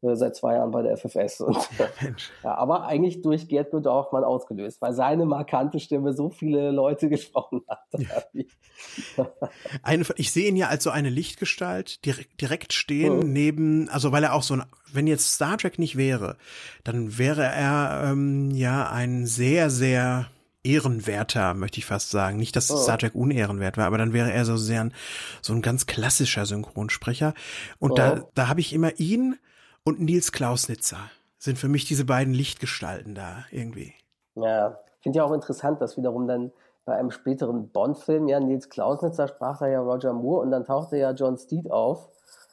äh, 0.00 0.14
seit 0.14 0.36
zwei 0.36 0.54
Jahren 0.54 0.70
bei 0.70 0.82
der 0.82 0.96
FFS. 0.96 1.40
Und, 1.40 1.56
ja, 2.44 2.54
aber 2.54 2.84
eigentlich 2.86 3.20
durch 3.20 3.48
Gerd 3.48 3.72
Hoffmann 3.72 4.22
ausgelöst, 4.22 4.80
weil 4.80 4.92
seine 4.92 5.26
markante 5.26 5.80
Stimme 5.80 6.12
so 6.12 6.30
viele 6.30 6.70
Leute 6.70 7.08
gesprochen 7.10 7.62
hat. 7.68 7.80
Ja. 7.92 9.26
eine, 9.82 10.04
ich 10.16 10.30
sehe 10.32 10.48
ihn 10.48 10.56
ja 10.56 10.68
als 10.68 10.84
so 10.84 10.90
eine 10.90 11.10
Lichtgestalt 11.10 12.04
direkt, 12.04 12.40
direkt 12.40 12.72
stehen 12.72 13.18
mhm. 13.18 13.32
neben, 13.32 13.88
also 13.88 14.12
weil 14.12 14.22
er 14.22 14.34
auch 14.34 14.42
so 14.42 14.54
ein, 14.54 14.62
wenn 14.92 15.06
jetzt 15.06 15.32
Star 15.32 15.58
Trek 15.58 15.78
nicht 15.78 15.96
wäre, 15.96 16.36
dann 16.84 17.18
wäre 17.18 17.42
er 17.42 18.04
ähm, 18.10 18.52
ja 18.52 18.88
ein 18.88 19.26
sehr, 19.26 19.68
sehr 19.68 20.28
ehrenwerter, 20.64 21.54
möchte 21.54 21.78
ich 21.78 21.86
fast 21.86 22.10
sagen. 22.10 22.36
Nicht, 22.38 22.56
dass 22.56 22.70
oh. 22.70 22.76
Star 22.76 22.98
Trek 22.98 23.14
unehrenwert 23.14 23.76
war, 23.76 23.86
aber 23.86 23.98
dann 23.98 24.12
wäre 24.12 24.32
er 24.32 24.44
so 24.44 24.56
sehr 24.56 24.82
ein, 24.82 24.94
so 25.42 25.52
ein 25.52 25.62
ganz 25.62 25.86
klassischer 25.86 26.46
Synchronsprecher. 26.46 27.34
Und 27.78 27.92
oh. 27.92 27.94
da, 27.94 28.24
da 28.34 28.48
habe 28.48 28.60
ich 28.60 28.72
immer 28.72 28.98
ihn 28.98 29.36
und 29.84 30.00
Nils 30.00 30.32
Klausnitzer 30.32 30.98
sind 31.38 31.58
für 31.58 31.68
mich 31.68 31.84
diese 31.84 32.04
beiden 32.04 32.34
Lichtgestalten 32.34 33.14
da 33.14 33.44
irgendwie. 33.50 33.94
Ja, 34.34 34.78
finde 35.00 35.18
ich 35.18 35.20
auch 35.22 35.32
interessant, 35.32 35.80
dass 35.80 35.96
wiederum 35.96 36.26
dann 36.26 36.52
bei 36.84 36.96
einem 36.96 37.10
späteren 37.10 37.68
Bond-Film, 37.68 38.28
ja, 38.28 38.40
Nils 38.40 38.68
Klausnitzer 38.70 39.28
sprach 39.28 39.58
da 39.58 39.68
ja 39.68 39.80
Roger 39.80 40.12
Moore 40.12 40.42
und 40.42 40.50
dann 40.50 40.64
tauchte 40.64 40.96
ja 40.96 41.12
John 41.12 41.36
Steed 41.36 41.70
auf 41.70 42.10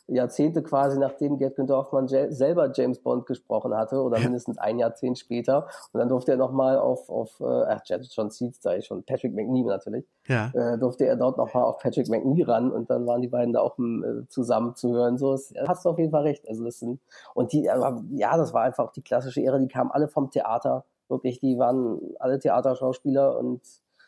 Jahrzehnte 0.08 0.62
quasi 0.62 1.00
nachdem 1.00 1.38
Gerd 1.38 1.56
Günther 1.56 1.78
Hoffmann 1.78 2.08
selber 2.08 2.72
James 2.74 3.00
Bond 3.00 3.26
gesprochen 3.26 3.76
hatte 3.76 4.02
oder 4.02 4.20
mindestens 4.20 4.58
ein 4.58 4.78
Jahrzehnt 4.78 5.18
später. 5.18 5.68
Und 5.94 6.00
dann 6.00 6.10
durfte 6.10 6.32
er 6.32 6.38
nochmal 6.38 6.78
auf, 6.78 7.10
auf 7.10 7.40
äh, 7.40 7.78
John 8.12 8.30
Seeds, 8.30 8.60
da 8.60 8.74
ist 8.74 8.88
schon 8.88 9.04
Patrick 9.04 9.34
McNee 9.34 9.64
natürlich, 9.64 10.06
ja. 10.28 10.52
äh, 10.54 10.78
durfte 10.78 11.06
er 11.06 11.16
dort 11.16 11.38
nochmal 11.38 11.64
auf 11.64 11.80
Patrick 11.80 12.08
McNee 12.10 12.44
ran 12.44 12.72
und 12.72 12.90
dann 12.90 13.08
waren 13.08 13.22
die 13.22 13.28
beiden 13.28 13.54
da 13.54 13.62
auch 13.62 13.78
äh, 13.80 14.28
zusammen 14.28 14.76
zu 14.76 14.94
hören. 14.94 15.18
So, 15.18 15.34
es, 15.34 15.54
hast 15.68 15.86
du 15.86 15.90
auf 15.90 15.98
jeden 15.98 16.12
Fall 16.12 16.24
recht. 16.24 16.48
Also 16.48 16.64
das 16.64 16.80
sind, 16.80 17.00
und 17.34 17.52
die, 17.54 17.64
ja, 17.64 18.38
das 18.38 18.54
war 18.54 18.64
einfach 18.64 18.92
die 18.92 19.02
klassische 19.02 19.44
Ära, 19.44 19.58
die 19.58 19.68
kamen 19.68 19.92
alle 19.92 20.08
vom 20.08 20.30
Theater. 20.30 20.86
Wirklich, 21.08 21.40
die 21.40 21.58
waren 21.58 22.00
alle 22.20 22.40
Theaterschauspieler 22.40 23.38
und 23.38 23.62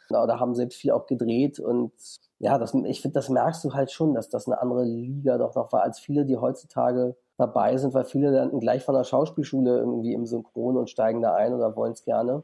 na, 0.09 0.25
da 0.25 0.39
haben 0.39 0.55
selbst 0.55 0.79
viel 0.79 0.91
auch 0.91 1.05
gedreht 1.05 1.59
und 1.59 1.91
ja, 2.39 2.57
das, 2.57 2.73
ich 2.73 3.01
finde, 3.01 3.15
das 3.15 3.29
merkst 3.29 3.63
du 3.63 3.73
halt 3.73 3.91
schon, 3.91 4.13
dass 4.13 4.29
das 4.29 4.47
eine 4.47 4.61
andere 4.61 4.83
Liga 4.83 5.37
doch 5.37 5.55
noch 5.55 5.71
war 5.71 5.81
als 5.81 5.99
viele, 5.99 6.25
die 6.25 6.37
heutzutage 6.37 7.15
dabei 7.37 7.77
sind, 7.77 7.93
weil 7.93 8.05
viele 8.05 8.29
landen 8.29 8.59
gleich 8.59 8.83
von 8.83 8.95
der 8.95 9.03
Schauspielschule 9.03 9.77
irgendwie 9.77 10.13
im 10.13 10.25
Synchron 10.25 10.77
und 10.77 10.89
steigen 10.89 11.21
da 11.21 11.35
ein 11.35 11.53
oder 11.53 11.75
wollen 11.75 11.93
es 11.93 12.03
gerne. 12.03 12.43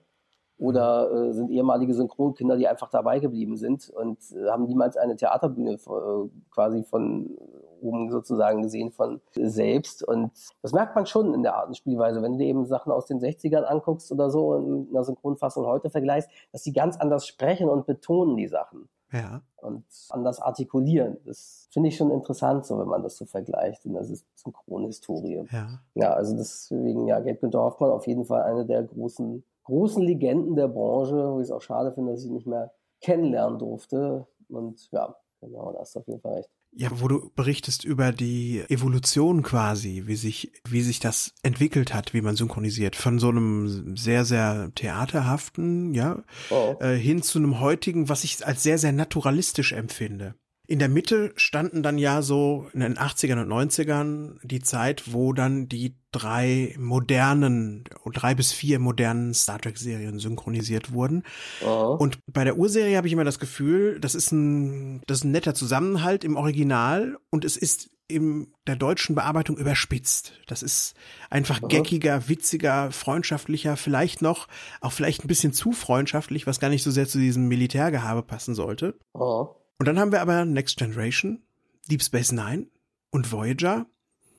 Oder 0.58 1.12
äh, 1.12 1.34
sind 1.34 1.50
ehemalige 1.50 1.94
Synchronkinder, 1.94 2.58
die 2.58 2.68
einfach 2.68 2.90
dabei 2.90 3.20
geblieben 3.20 3.58
sind 3.58 3.90
und 3.90 4.20
äh, 4.32 4.50
haben 4.50 4.66
niemals 4.66 4.98
eine 4.98 5.16
Theaterbühne 5.16 5.74
äh, 5.74 6.30
quasi 6.52 6.84
von 6.84 7.38
oben 7.82 8.10
sozusagen 8.12 8.62
gesehen 8.62 8.92
von 8.92 9.20
selbst. 9.34 10.08
Und 10.08 10.32
das 10.62 10.74
merkt 10.74 10.96
man 10.96 11.06
schon 11.06 11.34
in 11.34 11.44
der 11.44 11.56
Art 11.56 11.68
und 11.68 11.78
Spielweise. 11.78 12.22
Wenn 12.22 12.34
du 12.34 12.38
dir 12.38 12.48
eben 12.48 12.66
Sachen 12.66 12.92
aus 12.92 13.08
den 13.08 13.20
60ern 13.20 13.64
anguckst 13.64 14.12
oder 14.12 14.30
so 14.30 14.56
in 14.56 14.88
einer 14.90 15.04
Synchronfassung 15.04 15.66
heute 15.66 15.90
vergleichst, 15.90 16.30
dass 16.52 16.64
die 16.64 16.74
ganz 16.74 16.98
anders 16.98 17.28
sprechen 17.28 17.68
und 17.68 17.86
betonen 17.86 18.38
die 18.38 18.48
Sachen. 18.48 18.90
Ja. 19.14 19.42
Und 19.58 19.86
anders 20.10 20.42
artikulieren. 20.42 21.18
Das 21.26 21.70
finde 21.72 21.90
ich 21.90 21.96
schon 21.96 22.12
interessant, 22.12 22.66
so 22.66 22.80
wenn 22.80 22.88
man 22.88 23.04
das 23.04 23.16
so 23.16 23.26
vergleicht 23.26 23.86
in 23.86 23.94
der 23.94 24.04
Synchronhistorie. 24.04 25.46
Ja. 25.52 25.80
Ja, 25.94 26.14
also 26.14 26.36
deswegen, 26.36 27.08
ja, 27.08 27.20
Gerd 27.20 27.40
Günther 27.40 27.62
Hoffmann 27.62 27.92
auf 27.92 28.08
jeden 28.08 28.26
Fall 28.26 28.42
eine 28.44 28.66
der 28.66 28.84
großen, 28.84 29.44
großen 29.64 30.04
Legenden 30.04 30.56
der 30.56 30.68
Branche, 30.68 31.32
wo 31.32 31.40
ich 31.40 31.46
es 31.46 31.52
auch 31.52 31.62
schade 31.62 31.94
finde, 31.94 32.12
dass 32.12 32.26
ich 32.26 32.32
nicht 32.32 32.48
mehr 32.48 32.74
kennenlernen 33.02 33.60
durfte. 33.60 34.28
Und 34.50 34.92
ja, 34.92 35.16
genau, 35.40 35.72
da 35.72 35.80
hast 35.80 35.96
du 35.96 36.00
auf 36.00 36.08
jeden 36.08 36.20
Fall 36.20 36.34
recht. 36.34 36.50
Ja, 36.76 36.90
wo 36.92 37.08
du 37.08 37.32
berichtest 37.36 37.86
über 37.86 38.12
die 38.12 38.64
Evolution 38.68 39.44
quasi, 39.44 40.04
wie 40.08 40.16
sich, 40.16 40.52
wie 40.68 40.82
sich 40.82 41.00
das 41.00 41.34
entwickelt 41.44 41.94
hat, 41.94 42.14
wie 42.16 42.22
man 42.22 42.36
synchronisiert. 42.36 42.96
Von 42.96 43.20
so 43.20 43.30
einem 43.30 43.96
sehr, 43.96 44.26
sehr 44.26 44.72
theaterhaften, 44.74 45.94
ja, 45.94 46.24
oh. 46.50 46.76
äh, 46.80 46.96
hin 46.96 47.22
zu 47.22 47.38
einem 47.38 47.60
heutigen, 47.60 48.10
was 48.10 48.24
ich 48.24 48.46
als 48.46 48.64
sehr, 48.64 48.80
sehr 48.80 48.92
naturalistisch 48.92 49.72
empfinde. 49.72 50.36
In 50.66 50.80
der 50.80 50.88
Mitte 50.88 51.34
standen 51.36 51.84
dann 51.84 51.98
ja 51.98 52.22
so 52.22 52.68
in 52.74 52.80
den 52.80 52.98
80ern 52.98 53.42
und 53.42 53.50
90ern 53.52 54.38
die 54.44 54.62
Zeit, 54.62 55.12
wo 55.12 55.34
dann 55.34 55.68
die 55.68 55.96
drei 56.14 56.74
modernen, 56.80 57.84
drei 58.14 58.34
bis 58.34 58.54
vier 58.54 58.80
modernen 58.80 59.34
Star 59.34 59.60
Trek 59.60 59.78
Serien 59.78 60.20
synchronisiert 60.20 60.94
wurden. 60.94 61.24
Oh. 61.66 61.98
Und 62.00 62.20
bei 62.32 62.46
der 62.46 62.58
Urserie 62.58 62.96
habe 62.96 63.08
ich 63.08 63.14
immer 63.14 63.26
das 63.26 63.40
Gefühl, 63.40 64.00
das 64.00 64.16
ist 64.16 64.32
ein, 64.32 65.02
das 65.06 65.20
ist 65.20 65.24
ein 65.26 65.32
netter 65.32 65.54
Zusammenhalt 65.54 66.24
im 66.24 66.38
Original 66.38 67.18
und 67.30 67.44
es 67.44 67.58
ist 67.58 67.90
in 68.08 68.54
der 68.68 68.76
deutschen 68.76 69.16
Bearbeitung 69.16 69.58
überspitzt. 69.58 70.34
Das 70.48 70.64
ist 70.64 70.94
einfach 71.30 71.60
Aha. 71.62 71.68
geckiger, 71.68 72.30
witziger, 72.30 72.92
freundschaftlicher, 72.92 73.76
vielleicht 73.76 74.22
noch, 74.22 74.48
auch 74.82 74.92
vielleicht 74.92 75.26
ein 75.26 75.28
bisschen 75.28 75.52
zu 75.52 75.72
freundschaftlich, 75.72 76.48
was 76.48 76.60
gar 76.60 76.70
nicht 76.70 76.84
so 76.84 76.92
sehr 76.92 77.08
zu 77.08 77.18
diesem 77.18 77.48
Militärgehabe 77.48 78.24
passen 78.24 78.56
sollte. 78.56 78.98
Oh. 79.14 79.56
Und 79.84 79.88
dann 79.88 80.00
haben 80.00 80.14
wir 80.14 80.22
aber 80.22 80.46
Next 80.46 80.78
Generation, 80.78 81.44
Deep 81.92 82.02
Space 82.02 82.32
Nine 82.32 82.68
und 83.12 83.34
Voyager. 83.34 83.86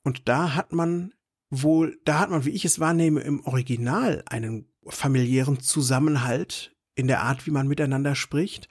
Und 0.02 0.26
da 0.26 0.54
hat 0.54 0.72
man 0.72 1.12
wohl, 1.50 1.98
da 2.06 2.20
hat 2.20 2.30
man, 2.30 2.46
wie 2.46 2.52
ich 2.52 2.64
es 2.64 2.80
wahrnehme, 2.80 3.20
im 3.20 3.44
Original 3.44 4.22
einen 4.24 4.72
familiären 4.86 5.60
Zusammenhalt 5.60 6.74
in 6.94 7.08
der 7.08 7.20
Art, 7.20 7.46
wie 7.46 7.50
man 7.50 7.68
miteinander 7.68 8.14
spricht. 8.14 8.70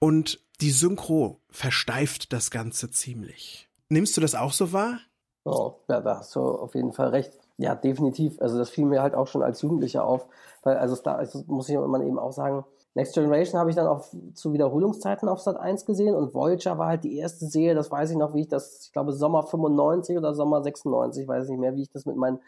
Und 0.00 0.38
die 0.60 0.72
Synchro 0.72 1.40
versteift 1.48 2.34
das 2.34 2.50
Ganze 2.50 2.90
ziemlich. 2.90 3.70
Nimmst 3.88 4.14
du 4.14 4.20
das 4.20 4.34
auch 4.34 4.52
so 4.52 4.74
wahr? 4.74 4.98
Oh, 5.44 5.76
ja, 5.88 6.02
da 6.02 6.18
hast 6.18 6.36
du 6.36 6.40
auf 6.42 6.74
jeden 6.74 6.92
Fall 6.92 7.08
recht. 7.08 7.32
Ja, 7.56 7.74
definitiv. 7.74 8.38
Also 8.38 8.58
das 8.58 8.68
fiel 8.68 8.84
mir 8.84 9.00
halt 9.00 9.14
auch 9.14 9.28
schon 9.28 9.42
als 9.42 9.62
Jugendlicher 9.62 10.04
auf, 10.04 10.26
weil 10.62 10.76
also 10.76 10.94
da 10.96 11.14
also 11.14 11.42
muss 11.46 11.70
ich 11.70 11.78
man 11.78 12.06
eben 12.06 12.18
auch 12.18 12.32
sagen, 12.32 12.66
Next 12.94 13.14
Generation 13.14 13.58
habe 13.58 13.70
ich 13.70 13.76
dann 13.76 13.86
auch 13.86 14.04
zu 14.34 14.52
Wiederholungszeiten 14.52 15.28
auf 15.28 15.40
Sat 15.40 15.56
1 15.56 15.86
gesehen 15.86 16.14
und 16.14 16.34
Voyager 16.34 16.76
war 16.76 16.88
halt 16.88 17.04
die 17.04 17.16
erste 17.16 17.46
Serie, 17.46 17.74
das 17.74 17.90
weiß 17.90 18.10
ich 18.10 18.16
noch, 18.16 18.34
wie 18.34 18.42
ich 18.42 18.48
das, 18.48 18.84
ich 18.84 18.92
glaube 18.92 19.12
Sommer 19.12 19.42
95 19.42 20.18
oder 20.18 20.34
Sommer 20.34 20.62
96, 20.62 21.26
weiß 21.26 21.48
nicht 21.48 21.58
mehr, 21.58 21.74
wie 21.74 21.82
ich 21.82 21.90
das 21.90 22.04
mit 22.04 22.16
meinen 22.16 22.40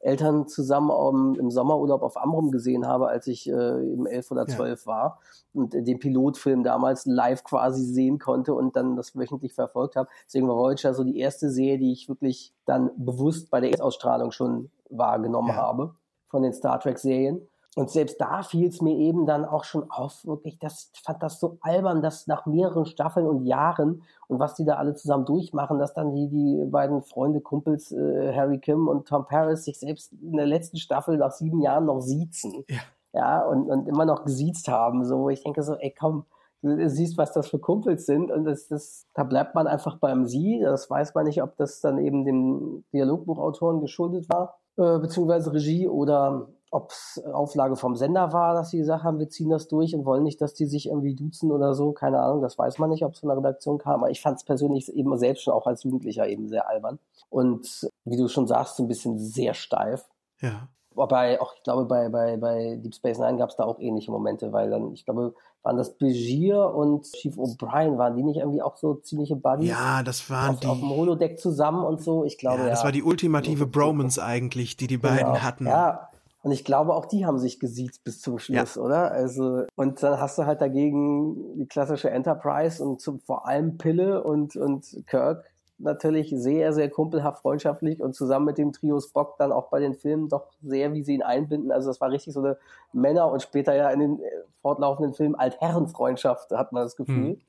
Eltern 0.00 0.48
zusammen 0.48 0.90
um, 0.90 1.38
im 1.38 1.50
Sommerurlaub 1.52 2.02
auf 2.02 2.16
Amrum 2.16 2.50
gesehen 2.50 2.88
habe, 2.88 3.06
als 3.06 3.28
ich 3.28 3.48
äh, 3.48 3.92
im 3.92 4.06
11 4.06 4.32
oder 4.32 4.46
12 4.48 4.84
ja. 4.84 4.86
war 4.92 5.20
und 5.54 5.74
den 5.74 5.98
Pilotfilm 6.00 6.64
damals 6.64 7.06
live 7.06 7.44
quasi 7.44 7.84
sehen 7.84 8.18
konnte 8.18 8.54
und 8.54 8.74
dann 8.74 8.96
das 8.96 9.16
wöchentlich 9.16 9.54
verfolgt 9.54 9.94
habe. 9.94 10.08
Deswegen 10.26 10.48
war 10.48 10.56
Voyager 10.56 10.92
so 10.94 11.04
die 11.04 11.18
erste 11.18 11.50
Serie, 11.50 11.78
die 11.78 11.92
ich 11.92 12.08
wirklich 12.08 12.52
dann 12.66 12.90
bewusst 12.96 13.50
bei 13.50 13.60
der 13.60 13.70
Erstausstrahlung 13.70 14.32
schon 14.32 14.70
wahrgenommen 14.90 15.50
ja. 15.50 15.56
habe 15.56 15.94
von 16.28 16.42
den 16.42 16.52
Star 16.52 16.80
Trek 16.80 16.98
Serien. 16.98 17.46
Und 17.74 17.90
selbst 17.90 18.20
da 18.20 18.42
fiel 18.42 18.68
es 18.68 18.82
mir 18.82 18.94
eben 18.94 19.24
dann 19.24 19.46
auch 19.46 19.64
schon 19.64 19.90
auf, 19.90 20.26
wirklich, 20.26 20.58
das 20.58 20.90
ich 20.92 21.00
fand 21.00 21.22
das 21.22 21.40
so 21.40 21.56
albern, 21.62 22.02
dass 22.02 22.26
nach 22.26 22.44
mehreren 22.44 22.84
Staffeln 22.84 23.26
und 23.26 23.46
Jahren 23.46 24.02
und 24.28 24.38
was 24.38 24.54
die 24.54 24.66
da 24.66 24.74
alle 24.74 24.94
zusammen 24.94 25.24
durchmachen, 25.24 25.78
dass 25.78 25.94
dann 25.94 26.14
die, 26.14 26.28
die 26.28 26.64
beiden 26.66 27.02
Freunde, 27.02 27.40
Kumpels, 27.40 27.90
äh, 27.90 28.34
Harry 28.34 28.58
Kim 28.58 28.88
und 28.88 29.08
Tom 29.08 29.24
Paris 29.24 29.64
sich 29.64 29.78
selbst 29.78 30.12
in 30.12 30.36
der 30.36 30.46
letzten 30.46 30.76
Staffel 30.76 31.16
nach 31.16 31.32
sieben 31.32 31.62
Jahren 31.62 31.86
noch 31.86 32.00
siezen. 32.00 32.64
Ja. 32.68 32.80
Ja, 33.14 33.44
und, 33.44 33.68
und 33.68 33.88
immer 33.88 34.06
noch 34.06 34.24
gesiezt 34.24 34.68
haben. 34.68 35.04
So, 35.04 35.18
wo 35.18 35.28
ich 35.28 35.42
denke 35.42 35.62
so, 35.62 35.74
ey, 35.74 35.94
komm, 35.98 36.24
du 36.62 36.88
siehst, 36.88 37.18
was 37.18 37.32
das 37.32 37.48
für 37.48 37.58
Kumpels 37.58 38.06
sind 38.06 38.30
und 38.30 38.44
das, 38.44 38.68
das, 38.68 39.06
da 39.14 39.24
bleibt 39.24 39.54
man 39.54 39.66
einfach 39.66 39.98
beim 39.98 40.24
Sie. 40.24 40.60
Das 40.62 40.88
weiß 40.88 41.14
man 41.14 41.26
nicht, 41.26 41.42
ob 41.42 41.56
das 41.56 41.80
dann 41.80 41.98
eben 41.98 42.24
dem 42.24 42.84
Dialogbuchautoren 42.92 43.80
geschuldet 43.80 44.28
war, 44.30 44.58
äh, 44.76 44.98
beziehungsweise 44.98 45.52
Regie 45.52 45.88
oder 45.88 46.48
ob 46.72 46.90
es 46.90 47.22
Auflage 47.32 47.76
vom 47.76 47.96
Sender 47.96 48.32
war, 48.32 48.54
dass 48.54 48.70
sie 48.70 48.78
gesagt 48.78 49.04
haben, 49.04 49.18
wir 49.18 49.28
ziehen 49.28 49.50
das 49.50 49.68
durch 49.68 49.94
und 49.94 50.06
wollen 50.06 50.22
nicht, 50.22 50.40
dass 50.40 50.54
die 50.54 50.64
sich 50.64 50.88
irgendwie 50.88 51.14
duzen 51.14 51.52
oder 51.52 51.74
so. 51.74 51.92
Keine 51.92 52.18
Ahnung, 52.20 52.40
das 52.40 52.56
weiß 52.56 52.78
man 52.78 52.88
nicht, 52.88 53.04
ob 53.04 53.12
es 53.12 53.20
von 53.20 53.28
der 53.28 53.36
Redaktion 53.36 53.76
kam. 53.76 54.00
Aber 54.00 54.10
ich 54.10 54.22
fand 54.22 54.38
es 54.38 54.44
persönlich 54.44 54.90
eben 54.90 55.16
selbst 55.18 55.42
schon 55.42 55.52
auch 55.52 55.66
als 55.66 55.84
Jugendlicher 55.84 56.26
eben 56.26 56.48
sehr 56.48 56.66
albern. 56.68 56.98
Und 57.28 57.86
wie 58.06 58.16
du 58.16 58.26
schon 58.26 58.46
sagst, 58.46 58.76
so 58.76 58.84
ein 58.84 58.88
bisschen 58.88 59.18
sehr 59.18 59.52
steif. 59.52 60.08
Ja. 60.40 60.68
Wobei, 60.94 61.40
auch 61.42 61.54
ich 61.54 61.62
glaube, 61.62 61.84
bei, 61.84 62.08
bei, 62.08 62.38
bei 62.38 62.76
Deep 62.76 62.94
Space 62.94 63.18
Nine 63.18 63.36
gab 63.36 63.50
es 63.50 63.56
da 63.56 63.64
auch 63.64 63.78
ähnliche 63.78 64.10
Momente, 64.10 64.52
weil 64.52 64.70
dann, 64.70 64.92
ich 64.92 65.04
glaube, 65.04 65.34
waren 65.62 65.76
das 65.76 65.98
Begier 65.98 66.74
und 66.74 67.04
Chief 67.04 67.36
O'Brien, 67.36 67.98
waren 67.98 68.16
die 68.16 68.22
nicht 68.22 68.38
irgendwie 68.38 68.62
auch 68.62 68.76
so 68.76 68.94
ziemliche 68.94 69.36
Buddies? 69.36 69.68
Ja, 69.68 70.02
das 70.02 70.28
waren 70.30 70.54
auf, 70.54 70.60
die. 70.60 70.66
Auf 70.66 70.80
dem 70.80 70.90
Holodeck 70.90 71.38
zusammen 71.38 71.84
und 71.84 72.02
so, 72.02 72.24
ich 72.24 72.38
glaube. 72.38 72.62
Ja, 72.62 72.70
das 72.70 72.80
ja. 72.80 72.84
war 72.86 72.92
die 72.92 73.02
ultimative 73.02 73.66
Bromance 73.66 74.22
eigentlich, 74.22 74.78
die 74.78 74.86
die 74.86 74.98
beiden 74.98 75.32
genau. 75.32 75.38
hatten. 75.38 75.66
Ja, 75.66 76.08
und 76.42 76.50
ich 76.50 76.64
glaube, 76.64 76.94
auch 76.94 77.06
die 77.06 77.24
haben 77.24 77.38
sich 77.38 77.60
gesiezt 77.60 78.02
bis 78.02 78.20
zum 78.20 78.38
Schluss, 78.38 78.74
ja. 78.74 78.82
oder? 78.82 79.12
Also, 79.12 79.64
und 79.76 80.02
dann 80.02 80.20
hast 80.20 80.38
du 80.38 80.44
halt 80.44 80.60
dagegen 80.60 81.56
die 81.56 81.66
klassische 81.66 82.10
Enterprise 82.10 82.82
und 82.82 83.00
zum, 83.00 83.20
vor 83.20 83.46
allem 83.46 83.78
Pille 83.78 84.24
und, 84.24 84.56
und 84.56 85.04
Kirk 85.06 85.44
natürlich 85.78 86.30
sehr, 86.30 86.72
sehr 86.72 86.90
kumpelhaft 86.90 87.42
freundschaftlich 87.42 88.00
und 88.00 88.14
zusammen 88.14 88.46
mit 88.46 88.58
dem 88.58 88.72
Trio 88.72 89.00
Spock 89.00 89.36
dann 89.38 89.52
auch 89.52 89.68
bei 89.68 89.80
den 89.80 89.94
Filmen 89.94 90.28
doch 90.28 90.48
sehr, 90.62 90.92
wie 90.92 91.02
sie 91.02 91.14
ihn 91.14 91.22
einbinden. 91.22 91.70
Also 91.70 91.88
das 91.90 92.00
war 92.00 92.10
richtig 92.10 92.34
so 92.34 92.40
eine 92.40 92.56
Männer- 92.92 93.30
und 93.30 93.42
später 93.42 93.74
ja 93.74 93.90
in 93.90 94.00
den 94.00 94.20
äh, 94.20 94.30
fortlaufenden 94.62 95.14
Filmen 95.14 95.34
Altherrenfreundschaft, 95.34 96.50
hat 96.52 96.72
man 96.72 96.84
das 96.84 96.96
Gefühl. 96.96 97.34
Hm. 97.34 97.40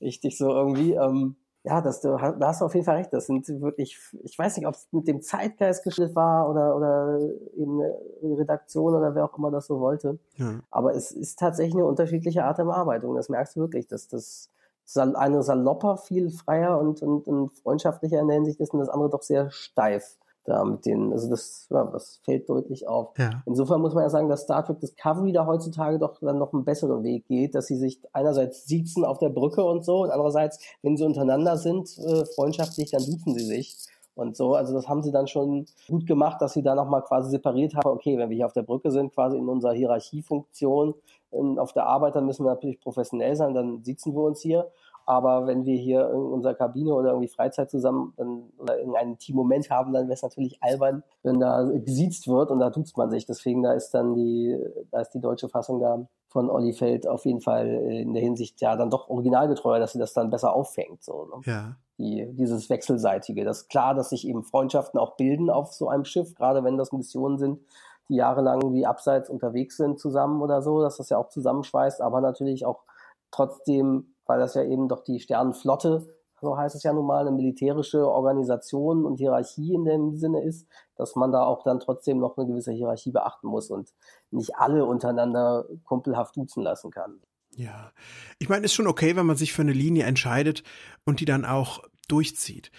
Richtig 0.00 0.36
so 0.36 0.50
irgendwie. 0.50 0.92
Ähm, 0.92 1.36
ja, 1.64 1.80
das, 1.80 2.00
du, 2.00 2.16
da 2.16 2.48
hast 2.48 2.60
du 2.60 2.64
auf 2.64 2.74
jeden 2.74 2.84
Fall 2.84 2.96
recht. 2.96 3.12
Das 3.12 3.26
sind 3.26 3.48
wirklich, 3.60 3.98
ich 4.24 4.38
weiß 4.38 4.56
nicht, 4.56 4.66
ob 4.66 4.74
es 4.74 4.88
mit 4.90 5.06
dem 5.06 5.22
Zeitgeist 5.22 5.84
geschnitten 5.84 6.16
war 6.16 6.50
oder, 6.50 6.74
oder 6.76 7.20
eben 7.56 7.80
eine 7.80 8.38
Redaktion 8.38 8.94
oder 8.94 9.14
wer 9.14 9.24
auch 9.24 9.38
immer 9.38 9.50
das 9.50 9.66
so 9.66 9.78
wollte. 9.78 10.18
Ja. 10.36 10.60
Aber 10.70 10.94
es 10.94 11.12
ist 11.12 11.38
tatsächlich 11.38 11.74
eine 11.74 11.84
unterschiedliche 11.84 12.44
Art 12.44 12.58
der 12.58 12.64
Bearbeitung. 12.64 13.14
Das 13.14 13.28
merkst 13.28 13.56
du 13.56 13.60
wirklich, 13.60 13.86
dass 13.86 14.08
das 14.08 14.50
eine 14.96 15.42
salopper, 15.44 15.96
viel 15.96 16.30
freier 16.30 16.78
und, 16.80 17.00
und, 17.02 17.28
und 17.28 17.52
freundschaftlicher 17.58 18.18
in 18.18 18.26
der 18.26 18.34
Hinsicht 18.34 18.60
ist 18.60 18.74
und 18.74 18.80
das 18.80 18.88
andere 18.88 19.10
doch 19.10 19.22
sehr 19.22 19.50
steif 19.50 20.18
da 20.44 20.64
mit 20.64 20.84
denen, 20.86 21.12
also 21.12 21.30
das, 21.30 21.66
ja, 21.70 21.84
das 21.84 22.20
fällt 22.24 22.48
deutlich 22.48 22.88
auf. 22.88 23.16
Ja. 23.18 23.42
Insofern 23.46 23.80
muss 23.80 23.94
man 23.94 24.02
ja 24.02 24.10
sagen, 24.10 24.28
dass 24.28 24.42
Star 24.42 24.64
Trek 24.64 24.80
Discovery 24.80 25.32
da 25.32 25.46
heutzutage 25.46 25.98
doch 25.98 26.18
dann 26.20 26.38
noch 26.38 26.52
einen 26.52 26.64
besseren 26.64 27.02
Weg 27.04 27.26
geht, 27.26 27.54
dass 27.54 27.66
sie 27.66 27.76
sich 27.76 28.00
einerseits 28.12 28.66
siezen 28.66 29.04
auf 29.04 29.18
der 29.18 29.28
Brücke 29.28 29.64
und 29.64 29.84
so 29.84 30.02
und 30.02 30.10
andererseits, 30.10 30.58
wenn 30.82 30.96
sie 30.96 31.04
untereinander 31.04 31.56
sind, 31.56 31.96
äh, 31.98 32.24
freundschaftlich, 32.34 32.90
dann 32.90 33.04
duzen 33.04 33.34
sie 33.34 33.44
sich 33.44 33.76
und 34.14 34.36
so. 34.36 34.54
Also 34.54 34.74
das 34.74 34.88
haben 34.88 35.02
sie 35.02 35.12
dann 35.12 35.26
schon 35.26 35.66
gut 35.88 36.06
gemacht, 36.06 36.40
dass 36.40 36.54
sie 36.54 36.62
da 36.62 36.74
nochmal 36.74 37.02
quasi 37.02 37.30
separiert 37.30 37.74
haben. 37.74 37.90
Okay, 37.90 38.18
wenn 38.18 38.30
wir 38.30 38.36
hier 38.36 38.46
auf 38.46 38.52
der 38.52 38.62
Brücke 38.62 38.90
sind, 38.90 39.14
quasi 39.14 39.38
in 39.38 39.48
unserer 39.48 39.72
Hierarchiefunktion, 39.72 40.94
in, 41.30 41.58
auf 41.58 41.72
der 41.72 41.86
Arbeit, 41.86 42.14
dann 42.14 42.26
müssen 42.26 42.44
wir 42.44 42.50
natürlich 42.50 42.80
professionell 42.80 43.36
sein, 43.36 43.54
dann 43.54 43.82
sitzen 43.84 44.14
wir 44.14 44.22
uns 44.22 44.40
hier. 44.40 44.70
Aber 45.06 45.46
wenn 45.46 45.64
wir 45.64 45.76
hier 45.76 46.08
in 46.10 46.16
unserer 46.16 46.54
Kabine 46.54 46.94
oder 46.94 47.10
irgendwie 47.10 47.28
Freizeit 47.28 47.70
zusammen 47.70 48.12
dann, 48.16 48.44
oder 48.58 48.78
irgendeinen 48.78 49.18
Team-Moment 49.18 49.70
haben, 49.70 49.92
dann 49.92 50.04
wäre 50.04 50.14
es 50.14 50.22
natürlich 50.22 50.62
albern, 50.62 51.02
wenn 51.22 51.40
da 51.40 51.64
gesiezt 51.64 52.28
wird 52.28 52.50
und 52.50 52.60
da 52.60 52.70
duzt 52.70 52.96
man 52.96 53.10
sich. 53.10 53.26
Deswegen 53.26 53.62
da 53.62 53.72
ist 53.72 53.90
dann 53.90 54.14
die, 54.14 54.58
da 54.90 55.00
ist 55.00 55.10
die 55.10 55.20
deutsche 55.20 55.48
Fassung 55.48 55.80
da 55.80 56.06
von 56.28 56.48
Olli 56.48 56.72
Feld 56.72 57.06
auf 57.06 57.26
jeden 57.26 57.40
Fall 57.40 57.66
in 57.68 58.14
der 58.14 58.22
Hinsicht 58.22 58.60
ja 58.60 58.74
dann 58.74 58.90
doch 58.90 59.08
originalgetreuer, 59.08 59.78
dass 59.78 59.92
sie 59.92 59.98
das 59.98 60.14
dann 60.14 60.30
besser 60.30 60.54
auffängt. 60.54 61.04
So, 61.04 61.26
ne? 61.26 61.42
Ja. 61.44 61.76
Die, 61.98 62.26
dieses 62.32 62.70
Wechselseitige. 62.70 63.44
Das 63.44 63.62
ist 63.62 63.68
klar, 63.68 63.94
dass 63.94 64.10
sich 64.10 64.26
eben 64.26 64.42
Freundschaften 64.42 64.98
auch 64.98 65.16
bilden 65.16 65.50
auf 65.50 65.72
so 65.72 65.88
einem 65.88 66.04
Schiff, 66.04 66.34
gerade 66.34 66.64
wenn 66.64 66.78
das 66.78 66.90
Missionen 66.90 67.38
sind, 67.38 67.60
die 68.08 68.16
jahrelang 68.16 68.72
wie 68.72 68.86
abseits 68.86 69.28
unterwegs 69.30 69.76
sind 69.76 70.00
zusammen 70.00 70.40
oder 70.40 70.62
so, 70.62 70.80
dass 70.80 70.96
das 70.96 71.10
ja 71.10 71.18
auch 71.18 71.28
zusammenschweißt, 71.28 72.00
aber 72.00 72.20
natürlich 72.20 72.64
auch 72.64 72.82
trotzdem, 73.30 74.11
weil 74.26 74.38
das 74.38 74.54
ja 74.54 74.62
eben 74.62 74.88
doch 74.88 75.04
die 75.04 75.20
Sternenflotte, 75.20 76.06
so 76.40 76.56
heißt 76.56 76.74
es 76.74 76.82
ja 76.82 76.92
nun 76.92 77.06
mal, 77.06 77.20
eine 77.20 77.30
militärische 77.30 78.06
Organisation 78.08 79.04
und 79.04 79.18
Hierarchie 79.18 79.74
in 79.74 79.84
dem 79.84 80.16
Sinne 80.16 80.42
ist, 80.42 80.66
dass 80.96 81.14
man 81.14 81.30
da 81.30 81.44
auch 81.44 81.62
dann 81.62 81.78
trotzdem 81.78 82.18
noch 82.18 82.36
eine 82.36 82.46
gewisse 82.46 82.72
Hierarchie 82.72 83.12
beachten 83.12 83.46
muss 83.46 83.70
und 83.70 83.92
nicht 84.30 84.56
alle 84.56 84.84
untereinander 84.84 85.66
kumpelhaft 85.84 86.36
duzen 86.36 86.62
lassen 86.62 86.90
kann. 86.90 87.20
Ja, 87.54 87.92
ich 88.38 88.48
meine, 88.48 88.64
ist 88.64 88.74
schon 88.74 88.86
okay, 88.86 89.14
wenn 89.14 89.26
man 89.26 89.36
sich 89.36 89.52
für 89.52 89.62
eine 89.62 89.72
Linie 89.72 90.04
entscheidet 90.04 90.64
und 91.04 91.20
die 91.20 91.26
dann 91.26 91.44
auch 91.44 91.82
durchzieht. 92.08 92.72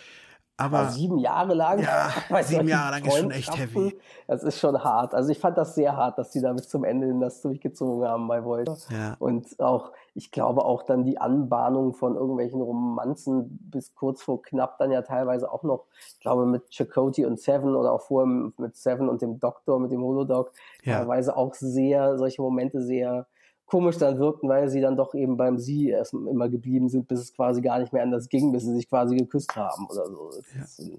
Aber, 0.55 0.79
aber 0.79 0.89
sieben 0.89 1.17
Jahre 1.17 1.55
lang. 1.55 1.79
Ja, 1.79 2.11
sieben 2.43 2.67
Jahre 2.67 2.91
lang 2.91 3.05
ist 3.05 3.17
schon 3.17 3.31
echt 3.31 3.57
heavy. 3.57 3.97
Das 4.27 4.43
ist 4.43 4.59
schon 4.59 4.83
hart. 4.83 5.15
Also 5.15 5.31
ich 5.31 5.39
fand 5.39 5.57
das 5.57 5.73
sehr 5.73 5.97
hart, 5.97 6.19
dass 6.19 6.29
die 6.29 6.41
da 6.41 6.53
bis 6.53 6.69
zum 6.69 6.83
Ende 6.83 7.11
das 7.19 7.41
durchgezogen 7.41 8.07
haben 8.07 8.27
bei 8.27 8.43
Voyager. 8.43 8.77
Ja. 8.91 9.15
Und 9.17 9.59
auch, 9.59 9.91
ich 10.13 10.31
glaube 10.31 10.63
auch 10.63 10.83
dann 10.83 11.05
die 11.05 11.17
Anbahnung 11.17 11.93
von 11.93 12.15
irgendwelchen 12.15 12.61
Romanzen 12.61 13.57
bis 13.71 13.95
kurz 13.95 14.21
vor 14.21 14.43
knapp 14.43 14.77
dann 14.77 14.91
ja 14.91 15.01
teilweise 15.01 15.51
auch 15.51 15.63
noch, 15.63 15.85
ich 16.07 16.19
glaube 16.19 16.45
mit 16.45 16.69
Chakotay 16.69 17.25
und 17.25 17.39
Seven 17.39 17.75
oder 17.75 17.91
auch 17.91 18.01
vorher 18.01 18.51
mit 18.57 18.75
Seven 18.75 19.09
und 19.09 19.23
dem 19.23 19.39
Doktor, 19.39 19.79
mit 19.79 19.91
dem 19.91 20.03
Holodoc, 20.03 20.51
ja. 20.83 20.99
teilweise 20.99 21.35
auch 21.35 21.55
sehr, 21.55 22.19
solche 22.19 22.43
Momente 22.43 22.81
sehr 22.83 23.25
komisch 23.73 23.97
dann 23.97 24.19
wirkten, 24.19 24.47
weil 24.47 24.69
sie 24.69 24.81
dann 24.81 24.95
doch 24.95 25.15
eben 25.15 25.35
beim 25.35 25.57
Sie 25.57 25.89
erst 25.89 26.13
immer 26.13 26.47
geblieben 26.47 26.89
sind, 26.89 27.07
bis 27.07 27.21
es 27.21 27.33
quasi 27.33 27.59
gar 27.59 27.79
nicht 27.79 27.91
mehr 27.91 28.03
anders 28.03 28.29
ging, 28.29 28.51
bis 28.51 28.65
sie 28.65 28.75
sich 28.75 28.87
quasi 28.87 29.15
geküsst 29.15 29.55
haben 29.55 29.87
oder 29.89 30.05
so. 30.05 30.29
Das, 30.29 30.77
ja. 30.77 30.93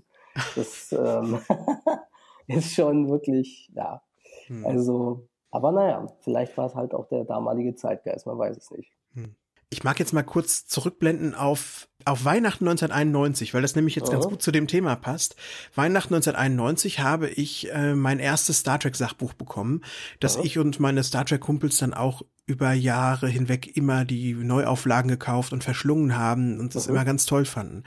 ist, 0.57 0.93
das 0.93 0.93
ähm, 0.93 1.39
ist 2.49 2.75
schon 2.75 3.09
wirklich, 3.09 3.71
ja. 3.77 4.03
Hm. 4.49 4.67
Also, 4.67 5.29
aber 5.53 5.71
naja, 5.71 6.09
vielleicht 6.23 6.57
war 6.57 6.67
es 6.67 6.75
halt 6.75 6.95
auch 6.95 7.07
der 7.07 7.23
damalige 7.23 7.77
Zeitgeist, 7.77 8.27
man 8.27 8.39
weiß 8.39 8.57
es 8.57 8.73
nicht. 8.73 8.91
Ich 9.71 9.85
mag 9.85 9.99
jetzt 9.99 10.13
mal 10.13 10.23
kurz 10.23 10.67
zurückblenden 10.67 11.35
auf, 11.35 11.89
auf 12.05 12.25
Weihnachten 12.25 12.69
1991, 12.69 13.55
weil 13.55 13.63
das 13.63 13.77
nämlich 13.77 13.95
jetzt 13.95 14.09
oh. 14.09 14.13
ganz 14.13 14.27
gut 14.27 14.43
zu 14.43 14.53
dem 14.53 14.69
Thema 14.69 14.97
passt. 14.97 15.37
Weihnachten 15.75 16.15
1991 16.15 17.01
habe 17.01 17.29
ich 17.29 17.73
äh, 17.73 17.95
mein 17.95 18.19
erstes 18.19 18.59
Star 18.59 18.79
Trek 18.79 18.97
Sachbuch 18.97 19.35
bekommen, 19.35 19.83
das 20.21 20.37
oh. 20.37 20.43
ich 20.45 20.59
und 20.59 20.81
meine 20.81 21.03
Star 21.03 21.25
Trek 21.25 21.41
Kumpels 21.41 21.79
dann 21.79 21.95
auch 21.95 22.23
über 22.47 22.73
Jahre 22.73 23.29
hinweg 23.29 23.77
immer 23.77 24.05
die 24.05 24.35
Neuauflagen 24.35 25.09
gekauft 25.11 25.53
und 25.53 25.65
verschlungen 25.65 26.17
haben 26.17 26.61
und 26.61 26.75
das 26.75 26.89
oh. 26.89 26.91
immer 26.91 27.05
ganz 27.05 27.27
toll 27.27 27.45
fanden. 27.45 27.85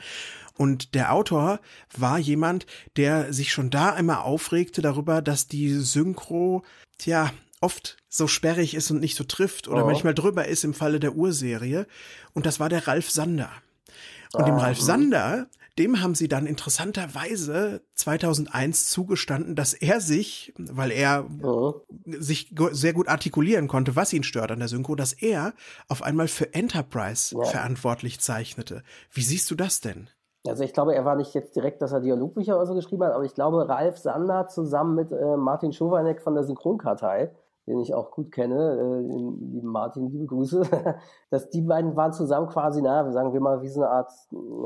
Und 0.58 0.96
der 0.96 1.14
Autor 1.14 1.60
war 1.96 2.18
jemand, 2.18 2.66
der 2.96 3.32
sich 3.32 3.52
schon 3.52 3.70
da 3.70 3.92
immer 3.92 4.24
aufregte 4.24 4.82
darüber, 4.82 5.22
dass 5.22 5.48
die 5.48 5.70
Synchro, 5.74 6.64
tja, 6.98 7.32
oft 7.62 7.98
so 8.10 8.28
sperrig 8.28 8.76
ist 8.76 8.92
und 8.92 9.00
nicht 9.00 9.16
so 9.16 9.24
trifft 9.24 9.68
oder 9.68 9.84
oh. 9.84 9.88
manchmal 9.88 10.14
drüber 10.14 10.48
ist 10.48 10.64
im 10.64 10.74
Falle 10.74 11.00
der 11.00 11.16
Urserie. 11.16 11.88
Und 12.34 12.46
das 12.46 12.60
war 12.60 12.70
der 12.70 12.88
Ralf 12.88 13.10
Sander. 13.10 13.50
Und 14.34 14.48
dem 14.48 14.56
ah, 14.56 14.64
Ralf. 14.64 14.80
Sander, 14.80 15.48
dem 15.78 16.02
haben 16.02 16.16
sie 16.16 16.28
dann 16.28 16.48
interessanterweise 16.48 17.82
2001 17.96 18.90
zugestanden, 18.90 19.56
dass 19.56 19.74
er 19.74 20.02
sich, 20.02 20.54
weil 20.58 20.92
er 20.92 21.26
oh. 21.44 21.82
sich 22.06 22.54
sehr 22.72 22.94
gut 22.94 23.08
artikulieren 23.08 23.68
konnte, 23.68 23.96
was 23.96 24.14
ihn 24.14 24.24
stört 24.24 24.52
an 24.52 24.60
der 24.60 24.68
Synchro, 24.68 24.96
dass 24.96 25.14
er 25.14 25.54
auf 25.88 26.02
einmal 26.02 26.28
für 26.28 26.54
Enterprise 26.54 27.36
ja. 27.38 27.46
verantwortlich 27.46 28.20
zeichnete. 28.20 28.84
Wie 29.12 29.22
siehst 29.22 29.50
du 29.52 29.56
das 29.56 29.82
denn? 29.82 30.10
Also 30.48 30.64
ich 30.64 30.74
glaube, 30.74 30.96
er 30.96 31.04
war 31.04 31.16
nicht 31.16 31.34
jetzt 31.34 31.56
direkt, 31.56 31.82
dass 31.82 31.92
er 31.92 32.00
Dialogbücher 32.00 32.56
oder 32.56 32.66
so 32.66 32.74
geschrieben 32.74 33.04
hat, 33.04 33.14
aber 33.14 33.26
ich 33.26 33.34
glaube, 33.34 33.68
Ralf 33.68 33.98
Sander 33.98 34.48
zusammen 34.48 34.96
mit 34.96 35.12
äh, 35.12 35.38
Martin 35.38 35.74
Schowanek 35.74 36.22
von 36.22 36.36
der 36.36 36.44
Synchronkartei 36.44 37.32
den 37.68 37.80
ich 37.80 37.94
auch 37.94 38.12
gut 38.12 38.32
kenne, 38.32 38.56
äh, 38.56 39.00
lieben 39.02 39.68
Martin, 39.68 40.10
liebe 40.10 40.26
Grüße, 40.26 40.62
dass 41.30 41.50
die 41.50 41.62
beiden 41.62 41.96
waren 41.96 42.14
zusammen 42.14 42.48
quasi, 42.48 42.82
naja, 42.82 43.12
sagen 43.12 43.34
wir 43.34 43.42
mal, 43.42 43.62
wie 43.62 43.68
so 43.68 43.82
eine 43.82 43.92
Art, 43.92 44.12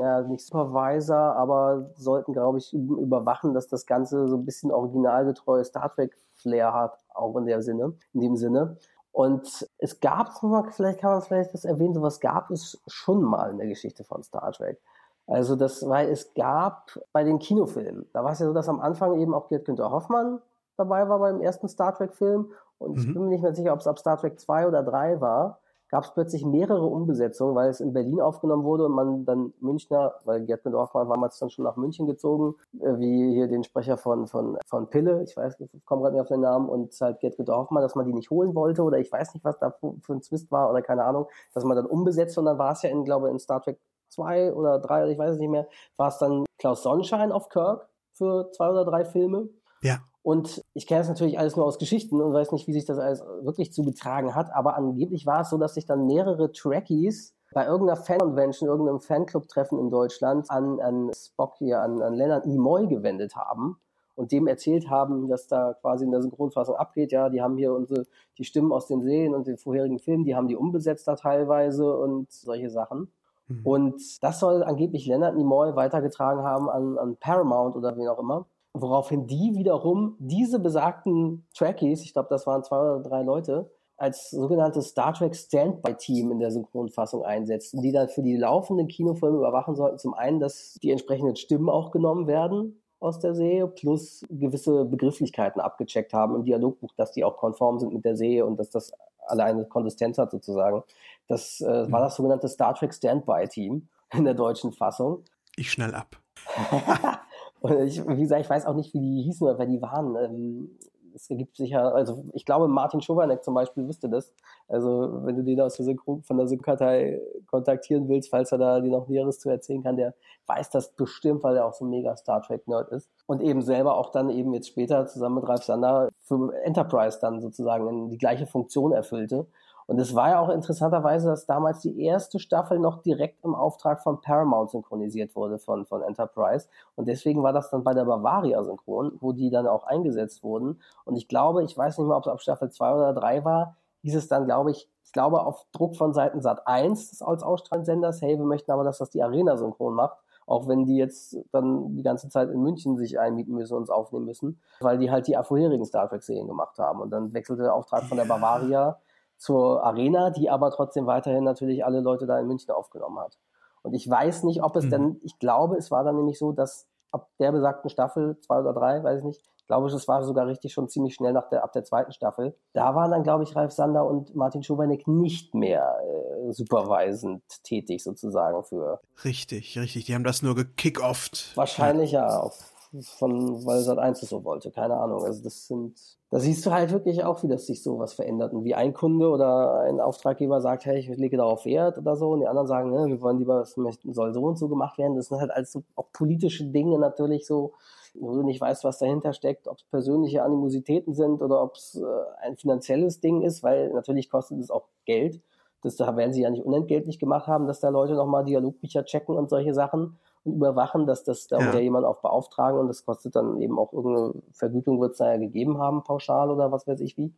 ja, 0.00 0.22
nicht 0.22 0.46
Supervisor, 0.46 1.36
aber 1.36 1.90
sollten, 1.96 2.32
glaube 2.32 2.58
ich, 2.58 2.72
überwachen, 2.72 3.54
dass 3.54 3.66
das 3.66 3.86
Ganze 3.86 4.28
so 4.28 4.36
ein 4.36 4.44
bisschen 4.44 4.70
originalgetreu 4.70 5.62
Star 5.64 5.90
Trek 5.90 6.16
Flair 6.34 6.72
hat, 6.72 6.96
auch 7.12 7.36
in 7.36 7.46
der 7.46 7.60
Sinne, 7.62 7.94
in 8.14 8.20
dem 8.20 8.36
Sinne. 8.36 8.76
Und 9.10 9.68
es 9.78 10.00
gab, 10.00 10.30
vielleicht 10.70 11.00
kann 11.00 11.10
man 11.10 11.22
vielleicht 11.22 11.52
das 11.52 11.64
erwähnen, 11.64 11.94
sowas 11.94 12.20
gab 12.20 12.50
es 12.50 12.80
schon 12.86 13.22
mal 13.22 13.50
in 13.50 13.58
der 13.58 13.68
Geschichte 13.68 14.04
von 14.04 14.22
Star 14.22 14.52
Trek. 14.52 14.80
Also 15.26 15.56
das, 15.56 15.86
weil 15.86 16.08
es 16.08 16.34
gab 16.34 16.98
bei 17.12 17.22
den 17.22 17.38
Kinofilmen, 17.38 18.08
da 18.12 18.24
war 18.24 18.32
es 18.32 18.38
ja 18.38 18.46
so, 18.46 18.52
dass 18.52 18.68
am 18.68 18.80
Anfang 18.80 19.20
eben 19.20 19.34
auch 19.34 19.48
Gerd 19.48 19.64
Günther 19.64 19.90
Hoffmann 19.90 20.40
dabei 20.76 21.08
war 21.08 21.18
beim 21.18 21.40
ersten 21.40 21.68
Star 21.68 21.94
Trek-Film 21.94 22.50
und 22.82 22.92
mhm. 22.92 22.98
ich 22.98 23.06
bin 23.06 23.22
mir 23.22 23.28
nicht 23.30 23.42
mehr 23.42 23.54
sicher, 23.54 23.72
ob 23.72 23.80
es 23.80 23.86
ab 23.86 23.98
Star 23.98 24.18
Trek 24.18 24.38
2 24.38 24.68
oder 24.68 24.82
3 24.82 25.20
war, 25.20 25.60
gab 25.92 26.04
es 26.04 26.10
plötzlich 26.14 26.44
mehrere 26.44 26.86
Umbesetzungen, 26.86 27.54
weil 27.54 27.68
es 27.68 27.80
in 27.80 27.92
Berlin 27.92 28.20
aufgenommen 28.20 28.64
wurde 28.64 28.86
und 28.86 28.92
man 28.92 29.26
dann 29.26 29.52
Münchner, 29.60 30.14
weil 30.24 30.40
Gerd 30.46 30.64
Dorfmann 30.64 31.06
war 31.06 31.16
damals 31.16 31.38
dann 31.38 31.50
schon 31.50 31.66
nach 31.66 31.76
München 31.76 32.06
gezogen, 32.06 32.54
äh, 32.80 32.98
wie 32.98 33.34
hier 33.34 33.46
den 33.46 33.62
Sprecher 33.62 33.98
von, 33.98 34.26
von, 34.26 34.56
von 34.66 34.88
Pille, 34.88 35.22
ich 35.22 35.36
weiß, 35.36 35.60
ich 35.60 35.84
komme 35.84 36.00
gerade 36.00 36.14
nicht 36.14 36.22
auf 36.22 36.28
den 36.28 36.40
Namen, 36.40 36.70
und 36.70 36.98
halt 36.98 37.20
Gerd 37.20 37.36
Dorfmann, 37.46 37.82
dass 37.82 37.94
man 37.94 38.06
die 38.06 38.14
nicht 38.14 38.30
holen 38.30 38.54
wollte 38.54 38.82
oder 38.82 38.98
ich 38.98 39.12
weiß 39.12 39.34
nicht, 39.34 39.44
was 39.44 39.58
da 39.58 39.70
für, 39.70 39.94
für 40.00 40.14
ein 40.14 40.22
Zwist 40.22 40.50
war 40.50 40.70
oder 40.70 40.80
keine 40.80 41.04
Ahnung, 41.04 41.26
dass 41.52 41.64
man 41.64 41.76
dann 41.76 41.86
umbesetzt 41.86 42.38
und 42.38 42.46
dann 42.46 42.58
war 42.58 42.72
es 42.72 42.82
ja 42.82 42.88
in, 42.88 43.04
glaube 43.04 43.28
in 43.28 43.38
Star 43.38 43.60
Trek 43.60 43.78
2 44.08 44.54
oder 44.54 44.78
3 44.78 45.02
oder 45.02 45.12
ich 45.12 45.18
weiß 45.18 45.34
es 45.34 45.38
nicht 45.38 45.50
mehr, 45.50 45.68
war 45.98 46.08
es 46.08 46.16
dann 46.16 46.46
Klaus 46.58 46.82
Sonnenschein 46.82 47.32
auf 47.32 47.50
Kirk 47.50 47.88
für 48.14 48.50
zwei 48.52 48.70
oder 48.70 48.84
drei 48.84 49.04
Filme. 49.04 49.48
Ja. 49.82 50.00
Und 50.22 50.62
ich 50.72 50.86
kenne 50.86 51.00
das 51.00 51.08
natürlich 51.08 51.38
alles 51.38 51.56
nur 51.56 51.66
aus 51.66 51.78
Geschichten 51.78 52.20
und 52.20 52.32
weiß 52.32 52.52
nicht, 52.52 52.68
wie 52.68 52.72
sich 52.72 52.84
das 52.84 52.98
alles 52.98 53.20
wirklich 53.42 53.72
zugetragen 53.72 54.34
hat, 54.34 54.52
aber 54.54 54.76
angeblich 54.76 55.26
war 55.26 55.40
es 55.40 55.50
so, 55.50 55.58
dass 55.58 55.74
sich 55.74 55.84
dann 55.84 56.06
mehrere 56.06 56.52
Trekkies 56.52 57.34
bei 57.52 57.66
irgendeiner 57.66 58.00
Fan-Convention, 58.00 58.68
irgendeinem 58.68 59.00
Fanclub-Treffen 59.00 59.78
in 59.78 59.90
Deutschland 59.90 60.50
an, 60.50 60.80
an 60.80 61.10
Spock 61.14 61.56
hier, 61.58 61.80
an, 61.80 62.00
an 62.00 62.14
Leonard 62.14 62.46
Nimoy 62.46 62.86
gewendet 62.86 63.34
haben 63.34 63.78
und 64.14 64.30
dem 64.30 64.46
erzählt 64.46 64.88
haben, 64.88 65.28
dass 65.28 65.48
da 65.48 65.74
quasi 65.74 66.04
in 66.04 66.12
der 66.12 66.22
Synchronfassung 66.22 66.76
abgeht. 66.76 67.10
Ja, 67.12 67.28
die 67.28 67.42
haben 67.42 67.56
hier 67.56 67.74
unsere, 67.74 68.06
die 68.38 68.44
Stimmen 68.44 68.72
aus 68.72 68.86
den 68.86 69.02
Serien 69.02 69.34
und 69.34 69.48
den 69.48 69.58
vorherigen 69.58 69.98
Filmen, 69.98 70.24
die 70.24 70.36
haben 70.36 70.48
die 70.48 70.56
umbesetzt 70.56 71.08
da 71.08 71.16
teilweise 71.16 71.96
und 71.96 72.30
solche 72.30 72.70
Sachen. 72.70 73.12
Mhm. 73.48 73.66
Und 73.66 74.22
das 74.22 74.38
soll 74.38 74.62
angeblich 74.62 75.06
Leonard 75.06 75.36
Nimoy 75.36 75.74
weitergetragen 75.74 76.42
haben 76.42 76.70
an, 76.70 76.96
an 76.96 77.16
Paramount 77.16 77.74
oder 77.74 77.96
wen 77.96 78.08
auch 78.08 78.20
immer 78.20 78.46
woraufhin 78.74 79.26
die 79.26 79.54
wiederum 79.54 80.16
diese 80.18 80.58
besagten 80.58 81.46
Trekkies, 81.54 82.02
ich 82.02 82.12
glaube, 82.12 82.28
das 82.30 82.46
waren 82.46 82.64
zwei 82.64 82.78
oder 82.78 83.00
drei 83.00 83.22
Leute, 83.22 83.70
als 83.96 84.30
sogenanntes 84.30 84.88
Star 84.88 85.14
Trek 85.14 85.36
Standby-Team 85.36 86.32
in 86.32 86.40
der 86.40 86.50
Synchronfassung 86.50 87.24
einsetzten, 87.24 87.82
die 87.82 87.92
dann 87.92 88.08
für 88.08 88.22
die 88.22 88.36
laufenden 88.36 88.88
Kinofilme 88.88 89.36
überwachen 89.36 89.76
sollten. 89.76 89.98
Zum 89.98 90.14
einen, 90.14 90.40
dass 90.40 90.74
die 90.82 90.90
entsprechenden 90.90 91.36
Stimmen 91.36 91.68
auch 91.68 91.92
genommen 91.92 92.26
werden 92.26 92.82
aus 92.98 93.20
der 93.20 93.34
Serie, 93.34 93.68
plus 93.68 94.24
gewisse 94.28 94.84
Begrifflichkeiten 94.86 95.60
abgecheckt 95.60 96.14
haben 96.14 96.34
im 96.34 96.44
Dialogbuch, 96.44 96.92
dass 96.96 97.12
die 97.12 97.24
auch 97.24 97.36
konform 97.36 97.78
sind 97.78 97.92
mit 97.92 98.04
der 98.04 98.16
Serie 98.16 98.46
und 98.46 98.58
dass 98.58 98.70
das 98.70 98.92
alle 99.26 99.44
eine 99.44 99.64
Konsistenz 99.66 100.18
hat 100.18 100.30
sozusagen. 100.30 100.82
Das 101.28 101.60
äh, 101.60 101.90
war 101.92 102.00
das 102.00 102.16
sogenannte 102.16 102.48
Star 102.48 102.74
Trek 102.74 102.94
Standby-Team 102.94 103.88
in 104.14 104.24
der 104.24 104.34
deutschen 104.34 104.72
Fassung. 104.72 105.24
Ich 105.56 105.70
schnell 105.70 105.94
ab. 105.94 106.16
Und 107.62 107.78
ich, 107.84 108.06
wie 108.06 108.20
gesagt, 108.20 108.42
ich 108.42 108.50
weiß 108.50 108.66
auch 108.66 108.74
nicht, 108.74 108.92
wie 108.92 109.00
die 109.00 109.22
hießen 109.22 109.46
oder 109.46 109.58
wer 109.58 109.66
die 109.66 109.80
waren. 109.80 110.16
Ähm, 110.16 110.78
es 111.14 111.28
gibt 111.28 111.56
sicher, 111.56 111.94
also 111.94 112.24
ich 112.32 112.44
glaube, 112.44 112.68
Martin 112.68 113.00
Schowanek 113.00 113.44
zum 113.44 113.54
Beispiel 113.54 113.86
wüsste 113.86 114.08
das. 114.08 114.34
Also 114.68 115.20
wenn 115.24 115.36
du 115.36 115.44
den 115.44 115.60
aus 115.60 115.76
der 115.76 115.84
Synchron, 115.84 116.22
von 116.22 116.38
der 116.38 116.46
Synkartei 116.46 117.20
kontaktieren 117.46 118.08
willst, 118.08 118.30
falls 118.30 118.52
er 118.52 118.58
da 118.58 118.80
dir 118.80 118.90
noch 118.90 119.08
Näheres 119.08 119.38
zu 119.38 119.50
erzählen 119.50 119.82
kann, 119.82 119.96
der 119.96 120.14
weiß 120.46 120.70
das 120.70 120.92
bestimmt, 120.92 121.42
weil 121.44 121.56
er 121.56 121.66
auch 121.66 121.74
so 121.74 121.84
ein 121.84 121.90
mega 121.90 122.16
Star 122.16 122.42
Trek-Nerd 122.42 122.90
ist. 122.90 123.10
Und 123.26 123.42
eben 123.42 123.62
selber 123.62 123.96
auch 123.96 124.10
dann 124.10 124.30
eben 124.30 124.52
jetzt 124.54 124.68
später 124.68 125.06
zusammen 125.06 125.36
mit 125.36 125.48
Ralf 125.48 125.64
Sander 125.64 126.08
für 126.20 126.52
Enterprise 126.64 127.18
dann 127.20 127.40
sozusagen 127.40 128.08
die 128.08 128.18
gleiche 128.18 128.46
Funktion 128.46 128.92
erfüllte. 128.92 129.46
Und 129.92 129.98
es 129.98 130.14
war 130.14 130.30
ja 130.30 130.40
auch 130.40 130.48
interessanterweise, 130.48 131.28
dass 131.28 131.44
damals 131.44 131.80
die 131.80 132.02
erste 132.02 132.38
Staffel 132.38 132.78
noch 132.78 133.02
direkt 133.02 133.44
im 133.44 133.54
Auftrag 133.54 134.02
von 134.02 134.22
Paramount 134.22 134.70
synchronisiert 134.70 135.36
wurde 135.36 135.58
von, 135.58 135.84
von 135.84 136.00
Enterprise. 136.00 136.66
Und 136.96 137.08
deswegen 137.08 137.42
war 137.42 137.52
das 137.52 137.68
dann 137.68 137.84
bei 137.84 137.92
der 137.92 138.06
Bavaria 138.06 138.64
synchron, 138.64 139.18
wo 139.20 139.32
die 139.32 139.50
dann 139.50 139.66
auch 139.66 139.84
eingesetzt 139.84 140.42
wurden. 140.42 140.80
Und 141.04 141.16
ich 141.16 141.28
glaube, 141.28 141.62
ich 141.62 141.76
weiß 141.76 141.98
nicht 141.98 142.06
mal, 142.06 142.16
ob 142.16 142.24
es 142.24 142.32
ab 142.32 142.40
Staffel 142.40 142.70
2 142.70 142.94
oder 142.94 143.12
3 143.12 143.44
war, 143.44 143.76
hieß 144.00 144.14
es 144.14 144.28
dann, 144.28 144.46
glaube 144.46 144.70
ich, 144.70 144.88
ich 145.04 145.12
glaube 145.12 145.44
auf 145.44 145.66
Druck 145.72 145.94
von 145.94 146.14
Seiten 146.14 146.40
Sat 146.40 146.66
1 146.66 147.20
als 147.20 147.42
Ausstrahlsenders, 147.42 148.22
hey, 148.22 148.38
wir 148.38 148.46
möchten 148.46 148.72
aber, 148.72 148.84
dass 148.84 148.96
das 148.96 149.10
die 149.10 149.22
Arena 149.22 149.58
synchron 149.58 149.92
macht 149.92 150.16
auch 150.44 150.66
wenn 150.66 150.86
die 150.86 150.96
jetzt 150.96 151.38
dann 151.52 151.94
die 151.94 152.02
ganze 152.02 152.28
Zeit 152.28 152.50
in 152.50 152.60
München 152.60 152.96
sich 152.96 153.18
einmieten 153.20 153.54
müssen 153.54 153.74
und 153.74 153.82
uns 153.82 153.90
aufnehmen 153.90 154.24
müssen, 154.24 154.60
weil 154.80 154.98
die 154.98 155.08
halt 155.08 155.28
die 155.28 155.38
vorherigen 155.40 155.84
Star 155.84 156.08
Trek-Serien 156.08 156.48
gemacht 156.48 156.78
haben. 156.78 157.00
Und 157.00 157.10
dann 157.10 157.32
wechselte 157.32 157.62
der 157.62 157.74
Auftrag 157.74 158.02
von 158.02 158.18
der 158.18 158.24
Bavaria 158.24 158.98
zur 159.42 159.82
Arena, 159.82 160.30
die 160.30 160.48
aber 160.48 160.70
trotzdem 160.70 161.06
weiterhin 161.06 161.42
natürlich 161.42 161.84
alle 161.84 162.00
Leute 162.00 162.26
da 162.26 162.38
in 162.38 162.46
München 162.46 162.70
aufgenommen 162.70 163.18
hat. 163.18 163.38
Und 163.82 163.92
ich 163.92 164.08
weiß 164.08 164.44
nicht, 164.44 164.62
ob 164.62 164.76
es 164.76 164.84
mhm. 164.84 164.90
denn, 164.90 165.20
ich 165.24 165.40
glaube, 165.40 165.76
es 165.76 165.90
war 165.90 166.04
dann 166.04 166.14
nämlich 166.14 166.38
so, 166.38 166.52
dass 166.52 166.88
ab 167.10 167.28
der 167.40 167.50
besagten 167.50 167.90
Staffel, 167.90 168.38
zwei 168.38 168.60
oder 168.60 168.72
drei, 168.72 169.02
weiß 169.02 169.18
ich 169.18 169.24
nicht, 169.24 169.40
ich 169.56 169.66
glaube, 169.66 169.88
es 169.88 170.08
war 170.08 170.22
sogar 170.22 170.46
richtig 170.46 170.72
schon 170.72 170.88
ziemlich 170.88 171.14
schnell 171.14 171.32
nach 171.32 171.48
der, 171.48 171.64
ab 171.64 171.72
der 171.72 171.82
zweiten 171.82 172.12
Staffel. 172.12 172.56
Da 172.72 172.94
waren 172.94 173.10
dann, 173.10 173.24
glaube 173.24 173.42
ich, 173.42 173.56
Ralf 173.56 173.72
Sander 173.72 174.06
und 174.06 174.34
Martin 174.36 174.62
Schowanek 174.62 175.08
nicht 175.08 175.54
mehr 175.54 175.98
äh, 176.04 176.52
supervisend 176.52 177.42
tätig 177.64 178.04
sozusagen 178.04 178.62
für. 178.62 179.00
Richtig, 179.24 179.76
richtig. 179.76 180.04
Die 180.04 180.14
haben 180.14 180.24
das 180.24 180.42
nur 180.42 180.54
gekickt-offt. 180.54 181.56
Wahrscheinlich 181.56 182.12
ja, 182.12 182.28
ja 182.28 182.40
auf 182.40 182.71
von, 183.00 183.64
weil 183.64 183.80
Sat 183.80 183.98
1 183.98 184.22
es 184.22 184.28
so 184.28 184.44
wollte, 184.44 184.70
keine 184.70 184.96
Ahnung. 184.96 185.24
Also 185.24 185.42
das 185.42 185.66
sind, 185.66 185.98
da 186.30 186.38
siehst 186.38 186.64
du 186.66 186.70
halt 186.70 186.92
wirklich 186.92 187.24
auch, 187.24 187.42
wie 187.42 187.48
das 187.48 187.66
sich 187.66 187.82
sowas 187.82 188.12
verändert. 188.12 188.52
Und 188.52 188.64
wie 188.64 188.74
ein 188.74 188.92
Kunde 188.92 189.30
oder 189.30 189.80
ein 189.80 190.00
Auftraggeber 190.00 190.60
sagt, 190.60 190.84
hey, 190.84 190.98
ich 190.98 191.08
lege 191.08 191.36
darauf 191.36 191.64
Wert 191.64 191.96
oder 191.98 192.16
so, 192.16 192.30
und 192.30 192.40
die 192.40 192.46
anderen 192.46 192.68
sagen, 192.68 192.90
ne, 192.90 193.06
wir 193.06 193.20
wollen 193.20 193.38
lieber, 193.38 193.60
es 193.62 193.74
soll 193.74 194.34
so 194.34 194.42
und 194.42 194.58
so 194.58 194.68
gemacht 194.68 194.98
werden. 194.98 195.16
Das 195.16 195.28
sind 195.28 195.40
halt 195.40 195.50
alles 195.50 195.72
so 195.72 195.84
auch 195.94 196.12
politische 196.12 196.66
Dinge 196.66 196.98
natürlich 196.98 197.46
so, 197.46 197.72
wo 198.14 198.34
du 198.34 198.42
nicht 198.42 198.60
weißt, 198.60 198.84
was 198.84 198.98
dahinter 198.98 199.32
steckt, 199.32 199.68
ob 199.68 199.78
es 199.78 199.84
persönliche 199.84 200.42
Animositäten 200.42 201.14
sind 201.14 201.40
oder 201.40 201.62
ob 201.62 201.76
es 201.76 201.94
äh, 201.94 202.46
ein 202.46 202.56
finanzielles 202.56 203.20
Ding 203.20 203.40
ist, 203.40 203.62
weil 203.62 203.90
natürlich 203.92 204.28
kostet 204.28 204.58
es 204.58 204.70
auch 204.70 204.88
Geld. 205.06 205.40
Das 205.82 205.96
da 205.96 206.14
werden 206.16 206.32
sie 206.32 206.42
ja 206.42 206.50
nicht 206.50 206.64
unentgeltlich 206.64 207.18
gemacht 207.18 207.46
haben, 207.46 207.66
dass 207.66 207.80
da 207.80 207.88
Leute 207.88 208.14
nochmal 208.14 208.44
Dialogbücher 208.44 209.04
checken 209.04 209.36
und 209.36 209.48
solche 209.50 209.74
Sachen 209.74 210.18
und 210.44 210.54
überwachen, 210.54 211.06
dass 211.06 211.24
das 211.24 211.46
da 211.46 211.58
ja. 211.58 211.78
jemand 211.78 212.04
auch 212.04 212.20
beauftragen 212.20 212.78
und 212.78 212.88
das 212.88 213.04
kostet 213.04 213.36
dann 213.36 213.60
eben 213.60 213.78
auch 213.78 213.92
irgendeine 213.92 214.34
Vergütung 214.52 215.00
wird 215.00 215.12
es 215.12 215.18
da 215.18 215.32
ja 215.32 215.38
gegeben 215.38 215.78
haben, 215.78 216.02
pauschal 216.02 216.50
oder 216.50 216.72
was 216.72 216.86
weiß 216.86 217.00
ich 217.00 217.16
wie. 217.16 217.32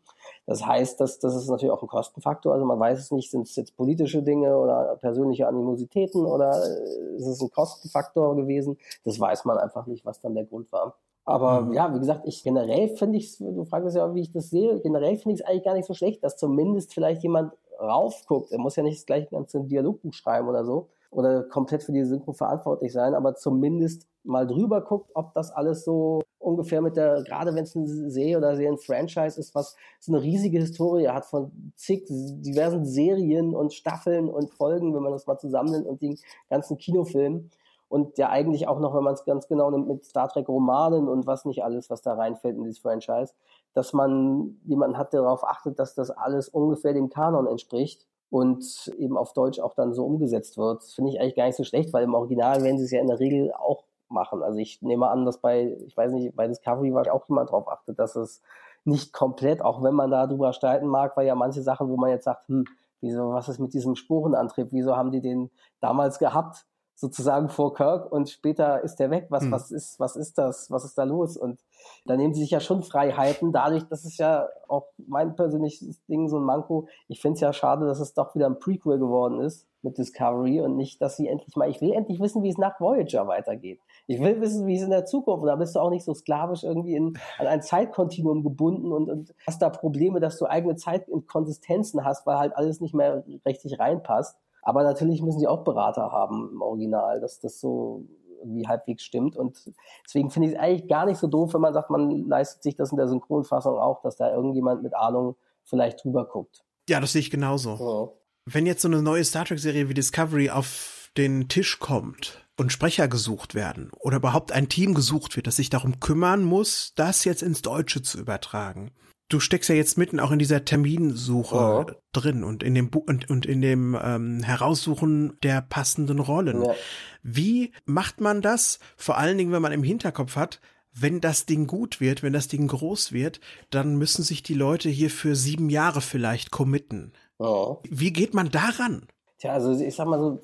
Das 0.47 0.65
heißt, 0.67 1.01
dass 1.01 1.19
das 1.19 1.35
ist 1.35 1.49
natürlich 1.49 1.73
auch 1.73 1.83
ein 1.83 1.89
Kostenfaktor. 1.89 2.53
Also 2.53 2.65
man 2.65 2.79
weiß 2.79 2.99
es 2.99 3.11
nicht, 3.11 3.31
sind 3.31 3.47
es 3.47 3.57
jetzt 3.57 3.77
politische 3.77 4.23
Dinge 4.23 4.57
oder 4.57 4.97
persönliche 5.01 5.47
Animositäten 5.49 6.25
oder 6.25 6.51
äh, 6.51 7.17
ist 7.17 7.27
es 7.27 7.41
ein 7.41 7.51
Kostenfaktor 7.51 8.37
gewesen? 8.37 8.79
Das 9.05 9.19
weiß 9.21 9.45
man 9.45 9.59
einfach 9.59 9.87
nicht, 9.87 10.05
was 10.05 10.21
dann 10.21 10.35
der 10.35 10.45
Grund 10.45 10.71
war. 10.73 10.97
Aber 11.25 11.63
mhm. 11.63 11.73
ja, 11.73 11.93
wie 11.95 11.99
gesagt, 11.99 12.27
ich 12.27 12.43
generell 12.43 12.89
finde 12.89 13.19
ich 13.19 13.39
du 13.39 13.65
fragst 13.65 13.97
ja, 13.97 14.15
wie 14.15 14.21
ich 14.21 14.33
das 14.33 14.51
sehe, 14.51 14.81
generell 14.81 15.17
finde 15.17 15.35
ich 15.35 15.41
es 15.41 15.47
eigentlich 15.47 15.65
gar 15.65 15.75
nicht 15.75 15.87
so 15.87 15.95
schlecht, 15.95 16.23
dass 16.23 16.37
zumindest 16.37 16.93
vielleicht 16.93 17.23
jemand 17.23 17.53
raufguckt. 17.81 18.53
Er 18.53 18.59
muss 18.59 18.77
ja 18.77 18.83
nicht 18.83 18.99
das 18.99 19.07
gleiche 19.07 19.31
ganze 19.31 19.63
Dialogbuch 19.65 20.13
schreiben 20.13 20.49
oder 20.49 20.65
so, 20.65 20.89
oder 21.15 21.45
komplett 21.45 21.83
für 21.83 21.93
die 21.93 22.05
Synchro 22.05 22.33
verantwortlich 22.33 22.93
sein, 22.93 23.15
aber 23.15 23.35
zumindest 23.35 24.09
mal 24.25 24.47
drüber 24.47 24.81
guckt, 24.81 25.11
ob 25.15 25.33
das 25.35 25.53
alles 25.53 25.85
so 25.85 26.23
ungefähr 26.39 26.81
mit 26.81 26.97
der, 26.97 27.23
gerade 27.23 27.55
wenn 27.55 27.65
es 27.65 27.75
ein 27.75 28.11
Serie 28.11 28.39
oder 28.39 28.57
Serien-Franchise 28.57 29.39
ist, 29.39 29.55
was 29.55 29.77
so 30.01 30.13
eine 30.13 30.23
riesige 30.23 30.59
Historie 30.59 31.09
hat 31.09 31.27
von 31.27 31.73
zig 31.77 32.07
diversen 32.09 32.85
Serien 32.85 33.55
und 33.55 33.73
Staffeln 33.73 34.29
und 34.29 34.51
Folgen, 34.51 34.95
wenn 34.95 35.03
man 35.03 35.13
das 35.13 35.27
mal 35.27 35.39
zusammennimmt 35.39 35.87
und 35.87 36.03
den 36.03 36.19
ganzen 36.51 36.79
Kinofilmen. 36.79 37.51
Und 37.89 38.19
ja 38.19 38.31
eigentlich 38.31 38.67
auch 38.67 38.81
noch, 38.81 38.95
wenn 38.95 39.05
man 39.05 39.15
es 39.15 39.25
ganz 39.25 39.47
genau 39.47 39.71
nimmt, 39.71 39.87
mit 39.87 40.05
Star 40.05 40.29
Trek 40.29 40.49
Romanen 40.49 41.07
und 41.07 41.27
was 41.27 41.45
nicht 41.45 41.63
alles, 41.63 41.91
was 41.91 42.03
da 42.03 42.15
reinfällt 42.15 42.57
in 42.57 42.65
dieses 42.65 42.81
Franchise, 42.81 43.35
dass 43.73 43.93
man 43.93 44.59
jemanden 44.65 44.99
hat, 44.99 45.13
der 45.13 45.23
darauf 45.23 45.45
achtet, 45.45 45.79
dass 45.79 45.95
das 45.95 46.11
alles 46.11 46.49
ungefähr 46.49 46.93
dem 46.93 47.09
Kanon 47.09 47.47
entspricht 47.47 48.09
und 48.35 48.93
eben 48.99 49.17
auf 49.17 49.33
Deutsch 49.33 49.61
auch 49.61 49.75
dann 49.75 49.95
so 49.95 50.05
umgesetzt 50.05 50.59
wird. 50.59 50.83
Finde 50.83 51.13
ich 51.13 51.21
eigentlich 51.21 51.37
gar 51.37 51.47
nicht 51.47 51.55
so 51.55 51.63
schlecht, 51.63 51.93
weil 51.93 52.03
im 52.03 52.15
Original 52.15 52.65
werden 52.65 52.79
sie 52.79 52.85
es 52.85 52.91
ja 52.91 53.01
in 53.01 53.07
der 53.07 53.21
Regel 53.21 53.53
auch 53.53 53.85
machen. 54.09 54.43
Also 54.43 54.59
ich 54.59 54.83
nehme 54.83 55.07
an, 55.07 55.25
dass 55.25 55.39
bei, 55.39 55.77
ich 55.87 55.97
weiß 55.97 56.11
nicht, 56.11 56.35
bei 56.35 56.49
Discovery 56.49 56.93
war 56.93 57.15
auch 57.15 57.29
jemand 57.29 57.51
darauf 57.51 57.69
achtet, 57.69 57.97
dass 58.01 58.17
es 58.17 58.43
nicht 58.85 59.13
komplett, 59.13 59.63
auch 59.63 59.85
wenn 59.85 59.95
man 59.95 60.11
da 60.11 60.27
drüber 60.27 60.53
streiten 60.53 60.89
mag, 60.89 61.17
weil 61.17 61.29
ja 61.29 61.37
manche 61.37 61.63
Sachen, 61.63 61.89
wo 61.89 61.97
man 61.97 62.11
jetzt 62.11 62.25
sagt, 62.25 62.49
hm, 62.49 62.65
wieso, 63.01 63.31
was 63.31 63.49
ist 63.49 63.61
mit 63.61 63.73
diesem 63.73 63.95
Sporenantrieb, 63.95 64.73
wieso 64.73 64.97
haben 64.97 65.13
die 65.13 65.21
den 65.21 65.53
damals 65.81 66.19
gehabt? 66.19 66.67
sozusagen 66.97 67.49
vor 67.49 67.75
Kirk 67.75 68.11
und 68.13 68.31
später 68.31 68.81
ist 68.83 69.01
er 69.01 69.11
weg. 69.11 69.27
Was, 69.29 69.43
hm. 69.43 69.51
was 69.51 69.73
ist, 69.73 69.99
was 69.99 70.15
ist 70.15 70.39
das? 70.39 70.71
Was 70.71 70.85
ist 70.85 70.97
da 70.97 71.03
los? 71.03 71.37
Und 71.37 71.61
da 72.07 72.17
nehmen 72.17 72.35
sie 72.35 72.43
sich 72.43 72.51
ja 72.51 72.61
schon 72.61 72.83
Freiheiten. 72.83 73.53
Dadurch, 73.53 73.85
das 73.85 74.05
ist 74.05 74.19
ja 74.19 74.49
auch 74.69 74.89
mein 74.97 75.37
persönliches 75.37 76.05
Ding, 76.07 76.29
so 76.29 76.39
ein 76.39 76.45
Manko. 76.45 76.89
Ich 77.09 77.21
finde 77.21 77.35
es 77.35 77.41
ja 77.41 77.53
schade, 77.53 77.87
dass 77.87 78.01
es 78.01 78.15
doch 78.15 78.35
wieder 78.35 78.47
ein 78.47 78.59
Prequel 78.59 78.99
geworden 78.99 79.41
ist 79.41 79.67
mit 79.85 79.99
Discovery 79.99 80.61
und 80.63 80.77
nicht, 80.77 81.01
dass 81.01 81.17
sie 81.17 81.29
endlich 81.29 81.55
mal, 81.57 81.69
ich 81.69 81.81
will 81.81 81.93
endlich 81.93 82.19
wissen, 82.19 82.43
wie 82.43 82.49
es 82.49 82.59
nach 82.59 82.81
Voyager 82.81 83.27
weitergeht. 83.27 83.81
Ich 84.07 84.21
will 84.21 84.41
wissen, 84.41 84.67
wie 84.67 84.77
es 84.77 84.83
in 84.83 84.91
der 84.91 85.05
Zukunft, 85.05 85.43
und 85.43 85.49
da 85.49 85.57
bist 85.57 85.77
du 85.77 85.81
auch 85.81 85.91
nicht 85.91 86.05
so 86.05 86.15
sklavisch 86.15 86.65
irgendwie 86.65 86.95
in, 86.95 87.19
an 87.39 87.47
ein 87.47 87.63
Zeitkontinuum 87.63 88.43
gebunden 88.43 88.93
und, 88.93 89.11
und 89.11 89.35
hast 89.47 89.63
da 89.63 89.69
Probleme, 89.69 90.21
dass 90.21 90.39
du 90.39 90.47
eigene 90.47 90.77
Zeitkonsistenzen 90.77 92.05
hast, 92.05 92.27
weil 92.27 92.39
halt 92.39 92.57
alles 92.57 92.81
nicht 92.81 92.95
mehr 92.95 93.25
richtig 93.47 93.79
reinpasst. 93.79 94.37
Aber 94.63 94.83
natürlich 94.83 95.23
müssen 95.23 95.41
sie 95.41 95.47
auch 95.47 95.63
Berater 95.63 96.11
haben 96.11 96.51
im 96.53 96.63
Original, 96.63 97.21
dass 97.21 97.39
das 97.39 97.61
so 97.61 98.05
irgendwie 98.45 98.69
halbwegs 98.69 99.03
stimmt. 99.03 99.37
Und 99.37 99.73
deswegen 100.07 100.31
finde 100.31 100.49
ich 100.49 100.55
es 100.55 100.61
eigentlich 100.61 100.89
gar 100.89 101.07
nicht 101.07 101.19
so 101.19 101.27
doof, 101.27 101.55
wenn 101.55 101.61
man 101.61 101.75
sagt, 101.75 101.91
man 101.91 102.29
leistet 102.29 102.63
sich 102.63 102.77
das 102.77 102.93
in 102.93 102.97
der 102.97 103.09
Synchronfassung 103.09 103.79
auch, 103.79 104.01
dass 104.03 104.17
da 104.17 104.33
irgendjemand 104.33 104.83
mit 104.83 104.95
Ahnung 104.95 105.37
vielleicht 105.65 106.05
drüber 106.05 106.25
guckt. 106.27 106.63
Ja, 106.89 107.01
das 107.01 107.13
sehe 107.13 107.21
ich 107.21 107.31
genauso. 107.31 107.77
Ja. 107.79 108.53
Wenn 108.53 108.67
jetzt 108.67 108.83
so 108.83 108.89
eine 108.89 109.03
neue 109.03 109.25
Star 109.25 109.45
Trek-Serie 109.45 109.89
wie 109.89 109.95
Discovery 109.95 110.51
auf 110.51 111.11
den 111.17 111.49
Tisch 111.49 111.79
kommt 111.79 112.45
und 112.57 112.73
Sprecher 112.73 113.09
gesucht 113.09 113.55
werden 113.55 113.91
oder 113.99 114.19
überhaupt 114.19 114.53
ein 114.53 114.69
Team 114.69 114.95
gesucht 114.95 115.37
wird, 115.37 115.47
das 115.47 115.57
sich 115.57 115.71
darum 115.71 116.01
kümmern 116.01 116.43
muss, 116.43 116.93
das 116.97 117.25
jetzt 117.25 117.43
ins 117.43 117.63
Deutsche 117.63 118.03
zu 118.03 118.19
übertragen, 118.19 118.91
du 119.29 119.41
steckst 119.41 119.69
ja 119.69 119.75
jetzt 119.75 119.99
mitten 119.99 120.21
auch 120.21 120.31
in 120.31 120.39
dieser 120.39 120.65
Terminsuche 120.65 121.57
oh. 121.57 121.87
drin 122.13 122.45
und 122.45 122.63
in 122.63 122.75
dem 122.75 122.91
Bu 122.91 123.01
und, 123.01 123.31
und 123.31 123.47
in 123.47 123.61
dem 123.61 123.99
ähm, 124.01 124.43
Heraussuchen 124.43 125.39
der 125.43 125.63
passenden 125.63 126.19
Rollen. 126.19 126.63
Ja. 126.63 126.75
Wie 127.23 127.73
macht 127.85 128.21
man 128.21 128.43
das? 128.43 128.79
Vor 128.97 129.19
allen 129.19 129.39
Dingen, 129.39 129.53
wenn 129.53 129.63
man 129.63 129.73
im 129.73 129.83
Hinterkopf 129.83 130.37
hat, 130.37 130.61
wenn 130.93 131.21
das 131.21 131.47
Ding 131.47 131.67
gut 131.67 132.01
wird, 132.01 132.23
wenn 132.23 132.33
das 132.33 132.49
Ding 132.49 132.69
groß 132.69 133.13
wird, 133.13 133.41
dann 133.71 133.97
müssen 133.97 134.23
sich 134.23 134.43
die 134.43 134.55
Leute 134.55 134.89
hier 134.89 135.11
für 135.11 135.35
sieben 135.35 135.69
Jahre 135.69 136.01
vielleicht 136.01 136.51
committen. 136.51 137.13
Oh. 137.39 137.79
Wie 137.89 138.13
geht 138.13 138.33
man 138.33 138.51
daran? 138.51 139.07
Tja, 139.45 139.53
also 139.53 139.73
ich 139.73 139.95
sag 139.95 140.07
mal 140.07 140.19
so, 140.19 140.39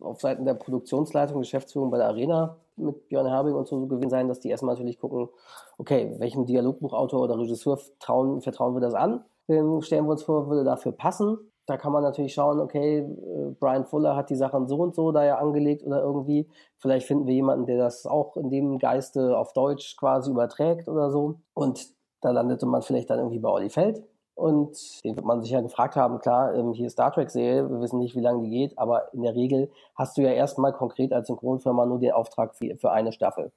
auf 0.00 0.18
Seiten 0.18 0.46
der 0.46 0.54
Produktionsleitung, 0.54 1.40
Geschäftsführung 1.40 1.90
bei 1.90 1.98
der 1.98 2.06
Arena 2.06 2.56
mit 2.76 3.06
Björn 3.08 3.26
Herbing 3.26 3.52
und 3.52 3.68
so, 3.68 3.78
so 3.78 3.86
gewesen 3.86 4.08
sein, 4.08 4.28
dass 4.28 4.40
die 4.40 4.48
erstmal 4.48 4.74
natürlich 4.74 4.98
gucken, 4.98 5.28
okay, 5.76 6.14
welchem 6.16 6.46
Dialogbuchautor 6.46 7.20
oder 7.20 7.38
Regisseur 7.38 7.78
trauen, 8.00 8.40
vertrauen 8.40 8.72
wir 8.72 8.80
das 8.80 8.94
an? 8.94 9.22
Wem 9.46 9.82
stellen 9.82 10.06
wir 10.06 10.12
uns 10.12 10.22
vor, 10.22 10.48
würde 10.48 10.64
dafür 10.64 10.92
passen? 10.92 11.36
Da 11.66 11.76
kann 11.76 11.92
man 11.92 12.02
natürlich 12.02 12.32
schauen, 12.32 12.58
okay, 12.58 13.00
äh, 13.00 13.50
Brian 13.60 13.84
Fuller 13.84 14.16
hat 14.16 14.30
die 14.30 14.36
Sachen 14.36 14.66
so 14.68 14.78
und 14.78 14.94
so 14.94 15.12
da 15.12 15.22
ja 15.22 15.36
angelegt 15.36 15.84
oder 15.84 16.00
irgendwie. 16.00 16.48
Vielleicht 16.78 17.06
finden 17.06 17.26
wir 17.26 17.34
jemanden, 17.34 17.66
der 17.66 17.76
das 17.76 18.06
auch 18.06 18.38
in 18.38 18.48
dem 18.48 18.78
Geiste 18.78 19.36
auf 19.36 19.52
Deutsch 19.52 19.98
quasi 19.98 20.30
überträgt 20.30 20.88
oder 20.88 21.10
so. 21.10 21.40
Und 21.52 21.90
da 22.22 22.30
landete 22.30 22.64
man 22.64 22.80
vielleicht 22.80 23.10
dann 23.10 23.18
irgendwie 23.18 23.38
bei 23.38 23.50
Olli 23.50 23.68
Feld. 23.68 24.02
Und 24.36 25.02
den 25.02 25.16
wird 25.16 25.24
man 25.24 25.40
sich 25.40 25.50
ja 25.50 25.62
gefragt 25.62 25.96
haben, 25.96 26.18
klar, 26.18 26.54
ähm, 26.54 26.74
hier 26.74 26.90
Star 26.90 27.10
Trek-Serie, 27.10 27.70
wir 27.70 27.80
wissen 27.80 27.98
nicht, 27.98 28.14
wie 28.14 28.20
lange 28.20 28.42
die 28.42 28.50
geht, 28.50 28.78
aber 28.78 29.12
in 29.14 29.22
der 29.22 29.34
Regel 29.34 29.70
hast 29.94 30.18
du 30.18 30.22
ja 30.22 30.28
erstmal 30.28 30.74
konkret 30.74 31.14
als 31.14 31.28
Synchronfirma 31.28 31.86
nur 31.86 31.98
den 31.98 32.12
Auftrag 32.12 32.54
für, 32.54 32.76
für 32.76 32.92
eine 32.92 33.12
Staffel. 33.12 33.50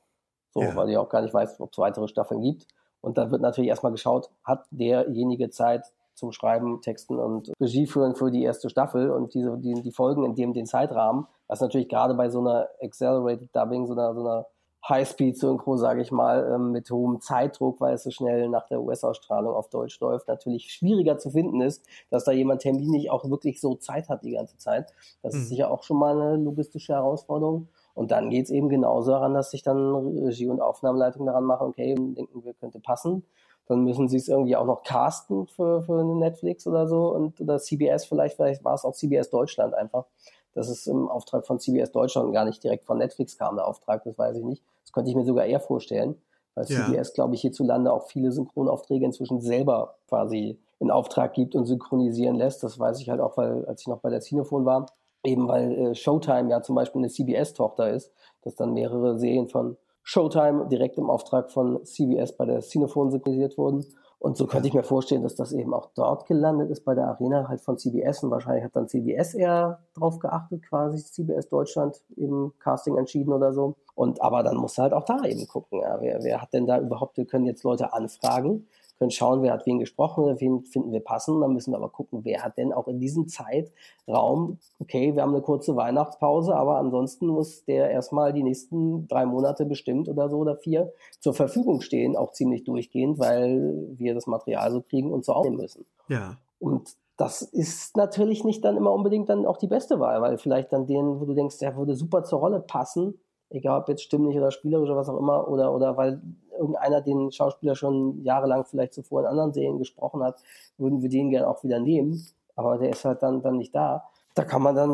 So, 0.51 0.61
ja. 0.61 0.73
weil 0.77 0.87
du 0.87 0.93
ja 0.93 1.01
auch 1.01 1.09
gar 1.09 1.21
nicht 1.21 1.33
weißt, 1.33 1.59
ob 1.59 1.73
es 1.73 1.77
weitere 1.77 2.07
Staffeln 2.07 2.39
gibt. 2.41 2.65
Und 3.01 3.17
dann 3.17 3.29
wird 3.29 3.41
natürlich 3.41 3.69
erstmal 3.69 3.91
geschaut, 3.91 4.29
hat 4.45 4.65
derjenige 4.71 5.49
Zeit 5.49 5.85
zum 6.13 6.31
Schreiben, 6.31 6.81
Texten 6.81 7.19
und 7.19 7.51
Regie 7.59 7.85
führen 7.85 8.15
für 8.15 8.31
die 8.31 8.43
erste 8.43 8.69
Staffel 8.69 9.11
und 9.11 9.33
diese, 9.33 9.57
die, 9.57 9.81
die 9.81 9.91
Folgen 9.91 10.23
in 10.23 10.35
dem 10.35 10.53
den 10.53 10.65
Zeitrahmen, 10.65 11.27
was 11.47 11.59
natürlich 11.59 11.89
gerade 11.89 12.13
bei 12.13 12.29
so 12.29 12.39
einer 12.39 12.69
Accelerated 12.81 13.53
Dubbing, 13.53 13.85
so 13.85 13.93
einer, 13.93 14.13
so 14.13 14.21
einer 14.21 14.45
Highspeed-Synchro, 14.87 15.77
sage 15.77 16.01
ich 16.01 16.11
mal, 16.11 16.51
ähm, 16.53 16.71
mit 16.71 16.89
hohem 16.89 17.19
Zeitdruck, 17.21 17.81
weil 17.81 17.95
es 17.95 18.03
so 18.03 18.11
schnell 18.11 18.49
nach 18.49 18.67
der 18.67 18.81
US-Ausstrahlung 18.81 19.53
auf 19.53 19.69
Deutsch 19.69 19.99
läuft, 19.99 20.27
natürlich 20.27 20.71
schwieriger 20.71 21.17
zu 21.17 21.31
finden 21.31 21.61
ist, 21.61 21.85
dass 22.09 22.23
da 22.23 22.31
jemand 22.31 22.61
terminlich 22.61 23.11
auch 23.11 23.29
wirklich 23.29 23.59
so 23.59 23.75
Zeit 23.75 24.09
hat 24.09 24.23
die 24.23 24.31
ganze 24.31 24.57
Zeit. 24.57 24.93
Das 25.21 25.33
mhm. 25.33 25.41
ist 25.41 25.49
sicher 25.49 25.71
auch 25.71 25.83
schon 25.83 25.97
mal 25.97 26.19
eine 26.19 26.37
logistische 26.37 26.93
Herausforderung. 26.93 27.67
Und 27.93 28.11
dann 28.11 28.29
geht 28.29 28.45
es 28.45 28.51
eben 28.51 28.69
genauso 28.69 29.11
daran, 29.11 29.33
dass 29.33 29.51
sich 29.51 29.61
dann 29.61 29.93
Regie 29.93 30.47
und 30.47 30.61
Aufnahmeleitung 30.61 31.25
daran 31.25 31.43
machen, 31.43 31.67
okay, 31.67 31.95
denken 31.95 32.43
wir, 32.43 32.53
könnte 32.53 32.79
passen. 32.79 33.23
Dann 33.67 33.83
müssen 33.83 34.07
sie 34.07 34.17
es 34.17 34.29
irgendwie 34.29 34.55
auch 34.55 34.65
noch 34.65 34.83
casten 34.83 35.45
für, 35.47 35.83
für 35.83 36.03
Netflix 36.03 36.65
oder 36.65 36.87
so 36.87 37.13
und 37.13 37.39
oder 37.39 37.59
CBS 37.59 38.05
vielleicht, 38.05 38.35
vielleicht 38.35 38.63
war 38.63 38.73
es 38.73 38.83
auch 38.83 38.93
CBS 38.93 39.29
Deutschland 39.29 39.75
einfach 39.75 40.05
dass 40.53 40.69
es 40.69 40.87
im 40.87 41.07
Auftrag 41.09 41.45
von 41.45 41.59
CBS 41.59 41.91
Deutschland 41.91 42.33
gar 42.33 42.45
nicht 42.45 42.63
direkt 42.63 42.85
von 42.85 42.97
Netflix 42.97 43.37
kam, 43.37 43.55
der 43.55 43.67
Auftrag, 43.67 44.03
das 44.03 44.17
weiß 44.17 44.37
ich 44.37 44.43
nicht. 44.43 44.63
Das 44.83 44.91
könnte 44.91 45.09
ich 45.09 45.15
mir 45.15 45.25
sogar 45.25 45.45
eher 45.45 45.59
vorstellen, 45.59 46.15
weil 46.55 46.65
ja. 46.65 46.85
CBS, 46.85 47.13
glaube 47.13 47.35
ich, 47.35 47.41
hierzulande 47.41 47.91
auch 47.91 48.07
viele 48.07 48.31
Synchronaufträge 48.31 49.05
inzwischen 49.05 49.41
selber 49.41 49.95
quasi 50.07 50.59
in 50.79 50.91
Auftrag 50.91 51.33
gibt 51.33 51.55
und 51.55 51.65
synchronisieren 51.65 52.35
lässt. 52.35 52.63
Das 52.63 52.79
weiß 52.79 52.99
ich 53.01 53.09
halt 53.09 53.19
auch, 53.19 53.37
weil 53.37 53.65
als 53.65 53.81
ich 53.81 53.87
noch 53.87 53.99
bei 53.99 54.09
der 54.09 54.21
Cinephone 54.21 54.65
war, 54.65 54.85
eben 55.23 55.47
weil 55.47 55.71
äh, 55.71 55.95
Showtime 55.95 56.49
ja 56.49 56.61
zum 56.61 56.75
Beispiel 56.75 57.01
eine 57.01 57.09
CBS-Tochter 57.09 57.91
ist, 57.91 58.11
dass 58.41 58.55
dann 58.55 58.73
mehrere 58.73 59.19
Serien 59.19 59.47
von 59.47 59.77
Showtime 60.03 60.67
direkt 60.67 60.97
im 60.97 61.09
Auftrag 61.09 61.51
von 61.51 61.85
CBS 61.85 62.35
bei 62.35 62.45
der 62.45 62.61
Cinephone 62.61 63.11
synchronisiert 63.11 63.57
wurden. 63.57 63.85
Und 64.19 64.35
so 64.35 64.47
könnte 64.47 64.67
ich 64.67 64.73
mir 64.73 64.83
vorstellen, 64.83 65.23
dass 65.23 65.35
das 65.35 65.53
eben 65.53 65.73
auch 65.73 65.91
dort 65.95 66.25
gelandet 66.25 66.69
ist 66.69 66.83
bei 66.83 66.93
der 66.93 67.07
Arena 67.07 67.47
halt 67.47 67.61
von 67.61 67.77
CBS 67.77 68.21
und 68.21 68.31
wahrscheinlich 68.31 68.65
hat 68.65 68.75
dann 68.75 68.89
CBS 68.89 69.33
eher 69.33 69.79
drauf 69.93 70.19
geachtet, 70.19 70.63
quasi 70.67 70.97
CBS 70.97 71.47
Deutschland 71.47 72.01
eben 72.17 72.53
Casting 72.59 72.97
entschieden 72.97 73.31
oder 73.31 73.53
so. 73.53 73.75
Und 73.95 74.21
aber 74.21 74.43
dann 74.43 74.57
muss 74.57 74.77
halt 74.77 74.91
auch 74.91 75.05
da 75.05 75.23
eben 75.23 75.47
gucken, 75.47 75.79
ja, 75.81 76.01
wer, 76.01 76.21
wer 76.21 76.41
hat 76.41 76.51
denn 76.53 76.67
da 76.67 76.79
überhaupt, 76.79 77.15
wir 77.15 77.25
können 77.25 77.45
jetzt 77.45 77.63
Leute 77.63 77.93
anfragen, 77.93 78.67
können 78.99 79.11
schauen, 79.11 79.41
wer 79.41 79.53
hat 79.53 79.65
wen 79.65 79.79
gesprochen, 79.79 80.35
wen 80.39 80.63
finden 80.63 80.91
wir 80.91 80.99
passend. 80.99 81.41
Dann 81.41 81.53
müssen 81.53 81.71
wir 81.71 81.77
aber 81.77 81.89
gucken, 81.89 82.19
wer 82.23 82.43
hat 82.43 82.57
denn 82.57 82.73
auch 82.73 82.87
in 82.87 82.99
diesem 82.99 83.27
Zeitraum, 83.27 84.59
okay, 84.79 85.15
wir 85.15 85.23
haben 85.23 85.33
eine 85.33 85.41
kurze 85.41 85.75
Weihnachtspause, 85.75 86.55
aber 86.55 86.77
ansonsten 86.77 87.27
muss 87.27 87.65
der 87.65 87.89
erstmal 87.89 88.33
die 88.33 88.43
nächsten 88.43 89.07
drei 89.07 89.25
Monate 89.25 89.65
bestimmt 89.65 90.09
oder 90.09 90.29
so 90.29 90.37
oder 90.37 90.57
vier 90.57 90.91
zur 91.19 91.33
Verfügung 91.33 91.81
stehen, 91.81 92.15
auch 92.15 92.31
ziemlich 92.33 92.65
durchgehend, 92.65 93.17
weil 93.19 93.87
wir 93.97 94.13
das 94.13 94.27
Material 94.27 94.71
so 94.71 94.81
kriegen 94.81 95.11
und 95.11 95.25
so 95.25 95.33
aufnehmen 95.33 95.57
müssen. 95.57 95.85
Ja. 96.09 96.37
Und 96.59 96.95
das 97.15 97.41
ist 97.41 97.97
natürlich 97.97 98.43
nicht 98.43 98.63
dann 98.63 98.77
immer 98.77 98.93
unbedingt 98.93 99.29
dann 99.29 99.45
auch 99.45 99.57
die 99.57 99.67
beste 99.67 99.99
Wahl, 99.99 100.21
weil 100.21 100.37
vielleicht 100.37 100.71
dann 100.71 100.87
den, 100.87 101.19
wo 101.19 101.25
du 101.25 101.33
denkst, 101.33 101.57
der 101.59 101.75
würde 101.75 101.95
super 101.95 102.23
zur 102.23 102.39
Rolle 102.39 102.59
passen, 102.61 103.19
egal 103.49 103.81
ob 103.81 103.89
jetzt 103.89 104.03
stimmlich 104.03 104.37
oder 104.37 104.51
spielerisch 104.51 104.89
oder 104.89 104.99
was 104.99 105.09
auch 105.09 105.17
immer, 105.17 105.47
oder, 105.49 105.73
oder 105.73 105.97
weil 105.97 106.21
irgendeiner 106.59 107.01
den 107.01 107.31
Schauspieler 107.31 107.75
schon 107.75 108.21
jahrelang 108.23 108.65
vielleicht 108.65 108.93
zuvor 108.93 109.21
in 109.21 109.27
anderen 109.27 109.53
Serien 109.53 109.79
gesprochen 109.79 110.23
hat, 110.23 110.41
würden 110.77 111.01
wir 111.01 111.09
den 111.09 111.29
gerne 111.29 111.47
auch 111.47 111.63
wieder 111.63 111.79
nehmen. 111.79 112.23
Aber 112.55 112.77
der 112.77 112.89
ist 112.89 113.05
halt 113.05 113.23
dann, 113.23 113.41
dann 113.41 113.57
nicht 113.57 113.73
da. 113.73 114.03
Da 114.35 114.43
kann 114.43 114.61
man 114.61 114.75
dann, 114.75 114.89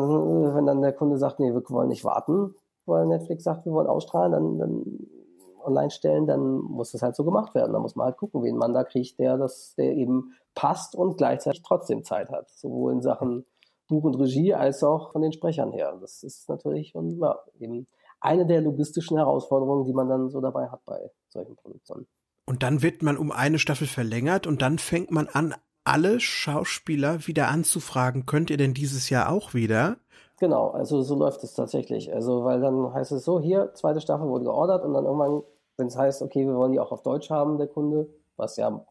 wenn 0.54 0.66
dann 0.66 0.82
der 0.82 0.92
Kunde 0.92 1.18
sagt, 1.18 1.40
nee, 1.40 1.52
wir 1.52 1.62
wollen 1.68 1.88
nicht 1.88 2.04
warten, 2.04 2.54
weil 2.86 3.06
Netflix 3.06 3.44
sagt, 3.44 3.66
wir 3.66 3.72
wollen 3.72 3.86
ausstrahlen, 3.86 4.32
dann, 4.32 4.58
dann 4.58 5.06
online 5.64 5.90
stellen, 5.90 6.26
dann 6.26 6.58
muss 6.58 6.92
das 6.92 7.02
halt 7.02 7.16
so 7.16 7.24
gemacht 7.24 7.54
werden. 7.54 7.72
Da 7.72 7.78
muss 7.78 7.96
man 7.96 8.06
halt 8.06 8.16
gucken, 8.16 8.42
wen 8.42 8.56
man 8.56 8.72
da 8.72 8.84
kriegt, 8.84 9.18
der 9.18 9.36
das, 9.36 9.74
der 9.76 9.92
eben 9.92 10.32
passt 10.54 10.94
und 10.94 11.16
gleichzeitig 11.16 11.62
trotzdem 11.62 12.04
Zeit 12.04 12.30
hat. 12.30 12.48
Sowohl 12.50 12.92
in 12.92 13.02
Sachen 13.02 13.44
Buch 13.88 14.04
und 14.04 14.18
Regie 14.18 14.54
als 14.54 14.82
auch 14.82 15.12
von 15.12 15.22
den 15.22 15.32
Sprechern 15.32 15.72
her. 15.72 15.96
Das 16.00 16.22
ist 16.22 16.48
natürlich 16.48 16.94
und, 16.94 17.18
ja, 17.20 17.38
eben 17.58 17.86
eine 18.26 18.46
der 18.46 18.60
logistischen 18.60 19.16
Herausforderungen, 19.16 19.84
die 19.84 19.92
man 19.92 20.08
dann 20.08 20.28
so 20.28 20.40
dabei 20.40 20.68
hat 20.68 20.84
bei 20.84 21.10
solchen 21.28 21.56
Produktionen. 21.56 22.06
Und 22.46 22.62
dann 22.62 22.82
wird 22.82 23.02
man 23.02 23.16
um 23.16 23.32
eine 23.32 23.58
Staffel 23.58 23.86
verlängert 23.86 24.46
und 24.46 24.62
dann 24.62 24.78
fängt 24.78 25.10
man 25.10 25.28
an, 25.28 25.54
alle 25.84 26.20
Schauspieler 26.20 27.26
wieder 27.26 27.48
anzufragen. 27.48 28.26
Könnt 28.26 28.50
ihr 28.50 28.56
denn 28.56 28.74
dieses 28.74 29.08
Jahr 29.08 29.30
auch 29.30 29.54
wieder? 29.54 29.96
Genau, 30.38 30.70
also 30.70 31.02
so 31.02 31.14
läuft 31.14 31.42
es 31.44 31.54
tatsächlich. 31.54 32.12
Also, 32.12 32.44
weil 32.44 32.60
dann 32.60 32.92
heißt 32.92 33.12
es 33.12 33.24
so, 33.24 33.40
hier, 33.40 33.72
zweite 33.74 34.00
Staffel 34.00 34.28
wurde 34.28 34.44
geordert 34.44 34.84
und 34.84 34.94
dann 34.94 35.04
irgendwann, 35.04 35.42
wenn 35.76 35.86
es 35.86 35.96
heißt, 35.96 36.22
okay, 36.22 36.46
wir 36.46 36.54
wollen 36.56 36.72
die 36.72 36.80
auch 36.80 36.92
auf 36.92 37.02
Deutsch 37.02 37.30
haben, 37.30 37.56
der 37.58 37.68
Kunde, 37.68 38.08
was 38.36 38.56
ja 38.56 38.84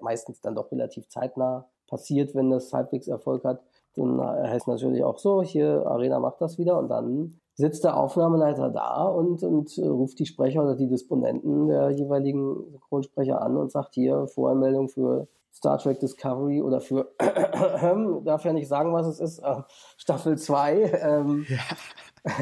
meistens 0.00 0.40
dann 0.40 0.54
doch 0.54 0.70
relativ 0.70 1.08
zeitnah 1.08 1.66
passiert, 1.86 2.34
wenn 2.34 2.50
das 2.50 2.72
halbwegs 2.72 3.08
Erfolg 3.08 3.44
hat, 3.44 3.62
dann 3.94 4.20
heißt 4.20 4.68
natürlich 4.68 5.02
auch 5.02 5.18
so, 5.18 5.42
hier, 5.42 5.86
Arena 5.86 6.20
macht 6.20 6.40
das 6.40 6.58
wieder 6.58 6.78
und 6.78 6.88
dann 6.88 7.40
sitzt 7.60 7.84
der 7.84 7.96
Aufnahmeleiter 7.96 8.70
da 8.70 9.04
und, 9.04 9.42
und 9.42 9.76
äh, 9.76 9.86
ruft 9.86 10.18
die 10.18 10.26
Sprecher 10.26 10.62
oder 10.62 10.74
die 10.74 10.88
Disponenten 10.88 11.68
der 11.68 11.90
jeweiligen 11.90 12.64
Synchronsprecher 12.70 13.40
an 13.40 13.56
und 13.56 13.70
sagt 13.70 13.94
hier 13.94 14.26
Voranmeldung 14.28 14.88
für 14.88 15.28
Star 15.52 15.78
Trek 15.78 16.00
Discovery 16.00 16.62
oder 16.62 16.80
für, 16.80 17.12
darf 18.24 18.44
ja 18.44 18.52
nicht 18.54 18.68
sagen, 18.68 18.94
was 18.94 19.06
es 19.06 19.20
ist, 19.20 19.40
äh, 19.40 19.62
Staffel 19.98 20.38
2. 20.38 21.00
Ähm, 21.02 21.46
ja. 21.48 21.58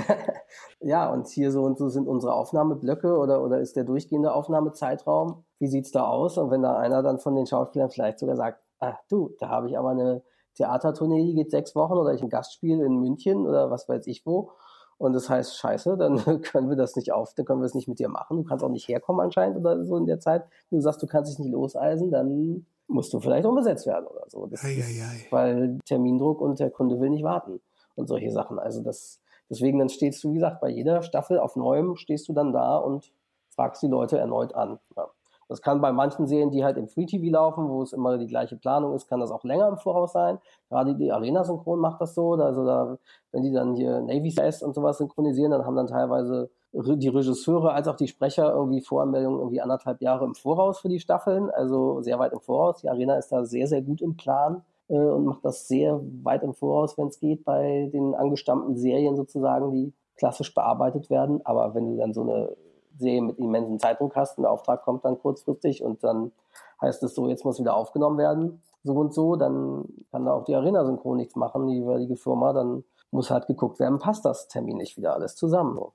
ja, 0.81 1.13
und 1.13 1.27
hier 1.29 1.51
so 1.51 1.63
und 1.63 1.79
so 1.79 1.89
sind 1.89 2.07
unsere 2.07 2.35
Aufnahmeblöcke 2.35 3.17
oder, 3.17 3.43
oder 3.43 3.59
ist 3.59 3.77
der 3.77 3.85
durchgehende 3.85 4.33
Aufnahmezeitraum. 4.33 5.45
Wie 5.59 5.67
sieht's 5.69 5.91
da 5.91 6.07
aus? 6.07 6.39
Und 6.39 6.51
wenn 6.51 6.63
da 6.63 6.77
einer 6.77 7.03
dann 7.03 7.19
von 7.19 7.35
den 7.35 7.47
Schauspielern 7.47 7.91
vielleicht 7.91 8.21
sogar 8.21 8.37
sagt, 8.37 8.63
ah, 8.79 8.95
du, 9.09 9.35
da 9.41 9.49
habe 9.49 9.69
ich 9.69 9.79
aber 9.79 9.91
eine 9.91 10.23
Theatertournee, 10.55 11.25
die 11.25 11.35
geht 11.35 11.51
sechs 11.51 11.75
Wochen 11.75 11.95
oder 11.95 12.13
ich 12.13 12.23
ein 12.23 12.29
Gastspiel 12.29 12.81
in 12.81 13.01
München 13.01 13.47
oder 13.47 13.71
was 13.71 13.89
weiß 13.89 14.07
ich 14.07 14.25
wo 14.27 14.53
und 14.99 15.13
das 15.13 15.31
heißt, 15.31 15.57
scheiße, 15.57 15.97
dann 15.97 16.17
können 16.43 16.69
wir 16.69 16.77
das 16.77 16.97
nicht 16.97 17.13
auf, 17.13 17.33
dann 17.35 17.47
können 17.47 17.61
wir 17.61 17.67
es 17.67 17.75
nicht 17.75 17.89
mit 17.89 18.01
dir 18.01 18.09
machen. 18.09 18.37
Du 18.37 18.43
kannst 18.43 18.65
auch 18.65 18.69
nicht 18.69 18.89
herkommen 18.89 19.21
anscheinend 19.21 19.57
oder 19.57 19.85
so 19.85 19.97
in 19.97 20.07
der 20.07 20.19
Zeit. 20.19 20.45
Wenn 20.71 20.79
du 20.79 20.83
sagst, 20.83 21.03
du 21.03 21.07
kannst 21.07 21.33
dich 21.33 21.39
nicht 21.39 21.53
loseisen, 21.53 22.11
dann 22.11 22.67
musst 22.89 23.13
du 23.13 23.21
vielleicht 23.21 23.47
umgesetzt 23.47 23.87
werden 23.87 24.07
oder 24.07 24.25
so. 24.29 24.47
Das 24.47 24.65
ei, 24.65 24.83
ei, 24.83 25.03
ei. 25.03 25.27
Weil 25.31 25.79
Termindruck 25.85 26.41
und 26.41 26.59
der 26.59 26.71
Kunde 26.71 26.99
will 27.01 27.11
nicht 27.11 27.23
warten 27.23 27.61
und 27.95 28.09
solche 28.09 28.33
Sachen. 28.33 28.59
Also 28.59 28.83
das, 28.83 29.21
deswegen 29.49 29.79
dann 29.79 29.89
stehst 29.89 30.25
du, 30.25 30.31
wie 30.31 30.35
gesagt, 30.35 30.61
bei 30.61 30.69
jeder 30.69 31.03
Staffel 31.03 31.39
auf 31.39 31.55
neuem 31.55 31.97
stehst 31.97 32.29
du 32.29 32.33
dann 32.33 32.53
da 32.53 32.77
und 32.77 33.13
fragst 33.51 33.83
die 33.83 33.89
Leute 33.89 34.19
erneut 34.19 34.55
an. 34.55 34.81
Ja. 34.97 35.11
Das 35.49 35.63
kann 35.63 35.81
bei 35.81 35.93
manchen 35.93 36.27
Serien, 36.27 36.51
die 36.51 36.65
halt 36.65 36.77
im 36.77 36.89
Free 36.89 37.07
TV 37.07 37.33
laufen, 37.33 37.69
wo 37.69 37.83
es 37.83 37.93
immer 37.93 38.19
die 38.19 38.27
gleiche 38.27 38.57
Planung 38.57 38.95
ist, 38.95 39.09
kann 39.09 39.21
das 39.21 39.31
auch 39.31 39.45
länger 39.45 39.69
im 39.69 39.79
Voraus 39.79 40.13
sein. 40.13 40.39
Gerade 40.69 40.95
die 40.95 41.11
Arena 41.11 41.43
Synchron 41.43 41.81
macht 41.81 42.01
das 42.01 42.15
so. 42.15 42.35
Also 42.35 42.67
da, 42.67 42.99
wenn 43.33 43.43
die 43.43 43.53
dann 43.53 43.75
hier 43.75 44.01
Navy 44.01 44.31
CS 44.31 44.63
und 44.63 44.75
sowas 44.75 44.99
synchronisieren, 44.99 45.51
dann 45.51 45.65
haben 45.65 45.77
dann 45.77 45.87
teilweise 45.87 46.51
die 46.73 47.09
Regisseure 47.09 47.73
als 47.73 47.89
auch 47.89 47.97
die 47.97 48.09
Sprecher 48.09 48.53
irgendwie 48.53 48.83
Voranmeldungen 48.83 49.39
irgendwie 49.39 49.61
anderthalb 49.61 50.03
Jahre 50.03 50.27
im 50.27 50.35
Voraus 50.35 50.81
für 50.81 50.89
die 50.89 51.01
Staffeln, 51.01 51.51
also 51.51 52.03
sehr 52.03 52.19
weit 52.19 52.33
im 52.33 52.41
Voraus. 52.41 52.83
Die 52.83 52.91
Arena 52.91 53.17
ist 53.17 53.33
da 53.33 53.45
sehr, 53.45 53.67
sehr 53.67 53.81
gut 53.81 54.03
im 54.03 54.17
Plan 54.17 54.63
äh, 54.89 54.99
und 54.99 55.25
macht 55.25 55.45
das 55.45 55.67
sehr 55.67 55.99
weit 56.23 56.43
im 56.43 56.53
Voraus, 56.53 56.99
wenn 56.99 57.09
es 57.09 57.21
geht, 57.21 57.45
bei 57.45 57.89
den 57.93 58.15
angestammten 58.15 58.77
Serien 58.77 59.17
sozusagen, 59.17 59.73
die 59.73 59.95
klassisch 60.17 60.53
bearbeitet 60.55 61.09
werden. 61.09 61.41
Aber 61.45 61.75
wenn 61.75 61.87
du 61.87 61.97
dann 61.97 62.13
so 62.13 62.23
eine 62.23 62.55
Serie 62.99 63.23
mit 63.23 63.39
immensen 63.39 63.79
Zeitdruck 63.79 64.17
hast, 64.17 64.39
ein 64.39 64.45
Auftrag 64.45 64.83
kommt 64.83 65.05
dann 65.05 65.19
kurzfristig 65.19 65.83
und 65.83 66.05
dann 66.05 66.33
heißt 66.81 67.03
es 67.03 67.15
so, 67.15 67.29
jetzt 67.29 67.45
muss 67.45 67.59
wieder 67.59 67.75
aufgenommen 67.75 68.19
werden, 68.19 68.63
so 68.85 68.95
und 68.95 69.13
so, 69.13 69.37
dann 69.37 69.85
kann 70.11 70.25
da 70.25 70.33
auch 70.33 70.45
die 70.45 70.55
Arena 70.55 70.85
Synchron 70.85 71.17
nichts 71.17 71.37
machen, 71.37 71.67
die 71.67 71.79
jeweilige 71.79 72.17
Firma, 72.17 72.53
dann 72.53 72.85
muss 73.11 73.31
halt 73.31 73.47
geguckt 73.47 73.79
werden, 73.79 73.99
passt 73.99 74.25
das 74.25 74.49
terminlich 74.49 74.97
wieder 74.97 75.15
alles 75.15 75.35
zusammen. 75.35 75.79
Und 75.79 75.93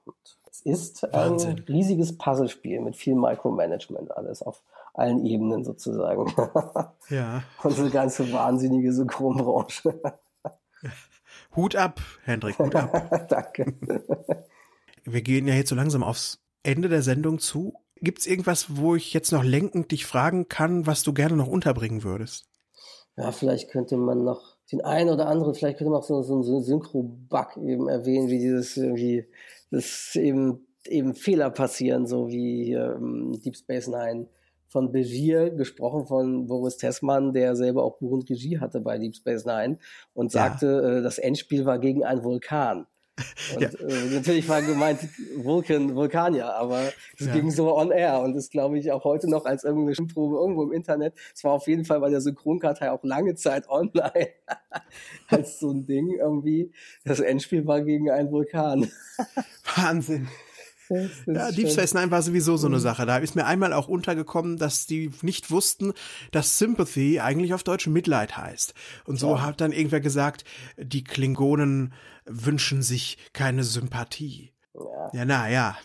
es 0.49 0.62
ist 0.62 1.04
Wahnsinn. 1.12 1.58
ein 1.58 1.66
riesiges 1.68 2.18
Puzzlespiel 2.18 2.82
mit 2.82 2.95
viel 2.95 3.16
Micromanagement, 3.16 4.16
alles 4.16 4.41
auf 4.41 4.64
allen 4.93 5.26
Ebenen 5.26 5.64
sozusagen. 5.64 6.32
Ja. 7.10 7.43
Unsere 7.64 7.89
ganze 7.89 8.32
wahnsinnige 8.32 8.93
Synchronbranche. 8.93 10.01
Hut 11.56 11.76
ab, 11.76 11.99
Hendrik, 12.24 12.58
Hut 12.58 12.74
ab. 12.74 13.28
Danke. 13.28 13.74
Wir 15.04 15.22
gehen 15.22 15.45
ja 15.45 15.54
jetzt 15.54 15.70
so 15.70 15.76
langsam 15.76 16.01
aufs 16.01 16.42
Ende 16.64 16.89
der 16.89 17.01
Sendung 17.01 17.39
zu. 17.39 17.74
Gibt's 17.97 18.26
irgendwas, 18.26 18.78
wo 18.78 18.95
ich 18.95 19.14
jetzt 19.14 19.32
noch 19.32 19.43
lenkend 19.43 19.91
dich 19.91 20.05
fragen 20.05 20.49
kann, 20.49 20.88
was 20.88 21.03
du 21.03 21.14
gerne 21.14 21.36
noch 21.36 21.47
unterbringen 21.47 22.03
würdest? 22.03 22.47
Ja, 23.16 23.32
vielleicht 23.32 23.70
könnte 23.70 23.95
man 23.95 24.24
noch 24.24 24.57
den 24.72 24.82
einen 24.82 25.09
oder 25.09 25.28
anderen, 25.28 25.53
vielleicht 25.53 25.78
könnte 25.78 25.91
man 25.91 25.99
auch 25.99 26.05
so, 26.05 26.22
so 26.24 26.34
einen 26.34 26.64
Synchro-Bug 26.64 27.57
eben 27.57 27.88
erwähnen, 27.88 28.30
wie 28.30 28.39
dieses 28.39 28.76
irgendwie, 28.76 29.28
das 29.70 30.16
eben, 30.16 30.66
eben 30.88 31.14
Fehler 31.14 31.51
passieren, 31.51 32.07
so 32.07 32.30
wie 32.30 32.74
ähm, 32.74 33.39
Deep 33.43 33.55
Space 33.55 33.88
Nine 33.88 34.28
von 34.68 34.91
Begier, 34.91 35.51
gesprochen 35.51 36.07
von 36.07 36.47
Boris 36.47 36.78
Tessmann, 36.78 37.34
der 37.34 37.55
selber 37.55 37.84
auch 37.84 37.99
Buch 37.99 38.11
und 38.11 38.30
Regie 38.30 38.59
hatte 38.59 38.82
bei 38.82 38.97
Deep 38.97 39.16
Space 39.16 39.45
Nine 39.45 39.78
und 40.14 40.32
sagte, 40.32 40.66
ja. 40.66 40.97
äh, 40.97 41.01
das 41.03 41.20
Endspiel 41.20 41.66
war 41.66 41.78
gegen 41.78 42.03
einen 42.03 42.24
Vulkan. 42.24 42.88
Und 43.55 43.61
ja. 43.61 43.70
äh, 43.70 44.05
natürlich 44.11 44.47
war 44.49 44.61
gemeint 44.61 44.99
Vulkan, 45.38 45.95
Vulkanier, 45.95 46.53
aber 46.55 46.91
es 47.20 47.28
ja. 47.28 47.34
ging 47.34 47.51
so 47.51 47.76
on 47.78 47.91
air 47.91 48.22
und 48.22 48.36
ist, 48.36 48.51
glaube 48.51 48.80
ich, 48.80 48.91
auch 48.91 49.03
heute 49.03 49.30
noch 49.30 49.45
als 49.45 49.64
irgendeine 49.64 49.93
Stimmprobe 49.93 50.38
irgendwo 50.38 50.64
im 50.64 50.72
Internet. 50.72 51.14
Es 51.36 51.43
war 51.43 51.51
auf 51.51 51.68
jeden 51.68 51.86
Fall 51.86 51.99
bei 51.99 52.09
der 52.09 52.22
Synchronkartei 52.22 52.91
auch 52.91 53.03
lange 53.03 53.36
Zeit 53.36 53.70
online 53.70 54.30
als 55.28 55.59
so 55.59 55.72
ein 55.72 55.86
Ding 55.86 56.11
irgendwie. 56.18 56.72
Das 57.05 57.20
Endspiel 57.20 57.68
war 57.68 57.82
gegen 57.82 58.09
einen 58.09 58.32
Vulkan. 58.32 58.89
Wahnsinn. 59.76 60.28
Ja, 61.26 61.51
Deep 61.51 61.70
Space 61.70 61.93
Nine 61.93 62.11
war 62.11 62.22
sowieso 62.22 62.57
so 62.57 62.68
eine 62.68 62.78
mhm. 62.78 62.82
Sache. 62.82 63.05
Da 63.05 63.18
ist 63.18 63.36
mir 63.36 63.45
einmal 63.45 63.74
auch 63.74 63.88
untergekommen, 63.88 64.57
dass 64.57 64.86
die 64.86 65.11
nicht 65.22 65.49
wussten, 65.51 65.93
dass 66.32 66.57
Sympathy 66.57 67.20
eigentlich 67.20 67.53
auf 67.53 67.64
Deutsch 67.64 67.88
Mitleid 67.88 68.38
heißt. 68.38 68.74
Und 69.05 69.18
so 69.18 69.36
ja. 69.36 69.41
hat 69.41 69.61
dann 69.61 69.72
irgendwer 69.72 70.01
gesagt, 70.01 70.43
die 70.78 71.03
Klingonen 71.03 71.93
wünschen 72.26 72.82
sich 72.82 73.17
keine 73.34 73.63
Sympathie. 73.63 74.53
Ja, 74.74 75.09
ja 75.13 75.26
na 75.26 75.49
ja. 75.49 75.76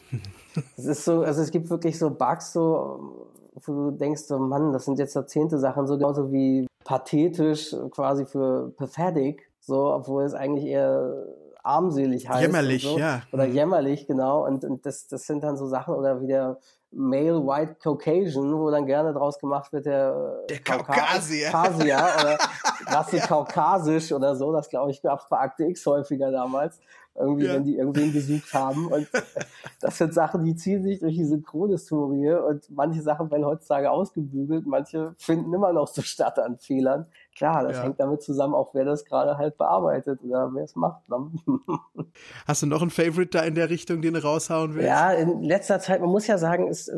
Es 0.76 0.86
ist 0.86 1.04
so, 1.04 1.22
also 1.22 1.42
es 1.42 1.50
gibt 1.50 1.70
wirklich 1.70 1.98
so 1.98 2.10
Bugs, 2.10 2.52
so, 2.52 3.28
wo 3.54 3.90
du 3.90 3.90
denkst, 3.92 4.22
so, 4.22 4.38
Mann, 4.38 4.72
das 4.72 4.84
sind 4.86 4.98
jetzt 4.98 5.14
Jahrzehnte 5.14 5.58
Sachen, 5.58 5.86
so 5.86 5.96
genauso 5.96 6.32
wie 6.32 6.66
pathetisch 6.84 7.74
quasi 7.90 8.24
für 8.24 8.72
pathetic, 8.76 9.50
so, 9.60 9.92
obwohl 9.92 10.24
es 10.24 10.34
eigentlich 10.34 10.66
eher 10.66 11.26
armselig 11.62 12.28
heißt. 12.28 12.40
Jämmerlich, 12.40 12.82
so. 12.82 12.98
ja. 12.98 13.22
Oder 13.32 13.46
mhm. 13.46 13.54
jämmerlich, 13.54 14.06
genau. 14.06 14.46
Und, 14.46 14.64
und 14.64 14.86
das, 14.86 15.06
das 15.06 15.26
sind 15.26 15.44
dann 15.44 15.56
so 15.56 15.66
Sachen, 15.66 15.94
oder 15.94 16.20
wie 16.20 16.26
der 16.26 16.58
Male 16.90 17.46
White 17.46 17.76
Caucasian, 17.82 18.58
wo 18.58 18.70
dann 18.70 18.86
gerne 18.86 19.12
draus 19.12 19.38
gemacht 19.38 19.72
wird, 19.72 19.86
der, 19.86 20.44
der 20.48 20.58
Kaukasier. 20.60 21.50
Kaukasier 21.50 21.96
oder 21.96 22.38
Rasse 22.86 23.16
ja. 23.18 23.26
Kaukasisch 23.26 24.12
oder 24.12 24.34
so. 24.34 24.52
Das 24.52 24.68
glaube 24.70 24.90
ich 24.90 25.02
gab 25.02 25.20
es 25.20 25.28
bei 25.28 25.38
Akte 25.38 25.64
X 25.64 25.84
häufiger 25.84 26.30
damals 26.30 26.80
irgendwie, 27.14 27.46
ja. 27.46 27.54
wenn 27.54 27.64
die 27.64 27.76
irgendwen 27.76 28.12
gesucht 28.12 28.52
haben. 28.54 28.86
Und 28.86 29.08
das 29.80 29.98
sind 29.98 30.14
Sachen, 30.14 30.44
die 30.44 30.54
ziehen 30.54 30.82
sich 30.82 31.00
durch 31.00 31.16
die 31.16 31.24
Synchronhistorie 31.24 32.32
und 32.34 32.70
manche 32.70 33.02
Sachen 33.02 33.30
werden 33.30 33.44
heutzutage 33.44 33.90
ausgebügelt, 33.90 34.66
manche 34.66 35.14
finden 35.18 35.52
immer 35.52 35.72
noch 35.72 35.88
so 35.88 36.02
statt 36.02 36.38
an 36.38 36.58
Fehlern. 36.58 37.06
Klar, 37.36 37.64
das 37.64 37.76
ja. 37.76 37.84
hängt 37.84 38.00
damit 38.00 38.22
zusammen, 38.22 38.54
auch 38.54 38.74
wer 38.74 38.84
das 38.84 39.04
gerade 39.04 39.36
halt 39.36 39.56
bearbeitet 39.58 40.20
oder 40.24 40.50
wer 40.54 40.64
es 40.64 40.74
macht. 40.74 41.08
Ne? 41.08 41.30
Hast 42.46 42.62
du 42.62 42.66
noch 42.66 42.82
ein 42.82 42.90
Favorite 42.90 43.30
da 43.30 43.44
in 43.44 43.54
der 43.54 43.70
Richtung, 43.70 44.02
den 44.02 44.14
du 44.14 44.22
raushauen 44.22 44.74
willst? 44.74 44.88
Ja, 44.88 45.12
in 45.12 45.42
letzter 45.42 45.78
Zeit, 45.78 46.00
man 46.00 46.10
muss 46.10 46.26
ja 46.26 46.38
sagen, 46.38 46.68
ist, 46.68 46.90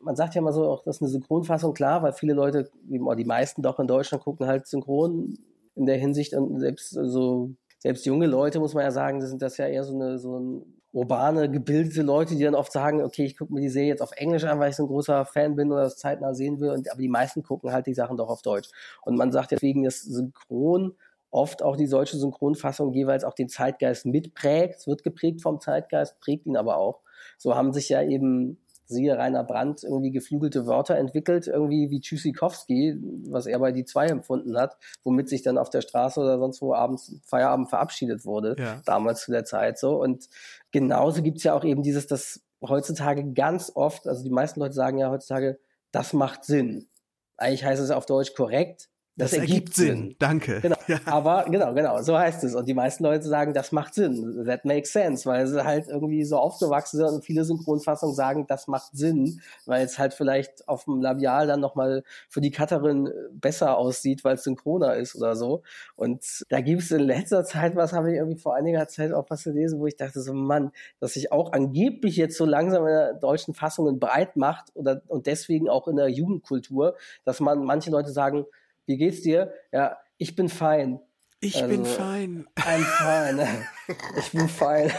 man 0.00 0.16
sagt 0.16 0.34
ja 0.34 0.42
mal 0.42 0.52
so, 0.52 0.68
auch 0.68 0.82
das 0.82 0.96
ist 0.96 1.02
eine 1.02 1.10
Synchronfassung, 1.10 1.74
klar, 1.74 2.02
weil 2.02 2.12
viele 2.12 2.34
Leute, 2.34 2.70
die 2.84 2.98
meisten 3.24 3.62
doch 3.62 3.78
in 3.78 3.86
Deutschland 3.86 4.24
gucken 4.24 4.46
halt 4.46 4.66
synchron 4.66 5.34
in 5.76 5.86
der 5.86 5.98
Hinsicht 5.98 6.34
und 6.34 6.58
selbst 6.58 6.90
so 6.90 7.50
selbst 7.78 8.06
junge 8.06 8.26
Leute, 8.26 8.60
muss 8.60 8.74
man 8.74 8.84
ja 8.84 8.90
sagen, 8.90 9.20
das 9.20 9.30
sind 9.30 9.42
das 9.42 9.56
ja 9.58 9.66
eher 9.66 9.84
so 9.84 9.94
eine 9.94 10.18
so 10.18 10.38
ein 10.38 10.76
urbane, 10.96 11.50
gebildete 11.50 12.00
Leute, 12.00 12.36
die 12.36 12.44
dann 12.44 12.54
oft 12.54 12.72
sagen, 12.72 13.02
okay, 13.02 13.26
ich 13.26 13.36
gucke 13.36 13.52
mir 13.52 13.60
die 13.60 13.68
Serie 13.68 13.90
jetzt 13.90 14.00
auf 14.00 14.12
Englisch 14.12 14.44
an, 14.44 14.58
weil 14.58 14.70
ich 14.70 14.76
so 14.76 14.84
ein 14.84 14.88
großer 14.88 15.26
Fan 15.26 15.54
bin 15.54 15.70
oder 15.70 15.82
das 15.82 15.98
zeitnah 15.98 16.32
sehen 16.32 16.58
will. 16.58 16.70
Und, 16.70 16.90
aber 16.90 17.02
die 17.02 17.08
meisten 17.08 17.42
gucken 17.42 17.70
halt 17.70 17.86
die 17.86 17.92
Sachen 17.92 18.16
doch 18.16 18.30
auf 18.30 18.40
Deutsch. 18.40 18.70
Und 19.02 19.18
man 19.18 19.30
sagt 19.30 19.50
deswegen, 19.50 19.82
dass 19.82 20.00
Synchron 20.00 20.96
oft 21.30 21.62
auch 21.62 21.76
die 21.76 21.88
deutsche 21.88 22.16
Synchronfassung 22.16 22.94
jeweils 22.94 23.24
auch 23.24 23.34
den 23.34 23.50
Zeitgeist 23.50 24.06
mitprägt. 24.06 24.86
Wird 24.86 25.02
geprägt 25.02 25.42
vom 25.42 25.60
Zeitgeist, 25.60 26.18
prägt 26.20 26.46
ihn 26.46 26.56
aber 26.56 26.78
auch. 26.78 27.02
So 27.36 27.54
haben 27.54 27.74
sich 27.74 27.90
ja 27.90 28.02
eben 28.02 28.58
siehe 28.86 29.16
Rainer 29.16 29.44
Brandt, 29.44 29.84
irgendwie 29.84 30.10
geflügelte 30.10 30.66
Wörter 30.66 30.96
entwickelt, 30.96 31.46
irgendwie 31.46 31.90
wie 31.90 32.00
Tschüssikowski, 32.00 32.98
was 33.28 33.46
er 33.46 33.58
bei 33.58 33.72
die 33.72 33.84
zwei 33.84 34.06
empfunden 34.06 34.58
hat, 34.58 34.76
womit 35.04 35.28
sich 35.28 35.42
dann 35.42 35.58
auf 35.58 35.70
der 35.70 35.82
Straße 35.82 36.20
oder 36.20 36.38
sonst 36.38 36.62
wo 36.62 36.74
abends 36.74 37.20
Feierabend 37.24 37.68
verabschiedet 37.68 38.24
wurde, 38.24 38.56
ja. 38.58 38.80
damals 38.84 39.22
zu 39.22 39.32
der 39.32 39.44
Zeit 39.44 39.78
so. 39.78 40.00
Und 40.00 40.28
genauso 40.72 41.22
gibt's 41.22 41.44
ja 41.44 41.54
auch 41.54 41.64
eben 41.64 41.82
dieses, 41.82 42.06
das 42.06 42.40
heutzutage 42.62 43.32
ganz 43.32 43.72
oft, 43.74 44.06
also 44.06 44.22
die 44.22 44.30
meisten 44.30 44.60
Leute 44.60 44.74
sagen 44.74 44.98
ja 44.98 45.10
heutzutage, 45.10 45.58
das 45.92 46.12
macht 46.12 46.44
Sinn. 46.44 46.88
Eigentlich 47.36 47.64
heißt 47.64 47.82
es 47.82 47.90
auf 47.90 48.06
Deutsch 48.06 48.34
korrekt, 48.34 48.88
das, 49.16 49.30
das 49.30 49.40
ergibt, 49.40 49.74
Sinn. 49.74 49.86
Sinn. 49.86 50.16
Danke. 50.18 50.60
Genau. 50.60 50.76
Ja. 50.88 51.00
Aber 51.06 51.46
genau, 51.50 51.74
genau, 51.74 52.00
so 52.02 52.18
heißt 52.18 52.44
es. 52.44 52.54
Und 52.54 52.68
die 52.68 52.74
meisten 52.74 53.02
Leute 53.02 53.26
sagen, 53.26 53.54
das 53.54 53.72
macht 53.72 53.94
Sinn. 53.94 54.44
That 54.46 54.64
makes 54.64 54.92
sense, 54.92 55.28
weil 55.28 55.46
sie 55.46 55.64
halt 55.64 55.88
irgendwie 55.88 56.22
so 56.24 56.36
aufgewachsen 56.36 56.98
sind 56.98 57.08
und 57.08 57.24
viele 57.24 57.44
Synchronfassungen 57.44 58.14
sagen, 58.14 58.46
das 58.46 58.68
macht 58.68 58.96
Sinn, 58.96 59.40
weil 59.64 59.84
es 59.84 59.98
halt 59.98 60.14
vielleicht 60.14 60.68
auf 60.68 60.84
dem 60.84 61.00
Labial 61.00 61.46
dann 61.46 61.60
nochmal 61.60 62.04
für 62.28 62.40
die 62.40 62.50
Cutterin 62.50 63.10
besser 63.32 63.78
aussieht, 63.78 64.22
weil 64.22 64.34
es 64.34 64.44
synchroner 64.44 64.94
ist 64.94 65.16
oder 65.16 65.34
so. 65.34 65.62
Und 65.96 66.44
da 66.50 66.60
gibt 66.60 66.82
es 66.82 66.90
in 66.90 67.00
letzter 67.00 67.44
Zeit 67.44 67.74
was, 67.74 67.92
habe 67.92 68.10
ich 68.10 68.18
irgendwie 68.18 68.38
vor 68.38 68.54
einiger 68.54 68.86
Zeit 68.86 69.12
auch 69.12 69.30
was 69.30 69.44
gelesen, 69.44 69.80
wo 69.80 69.86
ich 69.86 69.96
dachte 69.96 70.20
so, 70.20 70.34
Mann, 70.34 70.72
dass 71.00 71.14
sich 71.14 71.32
auch 71.32 71.52
angeblich 71.52 72.16
jetzt 72.16 72.36
so 72.36 72.44
langsam 72.44 72.82
in 72.86 72.92
der 72.92 73.14
deutschen 73.14 73.54
Fassungen 73.54 73.98
breit 73.98 74.36
macht 74.36 74.66
oder 74.74 75.02
und 75.08 75.26
deswegen 75.26 75.68
auch 75.68 75.88
in 75.88 75.96
der 75.96 76.08
Jugendkultur, 76.08 76.96
dass 77.24 77.40
man 77.40 77.64
manche 77.64 77.90
Leute 77.90 78.10
sagen, 78.10 78.44
wie 78.86 78.96
geht's 78.96 79.22
dir? 79.22 79.52
Ja, 79.72 79.98
ich 80.18 80.34
bin 80.34 80.48
fein. 80.48 81.00
Ich 81.40 81.62
also, 81.62 81.68
bin 81.68 81.84
fein. 81.84 82.46
I'm 82.56 82.82
fine. 82.82 83.46
ich 84.18 84.32
bin 84.32 84.48
fein. 84.48 84.90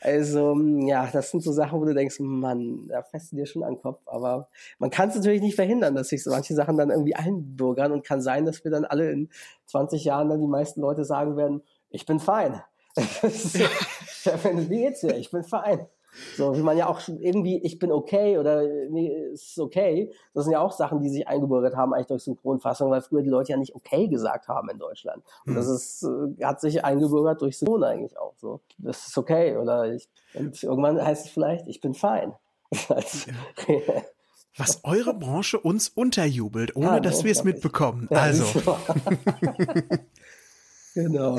also, 0.00 0.60
ja, 0.86 1.08
das 1.10 1.30
sind 1.30 1.42
so 1.42 1.50
Sachen, 1.50 1.80
wo 1.80 1.84
du 1.86 1.94
denkst, 1.94 2.16
Mann, 2.20 2.88
da 2.88 3.02
fässt 3.02 3.32
du 3.32 3.36
dir 3.36 3.46
schon 3.46 3.64
an 3.64 3.74
den 3.74 3.80
Kopf. 3.80 4.02
Aber 4.06 4.48
man 4.78 4.90
kann 4.90 5.08
es 5.08 5.14
natürlich 5.14 5.40
nicht 5.40 5.54
verhindern, 5.54 5.94
dass 5.94 6.08
sich 6.08 6.22
so 6.22 6.30
manche 6.30 6.54
Sachen 6.54 6.76
dann 6.76 6.90
irgendwie 6.90 7.16
einbürgern 7.16 7.92
und 7.92 8.04
kann 8.04 8.20
sein, 8.20 8.44
dass 8.44 8.62
wir 8.64 8.70
dann 8.70 8.84
alle 8.84 9.10
in 9.10 9.30
20 9.66 10.04
Jahren 10.04 10.28
dann 10.28 10.40
die 10.40 10.46
meisten 10.46 10.82
Leute 10.82 11.04
sagen 11.04 11.36
werden, 11.36 11.62
ich 11.88 12.04
bin 12.04 12.20
fein. 12.20 12.62
Wie 12.96 14.76
geht's 14.76 15.00
dir? 15.00 15.16
Ich 15.16 15.30
bin 15.30 15.42
fein. 15.42 15.86
So, 16.36 16.56
wie 16.56 16.62
man 16.62 16.76
ja 16.76 16.88
auch 16.88 17.00
irgendwie, 17.06 17.58
ich 17.62 17.78
bin 17.78 17.92
okay 17.92 18.38
oder 18.38 18.62
nee, 18.88 19.14
ist 19.32 19.58
okay. 19.58 20.12
Das 20.34 20.44
sind 20.44 20.52
ja 20.52 20.60
auch 20.60 20.72
Sachen, 20.72 21.00
die 21.00 21.08
sich 21.08 21.28
eingebürgert 21.28 21.76
haben, 21.76 21.94
eigentlich 21.94 22.08
durch 22.08 22.24
Synchronfassung, 22.24 22.90
weil 22.90 23.00
früher 23.00 23.22
die 23.22 23.28
Leute 23.28 23.52
ja 23.52 23.58
nicht 23.58 23.74
okay 23.74 24.08
gesagt 24.08 24.48
haben 24.48 24.68
in 24.70 24.78
Deutschland. 24.78 25.22
Und 25.46 25.54
das 25.54 25.66
hm. 25.66 25.74
ist, 25.74 26.02
äh, 26.40 26.44
hat 26.44 26.60
sich 26.60 26.84
eingebürgert 26.84 27.40
durch 27.40 27.58
Synchron 27.58 27.84
eigentlich 27.84 28.18
auch 28.18 28.34
so. 28.36 28.60
Das 28.78 29.06
ist 29.08 29.18
okay. 29.18 29.56
Oder 29.56 29.92
ich, 29.92 30.08
und 30.34 30.62
irgendwann 30.62 31.02
heißt 31.02 31.26
es 31.26 31.32
vielleicht, 31.32 31.68
ich 31.68 31.80
bin 31.80 31.94
fein. 31.94 32.34
Was 34.56 34.84
eure 34.84 35.14
Branche 35.14 35.58
uns 35.60 35.88
unterjubelt, 35.88 36.74
ohne 36.74 36.86
ja, 36.86 37.00
dass 37.00 37.24
wir 37.24 37.30
es 37.30 37.44
mitbekommen. 37.44 38.08
Ja, 38.10 38.18
also. 38.18 38.44
genau. 40.94 41.38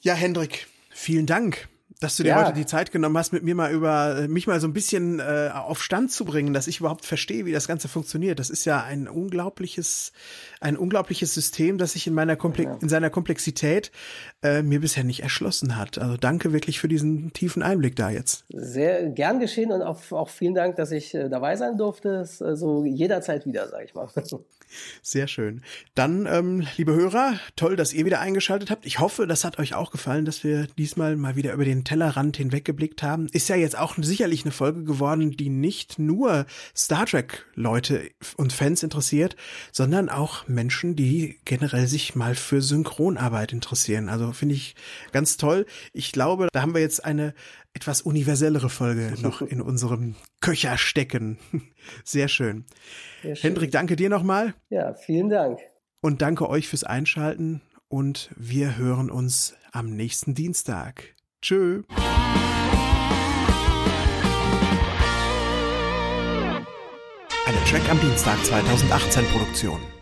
Ja, 0.00 0.14
Hendrik, 0.14 0.66
vielen 0.90 1.26
Dank 1.26 1.68
dass 2.00 2.16
du 2.16 2.22
dir 2.22 2.30
ja. 2.30 2.44
heute 2.44 2.52
die 2.52 2.66
Zeit 2.66 2.92
genommen 2.92 3.18
hast, 3.18 3.32
mit 3.32 3.42
mir 3.42 3.54
mal 3.54 3.72
über 3.72 4.18
äh, 4.18 4.28
mich 4.28 4.46
mal 4.46 4.60
so 4.60 4.68
ein 4.68 4.72
bisschen 4.72 5.18
äh, 5.18 5.50
auf 5.52 5.82
Stand 5.82 6.12
zu 6.12 6.24
bringen, 6.24 6.52
dass 6.52 6.68
ich 6.68 6.78
überhaupt 6.78 7.04
verstehe, 7.04 7.44
wie 7.44 7.52
das 7.52 7.66
Ganze 7.66 7.88
funktioniert. 7.88 8.38
Das 8.38 8.50
ist 8.50 8.64
ja 8.64 8.82
ein 8.82 9.08
unglaubliches, 9.08 10.12
ein 10.60 10.76
unglaubliches 10.76 11.34
System, 11.34 11.76
das 11.76 11.92
sich 11.92 12.06
in 12.06 12.14
meiner 12.14 12.36
Komple 12.36 12.64
ja. 12.64 12.78
in 12.80 12.88
seiner 12.88 13.10
Komplexität 13.10 13.90
äh, 14.42 14.62
mir 14.62 14.80
bisher 14.80 15.02
nicht 15.02 15.22
erschlossen 15.22 15.76
hat. 15.76 15.98
Also 15.98 16.16
danke 16.16 16.52
wirklich 16.52 16.78
für 16.78 16.88
diesen 16.88 17.32
tiefen 17.32 17.62
Einblick 17.62 17.96
da 17.96 18.10
jetzt. 18.10 18.44
Sehr 18.48 19.08
gern 19.08 19.40
geschehen 19.40 19.72
und 19.72 19.82
auch, 19.82 20.00
auch 20.12 20.28
vielen 20.28 20.54
Dank, 20.54 20.76
dass 20.76 20.92
ich 20.92 21.14
äh, 21.14 21.28
dabei 21.28 21.56
sein 21.56 21.78
durfte. 21.78 22.24
So 22.24 22.44
also 22.44 22.84
jederzeit 22.84 23.44
wieder, 23.44 23.68
sage 23.68 23.84
ich 23.84 23.94
mal. 23.94 24.08
Sehr 25.02 25.28
schön. 25.28 25.62
Dann, 25.94 26.26
ähm, 26.26 26.66
liebe 26.76 26.94
Hörer, 26.94 27.34
toll, 27.56 27.76
dass 27.76 27.92
ihr 27.92 28.04
wieder 28.04 28.20
eingeschaltet 28.20 28.70
habt. 28.70 28.86
Ich 28.86 28.98
hoffe, 29.00 29.26
das 29.26 29.44
hat 29.44 29.58
euch 29.58 29.74
auch 29.74 29.90
gefallen, 29.90 30.24
dass 30.24 30.44
wir 30.44 30.66
diesmal 30.78 31.16
mal 31.16 31.36
wieder 31.36 31.52
über 31.52 31.64
den 31.64 31.84
Tellerrand 31.88 32.36
hinweggeblickt 32.36 33.02
haben. 33.02 33.28
Ist 33.32 33.48
ja 33.48 33.56
jetzt 33.56 33.78
auch 33.78 33.94
sicherlich 33.96 34.44
eine 34.44 34.52
Folge 34.52 34.84
geworden, 34.84 35.30
die 35.30 35.48
nicht 35.48 35.98
nur 35.98 36.44
Star 36.76 37.06
Trek 37.06 37.46
Leute 37.54 38.10
und 38.36 38.52
Fans 38.52 38.82
interessiert, 38.82 39.36
sondern 39.72 40.10
auch 40.10 40.46
Menschen, 40.46 40.96
die 40.96 41.38
generell 41.46 41.86
sich 41.86 42.14
mal 42.14 42.34
für 42.34 42.60
Synchronarbeit 42.60 43.54
interessieren. 43.54 44.10
Also 44.10 44.32
finde 44.32 44.54
ich 44.54 44.74
ganz 45.12 45.38
toll. 45.38 45.64
Ich 45.94 46.12
glaube, 46.12 46.48
da 46.52 46.60
haben 46.60 46.74
wir 46.74 46.82
jetzt 46.82 47.06
eine 47.06 47.32
etwas 47.72 48.02
universellere 48.02 48.68
Folge 48.68 49.14
noch 49.22 49.40
in 49.40 49.62
unserem 49.62 50.14
Köcher 50.40 50.76
stecken. 50.76 51.38
Sehr 52.04 52.28
schön. 52.28 52.66
Sehr 53.22 53.34
schön. 53.34 53.50
Hendrik, 53.50 53.70
danke 53.70 53.96
dir 53.96 54.10
nochmal. 54.10 54.52
Ja, 54.68 54.92
vielen 54.92 55.30
Dank. 55.30 55.58
Und 56.02 56.20
danke 56.20 56.50
euch 56.50 56.68
fürs 56.68 56.84
Einschalten 56.84 57.62
und 57.88 58.30
wir 58.36 58.76
hören 58.76 59.10
uns 59.10 59.56
am 59.72 59.96
nächsten 59.96 60.34
Dienstag. 60.34 61.17
Tschö. 61.40 61.82
Eine 67.46 67.64
Track 67.64 67.88
am 67.88 68.00
Dienstag 68.00 68.44
2018 68.44 69.24
Produktion. 69.26 69.97